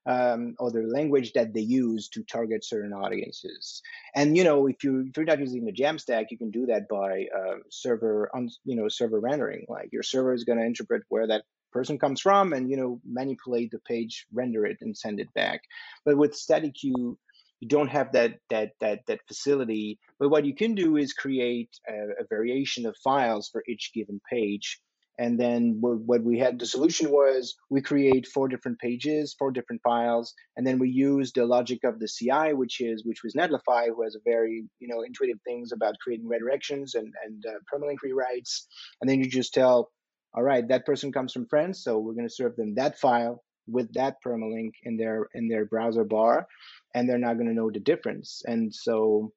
Um, 0.06 0.54
or 0.58 0.70
the 0.70 0.82
language 0.82 1.32
that 1.32 1.54
they 1.54 1.62
use 1.62 2.10
to 2.10 2.22
target 2.24 2.62
certain 2.62 2.92
audiences. 2.92 3.80
And 4.14 4.36
you 4.36 4.44
know, 4.44 4.66
if 4.66 4.84
you 4.84 5.06
if 5.08 5.16
you're 5.16 5.24
not 5.24 5.40
using 5.40 5.64
the 5.64 5.72
Jamstack, 5.72 6.26
you 6.28 6.36
can 6.36 6.50
do 6.50 6.66
that 6.66 6.90
by 6.90 7.24
uh, 7.34 7.54
server 7.70 8.28
on 8.36 8.50
you 8.66 8.76
know 8.76 8.88
server 8.88 9.18
rendering. 9.18 9.64
Like 9.66 9.88
your 9.92 10.02
server 10.02 10.34
is 10.34 10.44
going 10.44 10.58
to 10.58 10.66
interpret 10.66 11.04
where 11.08 11.26
that 11.28 11.44
person 11.72 11.98
comes 11.98 12.20
from 12.20 12.52
and 12.52 12.70
you 12.70 12.76
know 12.76 13.00
manipulate 13.02 13.70
the 13.70 13.78
page, 13.78 14.26
render 14.30 14.66
it, 14.66 14.76
and 14.82 14.94
send 14.94 15.20
it 15.20 15.32
back. 15.32 15.62
But 16.04 16.18
with 16.18 16.36
static 16.36 16.74
queue, 16.74 17.16
you 17.64 17.68
don't 17.70 17.88
have 17.88 18.12
that 18.12 18.34
that 18.50 18.72
that 18.80 19.00
that 19.06 19.20
facility. 19.26 19.98
But 20.20 20.28
what 20.28 20.44
you 20.44 20.54
can 20.54 20.74
do 20.74 20.96
is 20.96 21.14
create 21.14 21.70
a, 21.88 22.22
a 22.22 22.26
variation 22.28 22.84
of 22.84 22.94
files 23.02 23.48
for 23.50 23.64
each 23.66 23.92
given 23.94 24.20
page. 24.30 24.80
And 25.16 25.38
then 25.38 25.78
what 25.80 26.24
we 26.24 26.40
had, 26.40 26.58
the 26.58 26.66
solution 26.66 27.08
was 27.08 27.54
we 27.70 27.80
create 27.80 28.26
four 28.26 28.48
different 28.48 28.80
pages, 28.80 29.34
four 29.38 29.52
different 29.52 29.80
files, 29.82 30.34
and 30.56 30.66
then 30.66 30.80
we 30.80 30.90
use 30.90 31.30
the 31.32 31.46
logic 31.46 31.84
of 31.84 32.00
the 32.00 32.08
CI, 32.08 32.52
which 32.52 32.80
is 32.80 33.04
which 33.04 33.22
was 33.22 33.34
Netlify, 33.34 33.86
who 33.86 34.02
has 34.02 34.16
a 34.16 34.28
very 34.32 34.64
you 34.80 34.88
know 34.88 35.02
intuitive 35.02 35.40
things 35.46 35.72
about 35.72 36.00
creating 36.02 36.28
redirections 36.28 36.94
and 36.94 37.12
and 37.24 37.44
uh, 37.48 37.58
permalink 37.72 37.98
rewrites. 38.04 38.66
And 39.00 39.08
then 39.08 39.20
you 39.20 39.30
just 39.30 39.54
tell, 39.54 39.90
all 40.34 40.42
right, 40.42 40.66
that 40.68 40.84
person 40.84 41.12
comes 41.12 41.32
from 41.32 41.46
France, 41.46 41.82
so 41.84 41.98
we're 41.98 42.18
going 42.18 42.28
to 42.28 42.40
serve 42.40 42.56
them 42.56 42.74
that 42.74 42.98
file 42.98 43.42
with 43.66 43.92
that 43.94 44.16
permalink 44.24 44.72
in 44.82 44.96
their 44.96 45.28
in 45.34 45.48
their 45.48 45.64
browser 45.64 46.04
bar 46.04 46.46
and 46.94 47.08
they're 47.08 47.18
not 47.18 47.34
going 47.34 47.48
to 47.48 47.54
know 47.54 47.70
the 47.70 47.80
difference. 47.80 48.42
And 48.46 48.74
so 48.74 49.32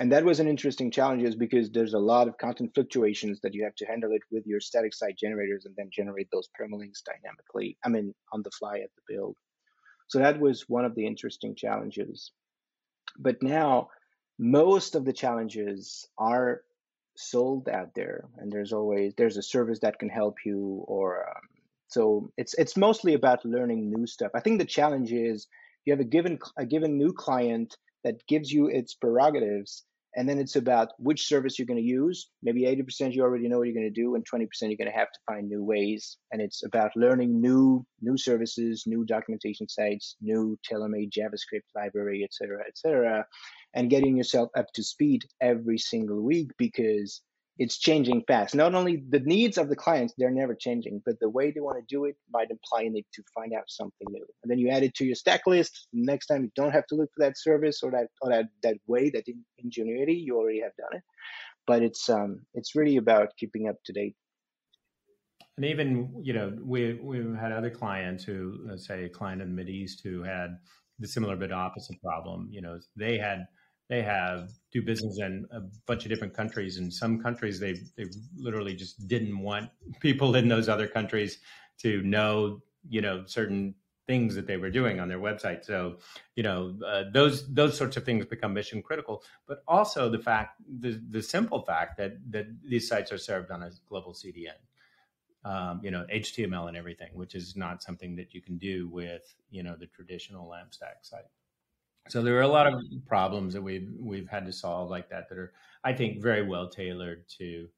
and 0.00 0.10
that 0.10 0.24
was 0.24 0.40
an 0.40 0.48
interesting 0.48 0.90
challenge 0.90 1.22
is 1.22 1.36
because 1.36 1.70
there's 1.70 1.92
a 1.92 1.98
lot 1.98 2.26
of 2.26 2.38
content 2.38 2.70
fluctuations 2.74 3.40
that 3.42 3.54
you 3.54 3.62
have 3.62 3.74
to 3.74 3.84
handle 3.84 4.12
it 4.12 4.22
with 4.30 4.46
your 4.46 4.58
static 4.58 4.94
site 4.94 5.18
generators 5.18 5.66
and 5.66 5.74
then 5.76 5.90
generate 5.92 6.28
those 6.32 6.48
permalinks 6.58 7.02
dynamically 7.04 7.76
i 7.84 7.88
mean 7.90 8.14
on 8.32 8.42
the 8.42 8.50
fly 8.50 8.76
at 8.78 8.90
the 8.96 9.14
build. 9.14 9.36
So 10.08 10.18
that 10.18 10.40
was 10.40 10.68
one 10.68 10.84
of 10.84 10.94
the 10.94 11.06
interesting 11.06 11.54
challenges. 11.54 12.32
But 13.18 13.42
now 13.42 13.88
most 14.38 14.94
of 14.94 15.04
the 15.04 15.12
challenges 15.12 16.08
are 16.18 16.62
sold 17.16 17.68
out 17.68 17.94
there 17.94 18.24
and 18.38 18.50
there's 18.50 18.72
always 18.72 19.12
there's 19.16 19.36
a 19.36 19.42
service 19.42 19.78
that 19.80 19.98
can 19.98 20.08
help 20.08 20.36
you 20.46 20.82
or 20.88 21.28
um, 21.28 21.42
so 21.92 22.30
it's 22.38 22.54
it's 22.54 22.76
mostly 22.76 23.14
about 23.14 23.44
learning 23.44 23.90
new 23.90 24.06
stuff. 24.06 24.30
I 24.34 24.40
think 24.40 24.58
the 24.58 24.64
challenge 24.64 25.12
is 25.12 25.46
you 25.84 25.92
have 25.92 26.00
a 26.00 26.04
given 26.04 26.38
a 26.56 26.64
given 26.64 26.96
new 26.96 27.12
client 27.12 27.76
that 28.02 28.26
gives 28.26 28.50
you 28.50 28.68
its 28.68 28.94
prerogatives, 28.94 29.84
and 30.16 30.26
then 30.26 30.38
it's 30.38 30.56
about 30.56 30.88
which 30.98 31.26
service 31.26 31.58
you're 31.58 31.66
going 31.66 31.82
to 31.82 31.84
use. 31.84 32.30
Maybe 32.42 32.62
80% 32.62 33.14
you 33.14 33.22
already 33.22 33.46
know 33.46 33.58
what 33.58 33.68
you're 33.68 33.74
going 33.74 33.92
to 33.92 34.02
do, 34.02 34.14
and 34.14 34.24
20% 34.24 34.46
you're 34.62 34.76
going 34.76 34.90
to 34.90 34.98
have 34.98 35.12
to 35.12 35.20
find 35.26 35.48
new 35.48 35.62
ways. 35.62 36.16
And 36.32 36.40
it's 36.40 36.64
about 36.64 36.96
learning 36.96 37.40
new 37.40 37.84
new 38.00 38.16
services, 38.16 38.84
new 38.86 39.04
documentation 39.04 39.68
sites, 39.68 40.16
new 40.22 40.58
tailor-made 40.66 41.12
JavaScript 41.12 41.68
library, 41.74 42.24
etc., 42.24 42.56
cetera, 42.56 42.64
et 42.66 42.78
cetera, 42.78 43.26
and 43.74 43.90
getting 43.90 44.16
yourself 44.16 44.48
up 44.56 44.72
to 44.74 44.82
speed 44.82 45.24
every 45.42 45.78
single 45.78 46.22
week 46.22 46.50
because 46.56 47.20
it's 47.58 47.78
changing 47.78 48.22
fast. 48.26 48.54
Not 48.54 48.74
only 48.74 49.02
the 49.08 49.20
needs 49.20 49.58
of 49.58 49.68
the 49.68 49.76
clients, 49.76 50.14
they're 50.16 50.30
never 50.30 50.54
changing, 50.54 51.02
but 51.04 51.20
the 51.20 51.28
way 51.28 51.50
they 51.50 51.60
want 51.60 51.76
to 51.76 51.94
do 51.94 52.06
it 52.06 52.16
might 52.30 52.50
imply 52.50 52.88
need 52.88 53.06
to 53.12 53.22
find 53.34 53.52
out 53.52 53.64
something 53.68 54.06
new. 54.10 54.24
And 54.42 54.50
then 54.50 54.58
you 54.58 54.70
add 54.70 54.82
it 54.82 54.94
to 54.94 55.04
your 55.04 55.14
stack 55.14 55.42
list. 55.46 55.88
Next 55.92 56.26
time 56.26 56.44
you 56.44 56.50
don't 56.56 56.72
have 56.72 56.86
to 56.86 56.94
look 56.94 57.10
for 57.14 57.24
that 57.24 57.38
service 57.38 57.82
or 57.82 57.90
that 57.90 58.08
or 58.22 58.30
that, 58.30 58.46
that 58.62 58.78
way, 58.86 59.10
that 59.10 59.24
ingenuity, 59.58 60.14
you 60.14 60.36
already 60.36 60.60
have 60.60 60.74
done 60.76 60.98
it. 60.98 61.02
But 61.66 61.82
it's 61.82 62.08
um 62.08 62.40
it's 62.54 62.74
really 62.74 62.96
about 62.96 63.36
keeping 63.38 63.68
up 63.68 63.76
to 63.84 63.92
date. 63.92 64.16
And 65.58 65.66
even, 65.66 66.22
you 66.22 66.32
know, 66.32 66.56
we 66.64 66.94
we've 66.94 67.34
had 67.34 67.52
other 67.52 67.70
clients 67.70 68.24
who 68.24 68.58
let's 68.64 68.86
say 68.86 69.04
a 69.04 69.08
client 69.08 69.42
in 69.42 69.48
the 69.48 69.54
Mid 69.54 69.68
East 69.68 70.00
who 70.02 70.22
had 70.22 70.56
the 70.98 71.06
similar 71.06 71.36
but 71.36 71.52
opposite 71.52 72.00
problem. 72.02 72.48
You 72.50 72.62
know, 72.62 72.78
they 72.96 73.18
had 73.18 73.44
they 73.92 74.00
have 74.00 74.48
do 74.72 74.80
business 74.80 75.18
in 75.18 75.46
a 75.52 75.60
bunch 75.84 76.06
of 76.06 76.08
different 76.08 76.32
countries. 76.32 76.78
In 76.78 76.90
some 76.90 77.22
countries, 77.22 77.60
they 77.60 77.74
they 77.94 78.06
literally 78.34 78.74
just 78.74 79.06
didn't 79.06 79.38
want 79.38 79.68
people 80.00 80.34
in 80.34 80.48
those 80.48 80.66
other 80.66 80.88
countries 80.88 81.38
to 81.82 82.00
know, 82.00 82.62
you 82.88 83.02
know, 83.02 83.24
certain 83.26 83.74
things 84.06 84.34
that 84.34 84.46
they 84.46 84.56
were 84.56 84.70
doing 84.70 84.98
on 84.98 85.08
their 85.08 85.18
website. 85.18 85.62
So, 85.66 85.98
you 86.36 86.42
know, 86.42 86.74
uh, 86.86 87.04
those 87.12 87.52
those 87.52 87.76
sorts 87.76 87.98
of 87.98 88.04
things 88.04 88.24
become 88.24 88.54
mission 88.54 88.80
critical. 88.82 89.22
But 89.46 89.62
also 89.68 90.08
the 90.08 90.18
fact, 90.18 90.62
the 90.80 90.98
the 91.10 91.22
simple 91.22 91.60
fact 91.60 91.98
that 91.98 92.12
that 92.30 92.46
these 92.64 92.88
sites 92.88 93.12
are 93.12 93.18
served 93.18 93.50
on 93.50 93.62
a 93.62 93.70
global 93.90 94.14
CDN. 94.14 94.60
Um, 95.44 95.80
you 95.82 95.90
know, 95.90 96.06
HTML 96.10 96.68
and 96.68 96.76
everything, 96.78 97.10
which 97.12 97.34
is 97.34 97.56
not 97.56 97.82
something 97.82 98.14
that 98.14 98.32
you 98.32 98.40
can 98.40 98.58
do 98.58 98.88
with, 98.88 99.34
you 99.50 99.64
know, 99.64 99.74
the 99.76 99.88
traditional 99.88 100.48
LAMP 100.48 100.72
stack 100.72 100.98
site. 101.02 101.24
So 102.08 102.22
there 102.22 102.36
are 102.36 102.42
a 102.42 102.48
lot 102.48 102.66
of 102.66 102.82
problems 103.06 103.54
that 103.54 103.62
we've 103.62 103.88
we've 103.98 104.28
had 104.28 104.44
to 104.46 104.52
solve 104.52 104.90
like 104.90 105.08
that 105.10 105.28
that 105.28 105.38
are, 105.38 105.52
I 105.84 105.92
think, 105.92 106.20
very 106.20 106.46
well 106.46 106.68
tailored 106.68 107.28
to 107.38 107.68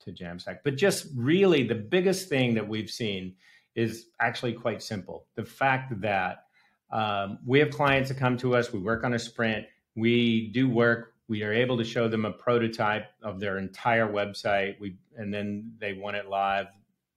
to 0.00 0.12
Jamstack. 0.12 0.58
But 0.64 0.76
just 0.76 1.06
really 1.14 1.62
the 1.62 1.74
biggest 1.74 2.28
thing 2.28 2.54
that 2.54 2.68
we've 2.68 2.90
seen 2.90 3.34
is 3.74 4.06
actually 4.20 4.52
quite 4.52 4.82
simple. 4.82 5.26
The 5.34 5.44
fact 5.44 6.00
that 6.00 6.44
um, 6.90 7.38
we 7.46 7.58
have 7.60 7.70
clients 7.70 8.08
that 8.08 8.18
come 8.18 8.36
to 8.38 8.54
us, 8.56 8.72
we 8.72 8.80
work 8.80 9.04
on 9.04 9.14
a 9.14 9.18
sprint, 9.18 9.66
we 9.94 10.50
do 10.52 10.68
work, 10.68 11.14
we 11.28 11.42
are 11.42 11.52
able 11.52 11.78
to 11.78 11.84
show 11.84 12.08
them 12.08 12.24
a 12.24 12.32
prototype 12.32 13.06
of 13.22 13.38
their 13.38 13.58
entire 13.58 14.08
website, 14.12 14.78
we 14.80 14.96
and 15.16 15.32
then 15.32 15.72
they 15.78 15.92
want 15.92 16.16
it 16.16 16.28
live 16.28 16.66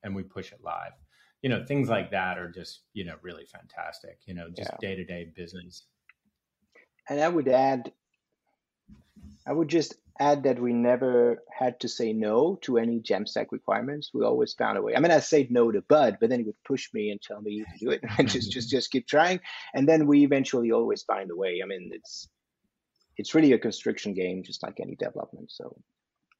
and 0.04 0.16
we 0.16 0.24
push 0.24 0.52
it 0.52 0.60
live. 0.64 0.92
You 1.42 1.50
know, 1.50 1.66
things 1.66 1.90
like 1.90 2.12
that 2.12 2.38
are 2.38 2.50
just, 2.50 2.82
you 2.94 3.04
know, 3.04 3.16
really 3.22 3.46
fantastic, 3.46 4.20
you 4.26 4.34
know, 4.34 4.50
just 4.50 4.72
day 4.80 4.96
to 4.96 5.04
day 5.04 5.32
business 5.36 5.84
and 7.10 7.22
I 7.22 7.28
would 7.28 7.48
add, 7.48 7.92
I 9.46 9.54
would 9.54 9.68
just 9.68 9.96
add 10.20 10.44
that 10.44 10.62
we 10.62 10.74
never 10.74 11.44
had 11.52 11.80
to 11.80 11.88
say 11.88 12.14
no 12.14 12.58
to 12.62 12.78
any 12.78 13.00
Jamstack 13.00 13.48
requirements. 13.52 14.12
We 14.14 14.24
always 14.24 14.54
found 14.54 14.78
a 14.78 14.82
way. 14.82 14.96
I 14.96 15.00
mean, 15.00 15.12
I 15.12 15.20
said 15.20 15.52
no 15.52 15.72
to 15.72 15.82
Bud, 15.82 16.18
but 16.20 16.30
then 16.30 16.40
he 16.40 16.46
would 16.46 16.64
push 16.66 16.94
me 16.94 17.10
and 17.10 17.22
tell 17.22 17.42
me 17.42 17.64
to 17.64 17.86
do 17.86 17.92
it, 17.92 18.02
and 18.18 18.30
just 18.30 18.52
just 18.52 18.70
just 18.70 18.92
keep 18.92 19.08
trying. 19.08 19.40
And 19.74 19.88
then 19.88 20.08
we 20.08 20.24
eventually 20.24 20.72
always 20.72 21.04
find 21.04 21.32
a 21.32 21.36
way. 21.36 21.62
I 21.64 21.68
mean, 21.68 21.92
it's 21.94 22.28
it's 23.18 23.36
really 23.36 23.54
a 23.54 23.60
construction 23.60 24.14
game, 24.14 24.44
just 24.44 24.64
like 24.64 24.80
any 24.80 24.96
development. 24.96 25.52
So 25.52 25.76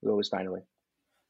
we 0.02 0.12
always 0.12 0.30
find 0.30 0.48
a 0.48 0.52
way. 0.52 0.62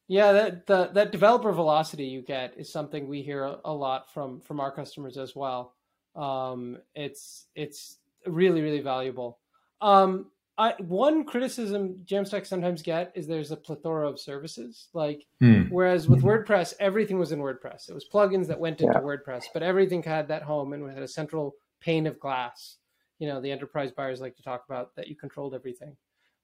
Yeah, 0.07 0.33
that 0.33 0.67
the, 0.67 0.89
that 0.93 1.11
developer 1.11 1.51
velocity 1.53 2.05
you 2.05 2.21
get 2.21 2.55
is 2.57 2.71
something 2.71 3.07
we 3.07 3.21
hear 3.21 3.55
a 3.63 3.73
lot 3.73 4.11
from 4.13 4.41
from 4.41 4.59
our 4.59 4.71
customers 4.71 5.17
as 5.17 5.35
well. 5.35 5.73
Um, 6.15 6.77
it's 6.93 7.47
it's 7.55 7.97
really 8.25 8.61
really 8.61 8.81
valuable. 8.81 9.39
Um, 9.81 10.27
I, 10.57 10.75
one 10.79 11.23
criticism 11.23 12.03
Jamstack 12.05 12.45
sometimes 12.45 12.83
get 12.83 13.11
is 13.15 13.25
there's 13.25 13.51
a 13.51 13.57
plethora 13.57 14.07
of 14.07 14.19
services. 14.19 14.89
Like 14.93 15.25
hmm. 15.39 15.63
whereas 15.63 16.07
with 16.07 16.21
WordPress, 16.21 16.73
everything 16.79 17.17
was 17.17 17.31
in 17.31 17.39
WordPress. 17.39 17.89
It 17.89 17.93
was 17.93 18.07
plugins 18.07 18.47
that 18.47 18.59
went 18.59 18.79
into 18.81 18.93
yeah. 18.93 19.01
WordPress, 19.01 19.45
but 19.53 19.63
everything 19.63 20.03
had 20.03 20.27
that 20.27 20.43
home 20.43 20.73
and 20.73 20.87
had 20.91 21.01
a 21.01 21.07
central 21.07 21.55
pane 21.81 22.05
of 22.05 22.19
glass. 22.19 22.77
You 23.17 23.27
know, 23.27 23.41
the 23.41 23.51
enterprise 23.51 23.91
buyers 23.91 24.21
like 24.21 24.35
to 24.35 24.43
talk 24.43 24.63
about 24.67 24.95
that 24.95 25.07
you 25.07 25.15
controlled 25.15 25.55
everything. 25.55 25.95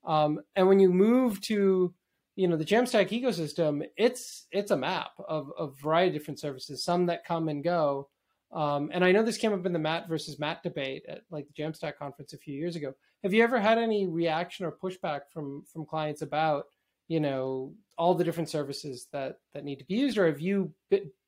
Um, 0.06 0.40
and 0.56 0.68
when 0.68 0.80
you 0.80 0.90
move 0.90 1.40
to 1.42 1.94
you 2.36 2.48
know 2.48 2.58
the 2.58 2.66
Jamstack 2.66 3.10
ecosystem, 3.10 3.84
it's 3.96 4.48
it's 4.52 4.72
a 4.72 4.78
map 4.78 5.12
of 5.28 5.52
a 5.60 5.68
variety 5.68 6.16
of 6.16 6.22
different 6.22 6.40
services. 6.40 6.84
Some 6.84 7.06
that 7.08 7.26
come 7.26 7.48
and 7.48 7.64
go, 7.64 8.10
um, 8.52 8.90
and 8.94 9.06
I 9.06 9.12
know 9.12 9.24
this 9.24 9.38
came 9.38 9.54
up 9.54 9.66
in 9.66 9.74
the 9.74 9.80
Matt 9.80 10.08
versus 10.08 10.40
Matt 10.40 10.64
debate 10.64 11.04
at 11.08 11.22
like 11.30 11.48
the 11.48 11.62
Jamstack 11.62 11.98
conference 11.98 12.34
a 12.34 12.38
few 12.38 12.56
years 12.56 12.76
ago. 12.76 12.94
Have 13.24 13.34
you 13.34 13.44
ever 13.44 13.60
had 13.60 13.78
any 13.78 14.08
reaction 14.08 14.66
or 14.66 14.72
pushback 14.72 15.22
from 15.32 15.64
from 15.72 15.86
clients 15.86 16.22
about 16.22 16.66
you 17.08 17.20
know 17.20 17.74
all 17.98 18.16
the 18.16 18.24
different 18.24 18.50
services 18.50 19.08
that 19.12 19.38
that 19.54 19.66
need 19.66 19.80
to 19.80 19.86
be 19.86 19.96
used, 19.96 20.18
or 20.18 20.26
have 20.26 20.40
you 20.40 20.74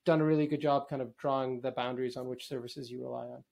done 0.05 0.21
a 0.21 0.25
really 0.25 0.47
good 0.47 0.61
job 0.61 0.89
kind 0.89 1.01
of 1.01 1.15
drawing 1.17 1.61
the 1.61 1.71
boundaries 1.71 2.17
on 2.17 2.27
which 2.27 2.47
services 2.47 2.89
you 2.89 3.03
rely 3.03 3.25
on? 3.25 3.43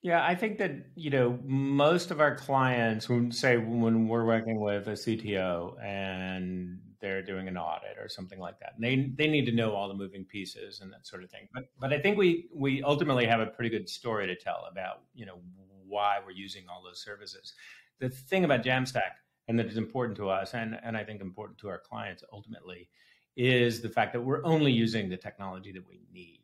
Yeah, 0.00 0.24
I 0.24 0.34
think 0.34 0.58
that 0.58 0.72
you 0.94 1.10
know 1.10 1.38
most 1.44 2.10
of 2.10 2.20
our 2.20 2.34
clients, 2.34 3.08
when 3.08 3.30
say 3.30 3.58
when 3.58 4.08
we're 4.08 4.24
working 4.24 4.58
with 4.58 4.88
a 4.88 4.92
CTO 4.92 5.80
and 5.82 6.78
they're 7.02 7.22
doing 7.22 7.48
an 7.48 7.58
audit 7.58 7.98
or 8.00 8.08
something 8.08 8.38
like 8.38 8.58
that. 8.60 8.72
And 8.76 8.84
they 8.84 9.24
they 9.24 9.30
need 9.30 9.44
to 9.46 9.52
know 9.52 9.74
all 9.74 9.88
the 9.88 9.94
moving 9.94 10.24
pieces 10.24 10.80
and 10.80 10.90
that 10.92 11.06
sort 11.06 11.22
of 11.22 11.30
thing. 11.30 11.48
But 11.52 11.64
but 11.78 11.92
I 11.92 11.98
think 11.98 12.16
we 12.16 12.48
we 12.54 12.82
ultimately 12.82 13.26
have 13.26 13.40
a 13.40 13.46
pretty 13.46 13.68
good 13.68 13.88
story 13.88 14.26
to 14.26 14.36
tell 14.36 14.66
about 14.70 15.02
you 15.14 15.26
know 15.26 15.40
why 15.86 16.18
we're 16.24 16.30
using 16.30 16.64
all 16.70 16.82
those 16.82 17.02
services. 17.02 17.52
The 17.98 18.08
thing 18.08 18.44
about 18.44 18.62
Jamstack 18.62 19.18
and 19.48 19.58
that 19.58 19.66
is 19.66 19.76
important 19.76 20.16
to 20.18 20.30
us 20.30 20.54
and 20.54 20.78
and 20.82 20.96
I 20.96 21.04
think 21.04 21.20
important 21.20 21.58
to 21.58 21.68
our 21.68 21.78
clients 21.78 22.24
ultimately 22.32 22.88
is 23.36 23.82
the 23.82 23.88
fact 23.88 24.12
that 24.12 24.20
we're 24.20 24.44
only 24.44 24.72
using 24.72 25.08
the 25.08 25.16
technology 25.16 25.72
that 25.72 25.86
we 25.88 26.00
need. 26.12 26.40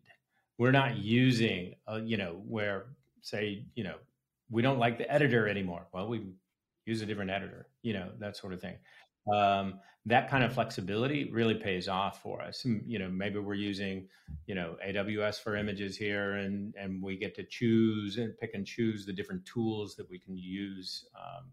We're 0.56 0.72
not 0.72 0.96
using, 0.96 1.74
uh, 1.86 2.00
you 2.02 2.16
know, 2.16 2.42
where 2.46 2.86
say, 3.20 3.64
you 3.74 3.84
know, 3.84 3.96
we 4.50 4.62
don't 4.62 4.78
like 4.78 4.98
the 4.98 5.10
editor 5.10 5.46
anymore. 5.48 5.86
Well, 5.92 6.08
we 6.08 6.22
use 6.86 7.02
a 7.02 7.06
different 7.06 7.30
editor, 7.30 7.68
you 7.82 7.92
know, 7.92 8.10
that 8.18 8.36
sort 8.36 8.52
of 8.52 8.60
thing. 8.60 8.76
Um, 9.32 9.80
that 10.06 10.30
kind 10.30 10.42
of 10.42 10.54
flexibility 10.54 11.30
really 11.30 11.54
pays 11.54 11.86
off 11.86 12.22
for 12.22 12.40
us. 12.40 12.64
You 12.64 12.98
know, 12.98 13.10
maybe 13.10 13.38
we're 13.38 13.54
using, 13.54 14.08
you 14.46 14.54
know, 14.54 14.76
AWS 14.86 15.42
for 15.42 15.56
images 15.56 15.96
here, 15.96 16.34
and 16.34 16.74
and 16.76 17.02
we 17.02 17.16
get 17.16 17.34
to 17.36 17.44
choose 17.44 18.16
and 18.16 18.36
pick 18.38 18.54
and 18.54 18.66
choose 18.66 19.04
the 19.04 19.12
different 19.12 19.44
tools 19.44 19.96
that 19.96 20.08
we 20.08 20.18
can 20.18 20.36
use. 20.36 21.04
Um, 21.14 21.52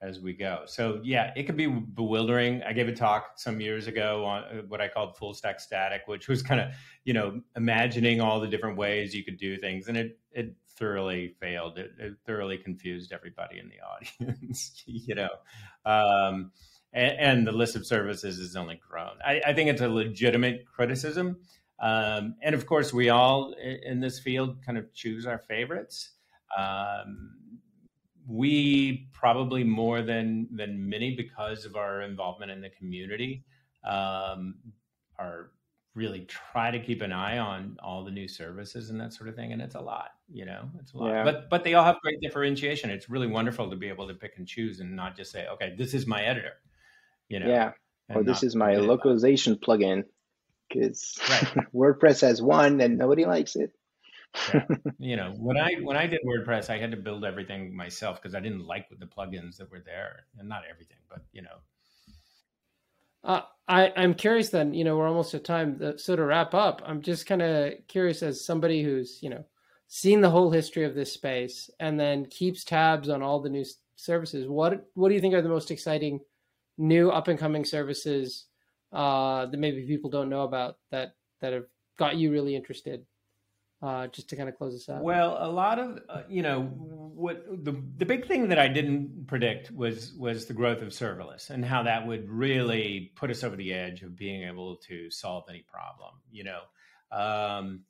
as 0.00 0.20
we 0.20 0.32
go. 0.32 0.62
So 0.66 1.00
yeah, 1.02 1.32
it 1.36 1.44
could 1.44 1.56
be 1.56 1.66
bewildering. 1.66 2.62
I 2.62 2.72
gave 2.72 2.88
a 2.88 2.94
talk 2.94 3.32
some 3.36 3.60
years 3.60 3.86
ago 3.86 4.24
on 4.24 4.44
uh, 4.44 4.62
what 4.68 4.80
I 4.80 4.88
called 4.88 5.16
full 5.16 5.34
stack 5.34 5.58
static, 5.58 6.02
which 6.06 6.28
was 6.28 6.42
kind 6.42 6.60
of, 6.60 6.68
you 7.04 7.12
know, 7.12 7.40
imagining 7.56 8.20
all 8.20 8.38
the 8.38 8.46
different 8.46 8.76
ways 8.76 9.14
you 9.14 9.24
could 9.24 9.38
do 9.38 9.56
things. 9.56 9.88
And 9.88 9.96
it, 9.96 10.18
it 10.30 10.54
thoroughly 10.76 11.34
failed. 11.40 11.78
It, 11.78 11.90
it 11.98 12.14
thoroughly 12.24 12.58
confused 12.58 13.12
everybody 13.12 13.58
in 13.58 13.68
the 13.68 14.24
audience, 14.26 14.82
you 14.86 15.14
know. 15.16 15.30
Um, 15.84 16.52
and, 16.98 17.18
and, 17.18 17.46
the 17.46 17.52
list 17.52 17.76
of 17.76 17.86
services 17.86 18.38
has 18.38 18.56
only 18.56 18.80
grown. 18.88 19.12
I, 19.24 19.40
I 19.46 19.52
think 19.52 19.70
it's 19.70 19.80
a 19.80 19.88
legitimate 19.88 20.64
criticism. 20.66 21.38
Um, 21.80 22.34
and 22.42 22.54
of 22.54 22.66
course, 22.66 22.92
we 22.92 23.08
all 23.08 23.54
in 23.84 24.00
this 24.00 24.18
field 24.18 24.58
kind 24.64 24.76
of 24.76 24.92
choose 24.92 25.26
our 25.26 25.38
favorites. 25.38 26.10
Um, 26.56 27.38
we 28.26 29.08
probably 29.12 29.64
more 29.64 30.02
than 30.02 30.48
than 30.52 30.88
many 30.88 31.16
because 31.16 31.64
of 31.64 31.76
our 31.76 32.02
involvement 32.02 32.50
in 32.50 32.60
the 32.60 32.70
community 32.70 33.44
um, 33.84 34.56
are 35.18 35.50
really 35.94 36.20
try 36.26 36.70
to 36.70 36.78
keep 36.78 37.02
an 37.02 37.10
eye 37.10 37.38
on 37.38 37.76
all 37.82 38.04
the 38.04 38.10
new 38.10 38.28
services 38.28 38.90
and 38.90 39.00
that 39.00 39.12
sort 39.12 39.28
of 39.28 39.34
thing 39.34 39.52
and 39.52 39.60
it's 39.60 39.74
a 39.74 39.80
lot 39.80 40.10
you 40.30 40.44
know 40.44 40.68
it's 40.78 40.92
a 40.92 40.96
lot 40.96 41.08
yeah. 41.08 41.24
but 41.24 41.50
but 41.50 41.64
they 41.64 41.74
all 41.74 41.84
have 41.84 41.96
great 42.02 42.20
differentiation 42.20 42.88
it's 42.88 43.10
really 43.10 43.26
wonderful 43.26 43.68
to 43.68 43.74
be 43.74 43.88
able 43.88 44.06
to 44.06 44.14
pick 44.14 44.34
and 44.36 44.46
choose 44.46 44.78
and 44.78 44.94
not 44.94 45.16
just 45.16 45.32
say 45.32 45.46
okay 45.48 45.74
this 45.76 45.94
is 45.94 46.06
my 46.06 46.22
editor 46.22 46.52
you 47.28 47.40
know 47.40 47.48
yeah 47.48 47.72
or 48.14 48.22
this 48.22 48.42
is 48.42 48.56
my 48.56 48.76
localization 48.76 49.56
plugin 49.56 50.04
because 50.68 51.18
right. 51.28 51.66
wordpress 51.74 52.22
has 52.22 52.40
one 52.40 52.80
and 52.80 52.98
nobody 52.98 53.24
likes 53.24 53.56
it 53.56 53.72
yeah. 54.52 54.64
you 54.98 55.16
know, 55.16 55.34
when 55.38 55.56
I 55.56 55.74
when 55.82 55.96
I 55.96 56.06
did 56.06 56.20
WordPress, 56.24 56.70
I 56.70 56.78
had 56.78 56.90
to 56.90 56.96
build 56.96 57.24
everything 57.24 57.74
myself 57.74 58.20
because 58.20 58.34
I 58.34 58.40
didn't 58.40 58.66
like 58.66 58.86
the 58.90 59.06
plugins 59.06 59.56
that 59.56 59.70
were 59.70 59.80
there, 59.80 60.26
and 60.38 60.48
not 60.48 60.62
everything, 60.70 60.98
but 61.08 61.22
you 61.32 61.42
know. 61.42 61.58
Uh, 63.24 63.42
I 63.66 63.92
I'm 63.96 64.14
curious. 64.14 64.50
Then 64.50 64.74
you 64.74 64.84
know 64.84 64.96
we're 64.96 65.08
almost 65.08 65.34
at 65.34 65.44
time. 65.44 65.80
So 65.98 66.16
to 66.16 66.24
wrap 66.24 66.54
up, 66.54 66.82
I'm 66.84 67.02
just 67.02 67.26
kind 67.26 67.42
of 67.42 67.74
curious 67.88 68.22
as 68.22 68.44
somebody 68.44 68.82
who's 68.82 69.18
you 69.22 69.30
know 69.30 69.44
seen 69.88 70.20
the 70.20 70.30
whole 70.30 70.50
history 70.50 70.84
of 70.84 70.94
this 70.94 71.12
space 71.12 71.70
and 71.80 71.98
then 71.98 72.26
keeps 72.26 72.64
tabs 72.64 73.08
on 73.08 73.22
all 73.22 73.40
the 73.40 73.50
new 73.50 73.64
services. 73.96 74.46
What 74.46 74.86
what 74.94 75.08
do 75.08 75.14
you 75.14 75.20
think 75.20 75.34
are 75.34 75.42
the 75.42 75.48
most 75.48 75.70
exciting 75.70 76.20
new 76.78 77.10
up 77.10 77.28
and 77.28 77.38
coming 77.38 77.64
services 77.64 78.46
uh, 78.92 79.46
that 79.46 79.58
maybe 79.58 79.86
people 79.86 80.10
don't 80.10 80.30
know 80.30 80.42
about 80.42 80.78
that 80.90 81.14
that 81.40 81.52
have 81.52 81.66
got 81.98 82.16
you 82.16 82.32
really 82.32 82.56
interested? 82.56 83.04
uh, 83.82 84.08
just 84.08 84.28
to 84.30 84.36
kind 84.36 84.48
of 84.48 84.56
close 84.56 84.72
this 84.72 84.88
out? 84.88 85.02
Well, 85.02 85.36
a 85.38 85.50
lot 85.50 85.78
of 85.78 86.00
uh, 86.08 86.22
you 86.28 86.42
know 86.42 86.62
what 86.62 87.44
the 87.64 87.80
the 87.96 88.06
big 88.06 88.26
thing 88.26 88.48
that 88.48 88.58
I 88.58 88.68
didn't 88.68 89.26
predict 89.26 89.70
was 89.70 90.12
was 90.14 90.46
the 90.46 90.54
growth 90.54 90.82
of 90.82 90.88
serverless 90.88 91.50
and 91.50 91.64
how 91.64 91.84
that 91.84 92.06
would 92.06 92.28
really 92.28 93.12
put 93.14 93.30
us 93.30 93.44
over 93.44 93.56
the 93.56 93.72
edge 93.72 94.02
of 94.02 94.16
being 94.16 94.42
able 94.44 94.76
to 94.88 95.10
solve 95.10 95.44
any 95.48 95.62
problem. 95.62 96.14
You 96.30 96.44
know, 96.44 96.60
um, 97.12 97.84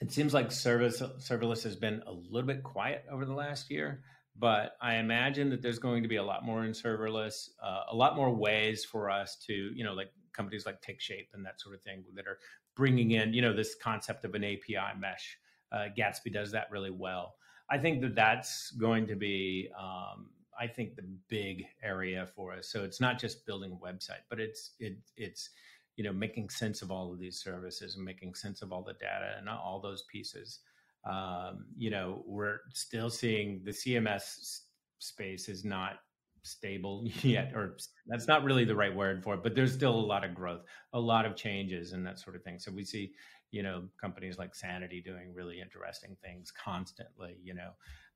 it 0.00 0.12
seems 0.12 0.34
like 0.34 0.52
service 0.52 1.00
serverless 1.00 1.62
has 1.64 1.76
been 1.76 2.02
a 2.06 2.12
little 2.12 2.46
bit 2.46 2.62
quiet 2.62 3.04
over 3.10 3.24
the 3.24 3.34
last 3.34 3.70
year. 3.70 4.02
But 4.38 4.76
I 4.80 4.94
imagine 4.96 5.50
that 5.50 5.62
there's 5.62 5.78
going 5.78 6.02
to 6.02 6.08
be 6.08 6.16
a 6.16 6.22
lot 6.22 6.44
more 6.44 6.64
in 6.64 6.72
serverless, 6.72 7.50
uh, 7.62 7.82
a 7.90 7.94
lot 7.94 8.16
more 8.16 8.34
ways 8.34 8.84
for 8.84 9.10
us 9.10 9.36
to, 9.46 9.52
you 9.52 9.84
know, 9.84 9.92
like 9.92 10.10
companies 10.32 10.64
like 10.64 10.80
TakeShape 10.80 11.28
and 11.34 11.44
that 11.44 11.60
sort 11.60 11.74
of 11.74 11.82
thing 11.82 12.04
that 12.14 12.26
are 12.26 12.38
bringing 12.74 13.12
in, 13.12 13.34
you 13.34 13.42
know, 13.42 13.52
this 13.54 13.74
concept 13.74 14.24
of 14.24 14.34
an 14.34 14.44
API 14.44 14.98
mesh. 14.98 15.38
Uh, 15.70 15.86
Gatsby 15.96 16.32
does 16.32 16.50
that 16.52 16.70
really 16.70 16.90
well. 16.90 17.34
I 17.70 17.78
think 17.78 18.00
that 18.02 18.14
that's 18.14 18.70
going 18.72 19.06
to 19.06 19.16
be, 19.16 19.70
um, 19.78 20.30
I 20.58 20.66
think, 20.66 20.96
the 20.96 21.04
big 21.28 21.64
area 21.82 22.26
for 22.34 22.52
us. 22.52 22.68
So 22.68 22.84
it's 22.84 23.00
not 23.00 23.18
just 23.18 23.46
building 23.46 23.72
a 23.72 23.76
website, 23.86 24.24
but 24.28 24.40
it's 24.40 24.72
it, 24.78 24.96
it's 25.16 25.50
you 25.96 26.04
know 26.04 26.12
making 26.12 26.50
sense 26.50 26.82
of 26.82 26.90
all 26.90 27.12
of 27.12 27.18
these 27.18 27.40
services 27.40 27.96
and 27.96 28.04
making 28.04 28.34
sense 28.34 28.62
of 28.62 28.72
all 28.72 28.82
the 28.82 28.94
data 28.94 29.36
and 29.38 29.48
all 29.48 29.80
those 29.80 30.02
pieces. 30.10 30.60
Um, 31.04 31.66
you 31.76 31.90
know, 31.90 32.22
we're 32.26 32.58
still 32.72 33.10
seeing 33.10 33.62
the 33.64 33.70
CMS 33.70 34.60
space 34.98 35.48
is 35.48 35.64
not 35.64 35.96
stable 36.42 37.04
yet, 37.22 37.52
or 37.54 37.76
that's 38.06 38.28
not 38.28 38.44
really 38.44 38.64
the 38.64 38.76
right 38.76 38.94
word 38.94 39.22
for 39.22 39.34
it, 39.34 39.42
but 39.42 39.54
there's 39.54 39.72
still 39.72 39.94
a 39.94 40.06
lot 40.06 40.24
of 40.24 40.34
growth, 40.34 40.62
a 40.92 41.00
lot 41.00 41.26
of 41.26 41.36
changes 41.36 41.92
and 41.92 42.06
that 42.06 42.18
sort 42.18 42.36
of 42.36 42.42
thing. 42.42 42.58
So 42.58 42.70
we 42.72 42.84
see, 42.84 43.12
you 43.50 43.62
know, 43.62 43.84
companies 44.00 44.38
like 44.38 44.54
Sanity 44.54 45.00
doing 45.00 45.32
really 45.34 45.60
interesting 45.60 46.16
things 46.22 46.52
constantly, 46.52 47.36
you 47.42 47.54
know. 47.54 47.70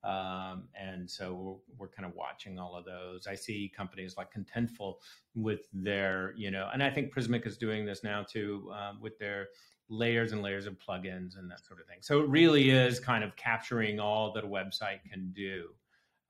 Um, 0.07 0.69
and 0.79 1.09
so 1.09 1.33
we're, 1.33 1.85
we're, 1.87 1.89
kind 1.89 2.05
of 2.05 2.15
watching 2.15 2.59
all 2.59 2.75
of 2.75 2.85
those. 2.85 3.25
I 3.27 3.33
see 3.33 3.71
companies 3.75 4.15
like 4.15 4.29
Contentful 4.31 4.95
with 5.33 5.61
their, 5.73 6.33
you 6.37 6.51
know, 6.51 6.69
and 6.71 6.83
I 6.83 6.91
think 6.91 7.11
Prismic 7.11 7.47
is 7.47 7.57
doing 7.57 7.85
this 7.85 8.03
now 8.03 8.23
too 8.23 8.71
um, 8.73 9.01
with 9.01 9.17
their 9.17 9.47
layers 9.89 10.33
and 10.33 10.41
layers 10.41 10.65
of 10.65 10.75
plugins 10.79 11.37
and 11.37 11.49
that 11.49 11.65
sort 11.65 11.79
of 11.79 11.87
thing. 11.87 11.99
So 12.01 12.21
it 12.21 12.29
really 12.29 12.69
is 12.69 12.99
kind 12.99 13.23
of 13.23 13.35
capturing 13.35 13.99
all 13.99 14.33
that 14.33 14.43
a 14.43 14.47
website 14.47 14.99
can 15.09 15.31
do. 15.35 15.69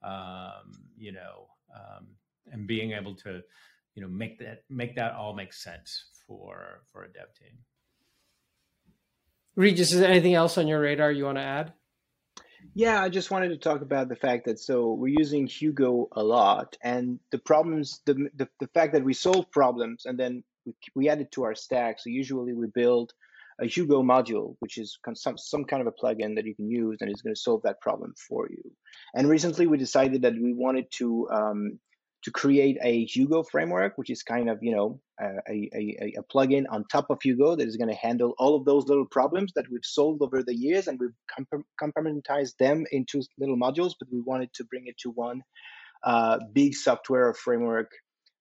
Um, 0.02 0.72
you 0.96 1.10
know, 1.10 1.48
um, 1.74 2.06
and 2.52 2.66
being 2.66 2.92
able 2.92 3.14
to 3.14 3.42
you 3.94 4.02
know 4.02 4.08
make 4.08 4.38
that 4.38 4.62
make 4.70 4.94
that 4.96 5.14
all 5.14 5.34
make 5.34 5.52
sense 5.52 6.04
for 6.26 6.82
for 6.92 7.04
a 7.04 7.08
dev 7.08 7.34
team 7.34 7.58
regis 9.56 9.92
is 9.92 10.00
there 10.00 10.10
anything 10.10 10.34
else 10.34 10.56
on 10.56 10.68
your 10.68 10.80
radar 10.80 11.10
you 11.10 11.24
want 11.24 11.36
to 11.36 11.42
add 11.42 11.72
yeah 12.74 13.02
i 13.02 13.08
just 13.08 13.30
wanted 13.30 13.48
to 13.48 13.56
talk 13.56 13.82
about 13.82 14.08
the 14.08 14.16
fact 14.16 14.44
that 14.44 14.58
so 14.58 14.92
we're 14.92 15.08
using 15.18 15.46
hugo 15.46 16.08
a 16.12 16.22
lot 16.22 16.76
and 16.82 17.18
the 17.32 17.38
problems 17.38 18.00
the 18.06 18.28
the, 18.36 18.48
the 18.60 18.68
fact 18.68 18.92
that 18.92 19.04
we 19.04 19.14
solve 19.14 19.50
problems 19.50 20.06
and 20.06 20.18
then 20.18 20.44
we, 20.64 20.74
we 20.94 21.08
add 21.08 21.20
it 21.20 21.32
to 21.32 21.42
our 21.42 21.54
stack 21.54 21.98
so 21.98 22.08
usually 22.08 22.52
we 22.52 22.68
build 22.68 23.12
a 23.60 23.66
Hugo 23.66 24.02
module, 24.02 24.54
which 24.60 24.78
is 24.78 24.98
some, 25.14 25.36
some 25.36 25.64
kind 25.64 25.80
of 25.80 25.88
a 25.88 25.92
plugin 25.92 26.36
that 26.36 26.46
you 26.46 26.54
can 26.54 26.70
use 26.70 26.98
and 27.00 27.10
is 27.10 27.22
going 27.22 27.34
to 27.34 27.40
solve 27.40 27.62
that 27.64 27.80
problem 27.80 28.14
for 28.28 28.48
you. 28.48 28.62
And 29.14 29.28
recently 29.28 29.66
we 29.66 29.78
decided 29.78 30.22
that 30.22 30.34
we 30.34 30.52
wanted 30.52 30.86
to 30.98 31.28
um, 31.30 31.78
to 32.24 32.30
create 32.32 32.78
a 32.82 33.04
Hugo 33.04 33.42
framework, 33.44 33.96
which 33.96 34.10
is 34.10 34.22
kind 34.22 34.50
of, 34.50 34.58
you 34.60 34.74
know, 34.74 35.00
a, 35.20 35.70
a, 35.74 36.12
a 36.18 36.22
plugin 36.32 36.64
on 36.68 36.84
top 36.90 37.06
of 37.10 37.18
Hugo 37.22 37.54
that 37.56 37.66
is 37.66 37.76
going 37.76 37.90
to 37.90 37.94
handle 37.94 38.34
all 38.38 38.56
of 38.56 38.64
those 38.64 38.86
little 38.86 39.06
problems 39.06 39.52
that 39.54 39.66
we've 39.70 39.84
solved 39.84 40.20
over 40.22 40.42
the 40.42 40.54
years 40.54 40.88
and 40.88 40.98
we've 40.98 41.14
compartmentalized 41.80 42.56
them 42.58 42.84
into 42.90 43.22
little 43.38 43.56
modules, 43.56 43.92
but 43.98 44.08
we 44.12 44.20
wanted 44.20 44.52
to 44.54 44.64
bring 44.64 44.86
it 44.86 44.96
to 44.98 45.10
one 45.10 45.42
uh, 46.04 46.38
big 46.52 46.74
software 46.74 47.32
framework 47.34 47.90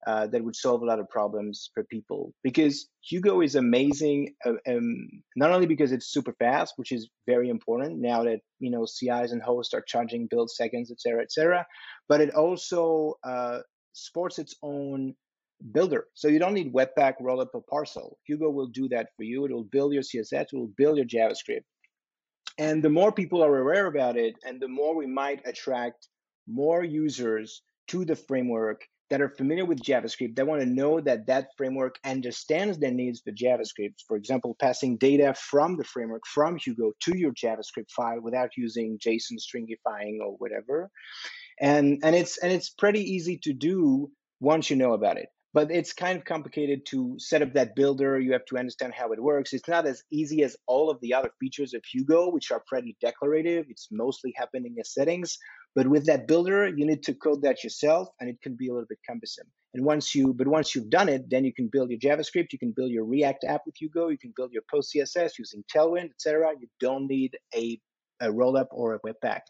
uh, 0.08 0.26
that 0.28 0.41
would 0.41 0.55
solve 0.55 0.82
a 0.82 0.86
lot 0.86 0.99
of 0.99 1.10
problems 1.10 1.70
for 1.74 1.84
people 1.84 2.34
because 2.41 2.88
Hugo 3.01 3.41
is 3.41 3.55
amazing. 3.55 4.34
Uh, 4.45 4.53
um, 4.66 5.10
not 5.36 5.51
only 5.51 5.68
because 5.68 5.91
it's 5.91 6.14
super 6.14 6.34
fast, 6.39 6.76
which 6.78 6.93
is 6.93 7.10
very 7.28 7.49
important 7.49 7.99
now 7.99 8.24
that 8.24 8.39
you 8.60 8.72
know 8.72 8.86
CIs 8.86 9.34
and 9.34 9.41
hosts 9.41 9.74
are 9.74 9.84
charging 9.86 10.28
build 10.32 10.49
seconds, 10.49 10.91
et 10.91 11.01
cetera, 11.01 11.22
et 11.22 11.32
cetera, 11.32 11.68
but 12.08 12.22
it 12.22 12.34
also 12.34 13.16
uh, 13.26 13.60
sports 13.91 14.39
its 14.39 14.55
own 14.64 15.14
builder. 15.74 16.05
So 16.14 16.30
you 16.30 16.39
don't 16.39 16.53
need 16.53 16.74
Webpack, 16.74 17.16
Rollup, 17.22 17.49
or 17.53 17.64
Parcel. 17.70 18.18
Hugo 18.26 18.49
will 18.49 18.68
do 18.68 18.88
that 18.89 19.10
for 19.18 19.24
you. 19.24 19.43
It 19.43 19.51
will 19.51 19.66
build 19.66 19.91
your 19.91 20.03
CSS, 20.03 20.53
it 20.53 20.53
will 20.53 20.72
build 20.78 20.95
your 20.95 21.05
JavaScript. 21.05 21.66
And 22.58 22.82
the 22.82 22.89
more 22.89 23.12
people 23.12 23.43
are 23.43 23.58
aware 23.58 23.88
about 23.88 24.16
it, 24.16 24.36
and 24.45 24.62
the 24.62 24.70
more 24.70 24.95
we 24.95 25.05
might 25.05 25.41
attract 25.45 26.08
more 26.47 26.82
users 26.82 27.62
to 27.89 28.05
the 28.05 28.16
framework 28.16 28.82
that 29.10 29.22
are 29.22 29.30
familiar 29.30 29.66
with 29.66 29.80
JavaScript, 29.82 30.36
they 30.36 30.43
want 30.43 30.62
to 30.62 30.68
know 30.68 30.99
that 31.01 31.28
that 31.28 31.49
framework 31.58 31.97
understands 32.03 32.78
their 32.78 32.91
needs 32.91 33.22
for 33.22 33.32
JavaScript. 33.32 33.95
For 34.08 34.18
example, 34.18 34.55
passing 34.60 34.97
data 34.97 35.34
from 35.34 35.78
the 35.78 35.84
framework, 35.84 36.24
from 36.26 36.58
Hugo 36.58 36.91
to 37.01 37.18
your 37.18 37.32
JavaScript 37.32 37.91
file 37.95 38.22
without 38.22 38.51
using 38.58 38.99
JSON 38.99 39.38
stringifying 39.39 40.20
or 40.22 40.36
whatever. 40.38 40.89
And, 41.60 41.99
and, 42.03 42.16
it's, 42.16 42.38
and 42.38 42.51
it's 42.51 42.70
pretty 42.70 43.01
easy 43.01 43.38
to 43.43 43.53
do 43.53 44.12
once 44.39 44.70
you 44.70 44.76
know 44.76 44.93
about 44.93 45.18
it. 45.18 45.30
but 45.58 45.72
it's 45.72 45.91
kind 45.93 46.18
of 46.20 46.24
complicated 46.24 46.86
to 46.86 47.16
set 47.18 47.41
up 47.41 47.53
that 47.53 47.76
builder. 47.76 48.20
You 48.20 48.34
have 48.34 48.45
to 48.45 48.58
understand 48.60 48.93
how 48.93 49.12
it 49.12 49.20
works. 49.20 49.53
It's 49.53 49.68
not 49.68 49.88
as 49.88 50.03
easy 50.12 50.43
as 50.43 50.55
all 50.68 50.91
of 50.91 50.99
the 51.01 51.16
other 51.16 51.32
features 51.39 51.74
of 51.74 51.82
Hugo, 51.84 52.30
which 52.30 52.51
are 52.51 52.62
pretty 52.68 52.95
declarative. 53.01 53.66
It's 53.68 53.88
mostly 53.91 54.34
happening 54.38 54.76
as 54.80 54.93
settings. 54.93 55.38
But 55.78 55.88
with 55.90 56.08
that 56.08 56.28
builder, 56.28 56.68
you 56.68 56.88
need 56.88 57.04
to 57.04 57.14
code 57.14 57.44
that 57.44 57.64
yourself, 57.64 58.08
and 58.20 58.28
it 58.28 58.42
can 58.42 58.56
be 58.56 58.68
a 58.68 58.74
little 58.74 58.88
bit 58.90 58.98
cumbersome. 59.08 59.46
And 59.76 59.86
once 59.86 60.16
you, 60.16 60.34
but 60.34 60.48
once 60.48 60.74
you've 60.74 60.90
done 60.90 61.08
it, 61.08 61.30
then 61.30 61.46
you 61.46 61.54
can 61.54 61.70
build 61.72 61.92
your 61.92 62.00
JavaScript, 62.00 62.48
you 62.52 62.58
can 62.58 62.74
build 62.76 62.90
your 62.90 63.06
React 63.06 63.44
app 63.44 63.62
with 63.68 63.76
Hugo, 63.80 64.08
you 64.08 64.18
can 64.18 64.34
build 64.36 64.52
your 64.52 64.64
PostCSS 64.74 65.34
using 65.38 65.64
Tailwind, 65.72 66.10
etc. 66.10 66.54
You 66.60 66.68
don't 66.80 67.06
need 67.06 67.38
a, 67.54 67.80
a 68.20 68.30
rollup 68.30 68.70
or 68.72 68.96
a 68.96 69.00
Webpack. 69.02 69.42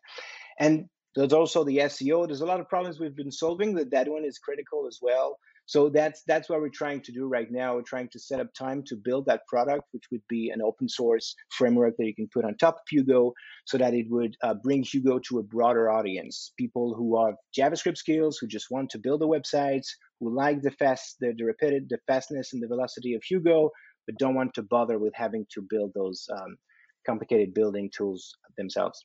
And 0.59 0.87
there's 1.15 1.31
also 1.31 1.63
the 1.63 1.77
SEO. 1.77 2.27
There's 2.27 2.41
a 2.41 2.45
lot 2.45 2.59
of 2.59 2.67
problems 2.67 2.99
we've 2.99 3.15
been 3.15 3.31
solving. 3.31 3.73
That 3.75 3.91
that 3.91 4.09
one 4.09 4.25
is 4.25 4.37
critical 4.37 4.85
as 4.85 4.99
well. 5.01 5.37
So 5.67 5.89
that's 5.89 6.23
that's 6.23 6.47
what 6.49 6.61
we're 6.61 6.69
trying 6.69 7.01
to 7.01 7.11
do 7.11 7.27
right 7.27 7.51
now. 7.51 7.75
We're 7.75 7.81
trying 7.81 8.07
to 8.13 8.19
set 8.19 8.39
up 8.39 8.53
time 8.53 8.83
to 8.87 8.95
build 8.95 9.25
that 9.25 9.45
product, 9.47 9.83
which 9.91 10.05
would 10.11 10.21
be 10.29 10.49
an 10.49 10.61
open 10.61 10.87
source 10.87 11.35
framework 11.49 11.95
that 11.97 12.05
you 12.05 12.15
can 12.15 12.29
put 12.33 12.45
on 12.45 12.55
top 12.55 12.75
of 12.75 12.87
Hugo, 12.89 13.33
so 13.65 13.77
that 13.77 13.93
it 13.93 14.07
would 14.09 14.37
uh, 14.41 14.53
bring 14.53 14.81
Hugo 14.81 15.19
to 15.27 15.39
a 15.39 15.43
broader 15.43 15.89
audience. 15.91 16.53
People 16.57 16.95
who 16.95 17.21
have 17.25 17.35
JavaScript 17.57 17.97
skills, 17.97 18.37
who 18.37 18.47
just 18.47 18.71
want 18.71 18.89
to 18.91 18.97
build 18.97 19.19
the 19.19 19.27
websites, 19.27 19.87
who 20.21 20.33
like 20.33 20.61
the 20.61 20.71
fast, 20.71 21.17
the, 21.19 21.33
the 21.37 21.43
rapid, 21.43 21.89
the 21.89 21.99
fastness 22.07 22.53
and 22.53 22.63
the 22.63 22.67
velocity 22.67 23.13
of 23.15 23.23
Hugo, 23.23 23.69
but 24.05 24.17
don't 24.17 24.35
want 24.35 24.53
to 24.53 24.63
bother 24.63 24.97
with 24.97 25.13
having 25.15 25.45
to 25.53 25.61
build 25.69 25.91
those 25.93 26.29
um, 26.31 26.57
complicated 27.05 27.53
building 27.53 27.91
tools 27.93 28.33
themselves. 28.57 29.03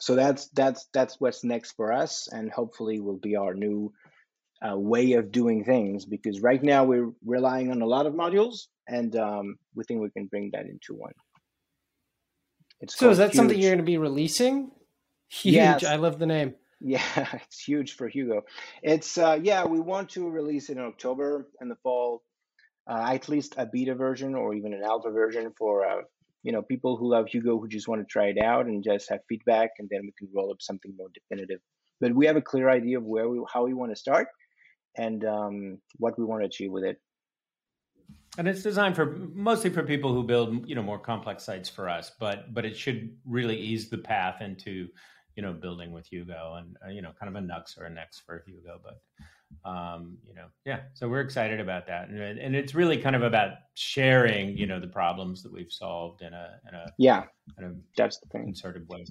So 0.00 0.14
that's 0.14 0.48
that's 0.54 0.88
that's 0.94 1.20
what's 1.20 1.44
next 1.44 1.72
for 1.72 1.92
us, 1.92 2.28
and 2.32 2.50
hopefully 2.50 3.00
will 3.00 3.18
be 3.18 3.36
our 3.36 3.52
new 3.52 3.92
uh, 4.66 4.76
way 4.76 5.12
of 5.12 5.30
doing 5.30 5.64
things 5.64 6.04
because 6.04 6.40
right 6.40 6.62
now 6.62 6.84
we're 6.84 7.10
relying 7.24 7.70
on 7.70 7.82
a 7.82 7.86
lot 7.86 8.06
of 8.06 8.14
modules 8.14 8.66
and 8.88 9.14
um, 9.16 9.56
we 9.74 9.84
think 9.84 10.00
we 10.00 10.10
can 10.10 10.26
bring 10.26 10.50
that 10.52 10.66
into 10.66 10.94
one. 10.94 11.12
It's 12.80 12.96
so 12.96 13.10
is 13.10 13.18
that 13.18 13.30
huge. 13.30 13.36
something 13.36 13.58
you're 13.58 13.70
going 13.70 13.78
to 13.78 13.84
be 13.84 13.98
releasing? 13.98 14.70
Huge. 15.30 15.54
Yes. 15.56 15.84
I 15.84 15.96
love 15.96 16.18
the 16.18 16.24
name. 16.24 16.54
Yeah, 16.80 17.02
it's 17.34 17.62
huge 17.62 17.96
for 17.96 18.08
Hugo. 18.08 18.44
It's 18.82 19.18
uh, 19.18 19.38
yeah, 19.42 19.66
we 19.66 19.80
want 19.80 20.10
to 20.10 20.30
release 20.30 20.70
it 20.70 20.78
in 20.78 20.84
October 20.84 21.48
in 21.60 21.68
the 21.68 21.76
fall, 21.82 22.22
uh, 22.88 23.10
at 23.12 23.28
least 23.28 23.54
a 23.58 23.66
beta 23.66 23.94
version 23.94 24.34
or 24.34 24.54
even 24.54 24.72
an 24.72 24.82
alpha 24.82 25.10
version 25.10 25.52
for 25.58 25.86
uh, 25.86 26.02
you 26.42 26.52
know 26.52 26.62
people 26.62 26.96
who 26.96 27.10
love 27.10 27.26
Hugo 27.28 27.58
who 27.58 27.68
just 27.68 27.88
want 27.88 28.00
to 28.00 28.06
try 28.06 28.26
it 28.26 28.38
out 28.42 28.66
and 28.66 28.82
just 28.82 29.10
have 29.10 29.20
feedback, 29.28 29.70
and 29.78 29.88
then 29.90 30.02
we 30.02 30.12
can 30.16 30.28
roll 30.34 30.50
up 30.50 30.62
something 30.62 30.94
more 30.96 31.08
definitive. 31.12 31.60
But 32.00 32.14
we 32.14 32.26
have 32.26 32.36
a 32.36 32.42
clear 32.42 32.70
idea 32.70 32.98
of 32.98 33.04
where 33.04 33.28
we 33.28 33.42
how 33.52 33.64
we 33.64 33.74
want 33.74 33.92
to 33.92 33.96
start, 33.96 34.28
and 34.96 35.24
um, 35.24 35.78
what 35.96 36.18
we 36.18 36.24
want 36.24 36.42
to 36.42 36.46
achieve 36.46 36.70
with 36.70 36.84
it. 36.84 37.00
And 38.36 38.46
it's 38.46 38.62
designed 38.62 38.94
for 38.94 39.06
mostly 39.34 39.70
for 39.70 39.82
people 39.82 40.12
who 40.14 40.22
build, 40.22 40.68
you 40.68 40.74
know, 40.74 40.82
more 40.82 40.98
complex 40.98 41.44
sites 41.44 41.68
for 41.68 41.88
us, 41.88 42.12
but 42.20 42.54
but 42.54 42.64
it 42.64 42.76
should 42.76 43.16
really 43.26 43.56
ease 43.56 43.90
the 43.90 43.98
path 43.98 44.40
into, 44.40 44.88
you 45.34 45.42
know, 45.42 45.52
building 45.52 45.92
with 45.92 46.06
Hugo 46.06 46.54
and 46.58 46.76
uh, 46.86 46.90
you 46.90 47.02
know, 47.02 47.12
kind 47.18 47.34
of 47.34 47.42
a 47.42 47.44
Nuxt 47.44 47.78
or 47.80 47.84
a 47.84 47.90
Next 47.90 48.20
for 48.20 48.44
Hugo. 48.46 48.80
But 48.82 49.00
um, 49.64 50.18
you 50.26 50.34
know, 50.34 50.46
yeah, 50.64 50.80
so 50.94 51.08
we're 51.08 51.20
excited 51.20 51.58
about 51.58 51.86
that, 51.86 52.10
and, 52.10 52.38
and 52.38 52.54
it's 52.54 52.74
really 52.74 52.98
kind 52.98 53.16
of 53.16 53.22
about 53.22 53.52
sharing, 53.74 54.56
you 54.56 54.66
know, 54.66 54.78
the 54.78 54.88
problems 54.88 55.42
that 55.42 55.52
we've 55.52 55.72
solved 55.72 56.22
in 56.22 56.32
a 56.32 56.60
in 56.68 56.74
a 56.74 56.92
yeah, 56.98 57.24
kind 57.58 57.70
of 57.70 57.76
that's 57.96 58.18
the 58.18 58.28
thing, 58.28 58.44
concerted 58.44 58.86
way. 58.88 59.04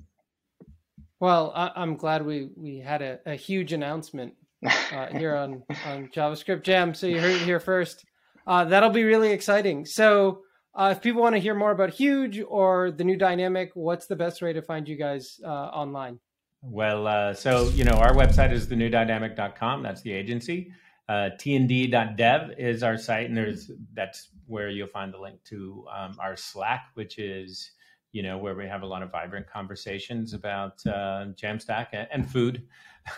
Well, 1.19 1.51
I, 1.55 1.71
am 1.81 1.95
glad 1.95 2.25
we 2.25 2.49
we 2.55 2.77
had 2.77 3.01
a, 3.01 3.19
a 3.25 3.35
huge 3.35 3.73
announcement 3.73 4.35
uh, 4.65 5.07
here 5.07 5.35
on 5.35 5.63
on 5.85 6.07
JavaScript 6.07 6.63
Jam. 6.63 6.93
So 6.93 7.07
you 7.07 7.19
heard 7.19 7.35
it 7.35 7.41
here 7.41 7.59
first. 7.59 8.05
Uh, 8.45 8.65
that'll 8.65 8.89
be 8.89 9.03
really 9.03 9.31
exciting. 9.31 9.85
So 9.85 10.41
uh, 10.73 10.93
if 10.95 11.01
people 11.01 11.21
want 11.21 11.35
to 11.35 11.39
hear 11.39 11.53
more 11.53 11.71
about 11.71 11.89
Huge 11.89 12.41
or 12.47 12.91
the 12.91 13.03
new 13.03 13.17
dynamic, 13.17 13.71
what's 13.73 14.07
the 14.07 14.15
best 14.15 14.41
way 14.41 14.53
to 14.53 14.61
find 14.61 14.87
you 14.87 14.95
guys 14.95 15.39
uh, 15.43 15.47
online? 15.49 16.19
Well, 16.61 17.07
uh, 17.07 17.33
so 17.33 17.69
you 17.69 17.83
know 17.83 17.93
our 17.93 18.13
website 18.13 18.51
is 18.51 18.67
thenewdynamic.com. 18.67 19.83
That's 19.83 20.01
the 20.01 20.13
agency. 20.13 20.71
Uh, 21.09 21.29
tnd.dev 21.39 22.51
is 22.57 22.83
our 22.83 22.97
site, 22.97 23.27
and 23.27 23.37
there's 23.37 23.71
that's 23.93 24.29
where 24.45 24.69
you'll 24.69 24.87
find 24.87 25.13
the 25.13 25.19
link 25.19 25.43
to 25.45 25.85
um, 25.95 26.17
our 26.19 26.35
Slack, 26.35 26.89
which 26.95 27.17
is 27.17 27.71
you 28.17 28.23
know, 28.23 28.37
where 28.37 28.55
we 28.55 28.65
have 28.65 28.81
a 28.81 28.85
lot 28.85 29.03
of 29.03 29.11
vibrant 29.11 29.47
conversations 29.47 30.33
about 30.33 30.85
uh, 30.87 31.25
Jamstack 31.35 31.87
and, 31.93 32.07
and 32.11 32.29
food 32.29 32.63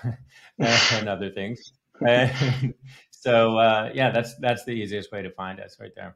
and 0.59 1.09
other 1.09 1.29
things. 1.29 1.73
And 2.05 2.73
so 3.11 3.57
uh, 3.57 3.91
yeah, 3.93 4.11
that's 4.11 4.35
that's 4.39 4.65
the 4.65 4.71
easiest 4.71 5.11
way 5.11 5.21
to 5.21 5.31
find 5.31 5.59
us 5.59 5.77
right 5.79 5.91
there. 5.95 6.15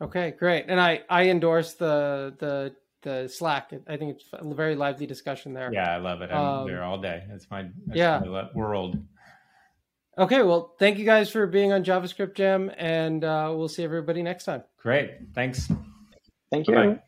Okay, 0.00 0.32
great. 0.32 0.66
And 0.68 0.80
I 0.80 1.02
I 1.08 1.28
endorse 1.28 1.74
the 1.74 2.34
the 2.38 2.74
the 3.02 3.28
Slack. 3.28 3.72
I 3.88 3.96
think 3.96 4.16
it's 4.16 4.24
a 4.32 4.54
very 4.54 4.74
lively 4.74 5.06
discussion 5.06 5.54
there. 5.54 5.72
Yeah, 5.72 5.94
I 5.94 5.98
love 5.98 6.22
it. 6.22 6.30
I'm 6.30 6.60
um, 6.60 6.66
there 6.66 6.82
all 6.82 6.98
day. 6.98 7.24
That's 7.28 7.50
my 7.50 7.62
that's 7.86 7.96
yeah 7.96 8.20
my 8.20 8.48
world. 8.54 8.98
Okay, 10.16 10.42
well, 10.42 10.74
thank 10.78 10.98
you 10.98 11.04
guys 11.04 11.28
for 11.28 11.46
being 11.46 11.72
on 11.72 11.82
JavaScript 11.82 12.34
Jam, 12.34 12.70
and 12.76 13.24
uh, 13.24 13.52
we'll 13.54 13.68
see 13.68 13.82
everybody 13.82 14.22
next 14.22 14.44
time. 14.44 14.62
Great, 14.80 15.10
thanks. 15.34 15.68
Thank 16.50 16.68
you. 16.68 16.74
Bye-bye. 16.74 17.00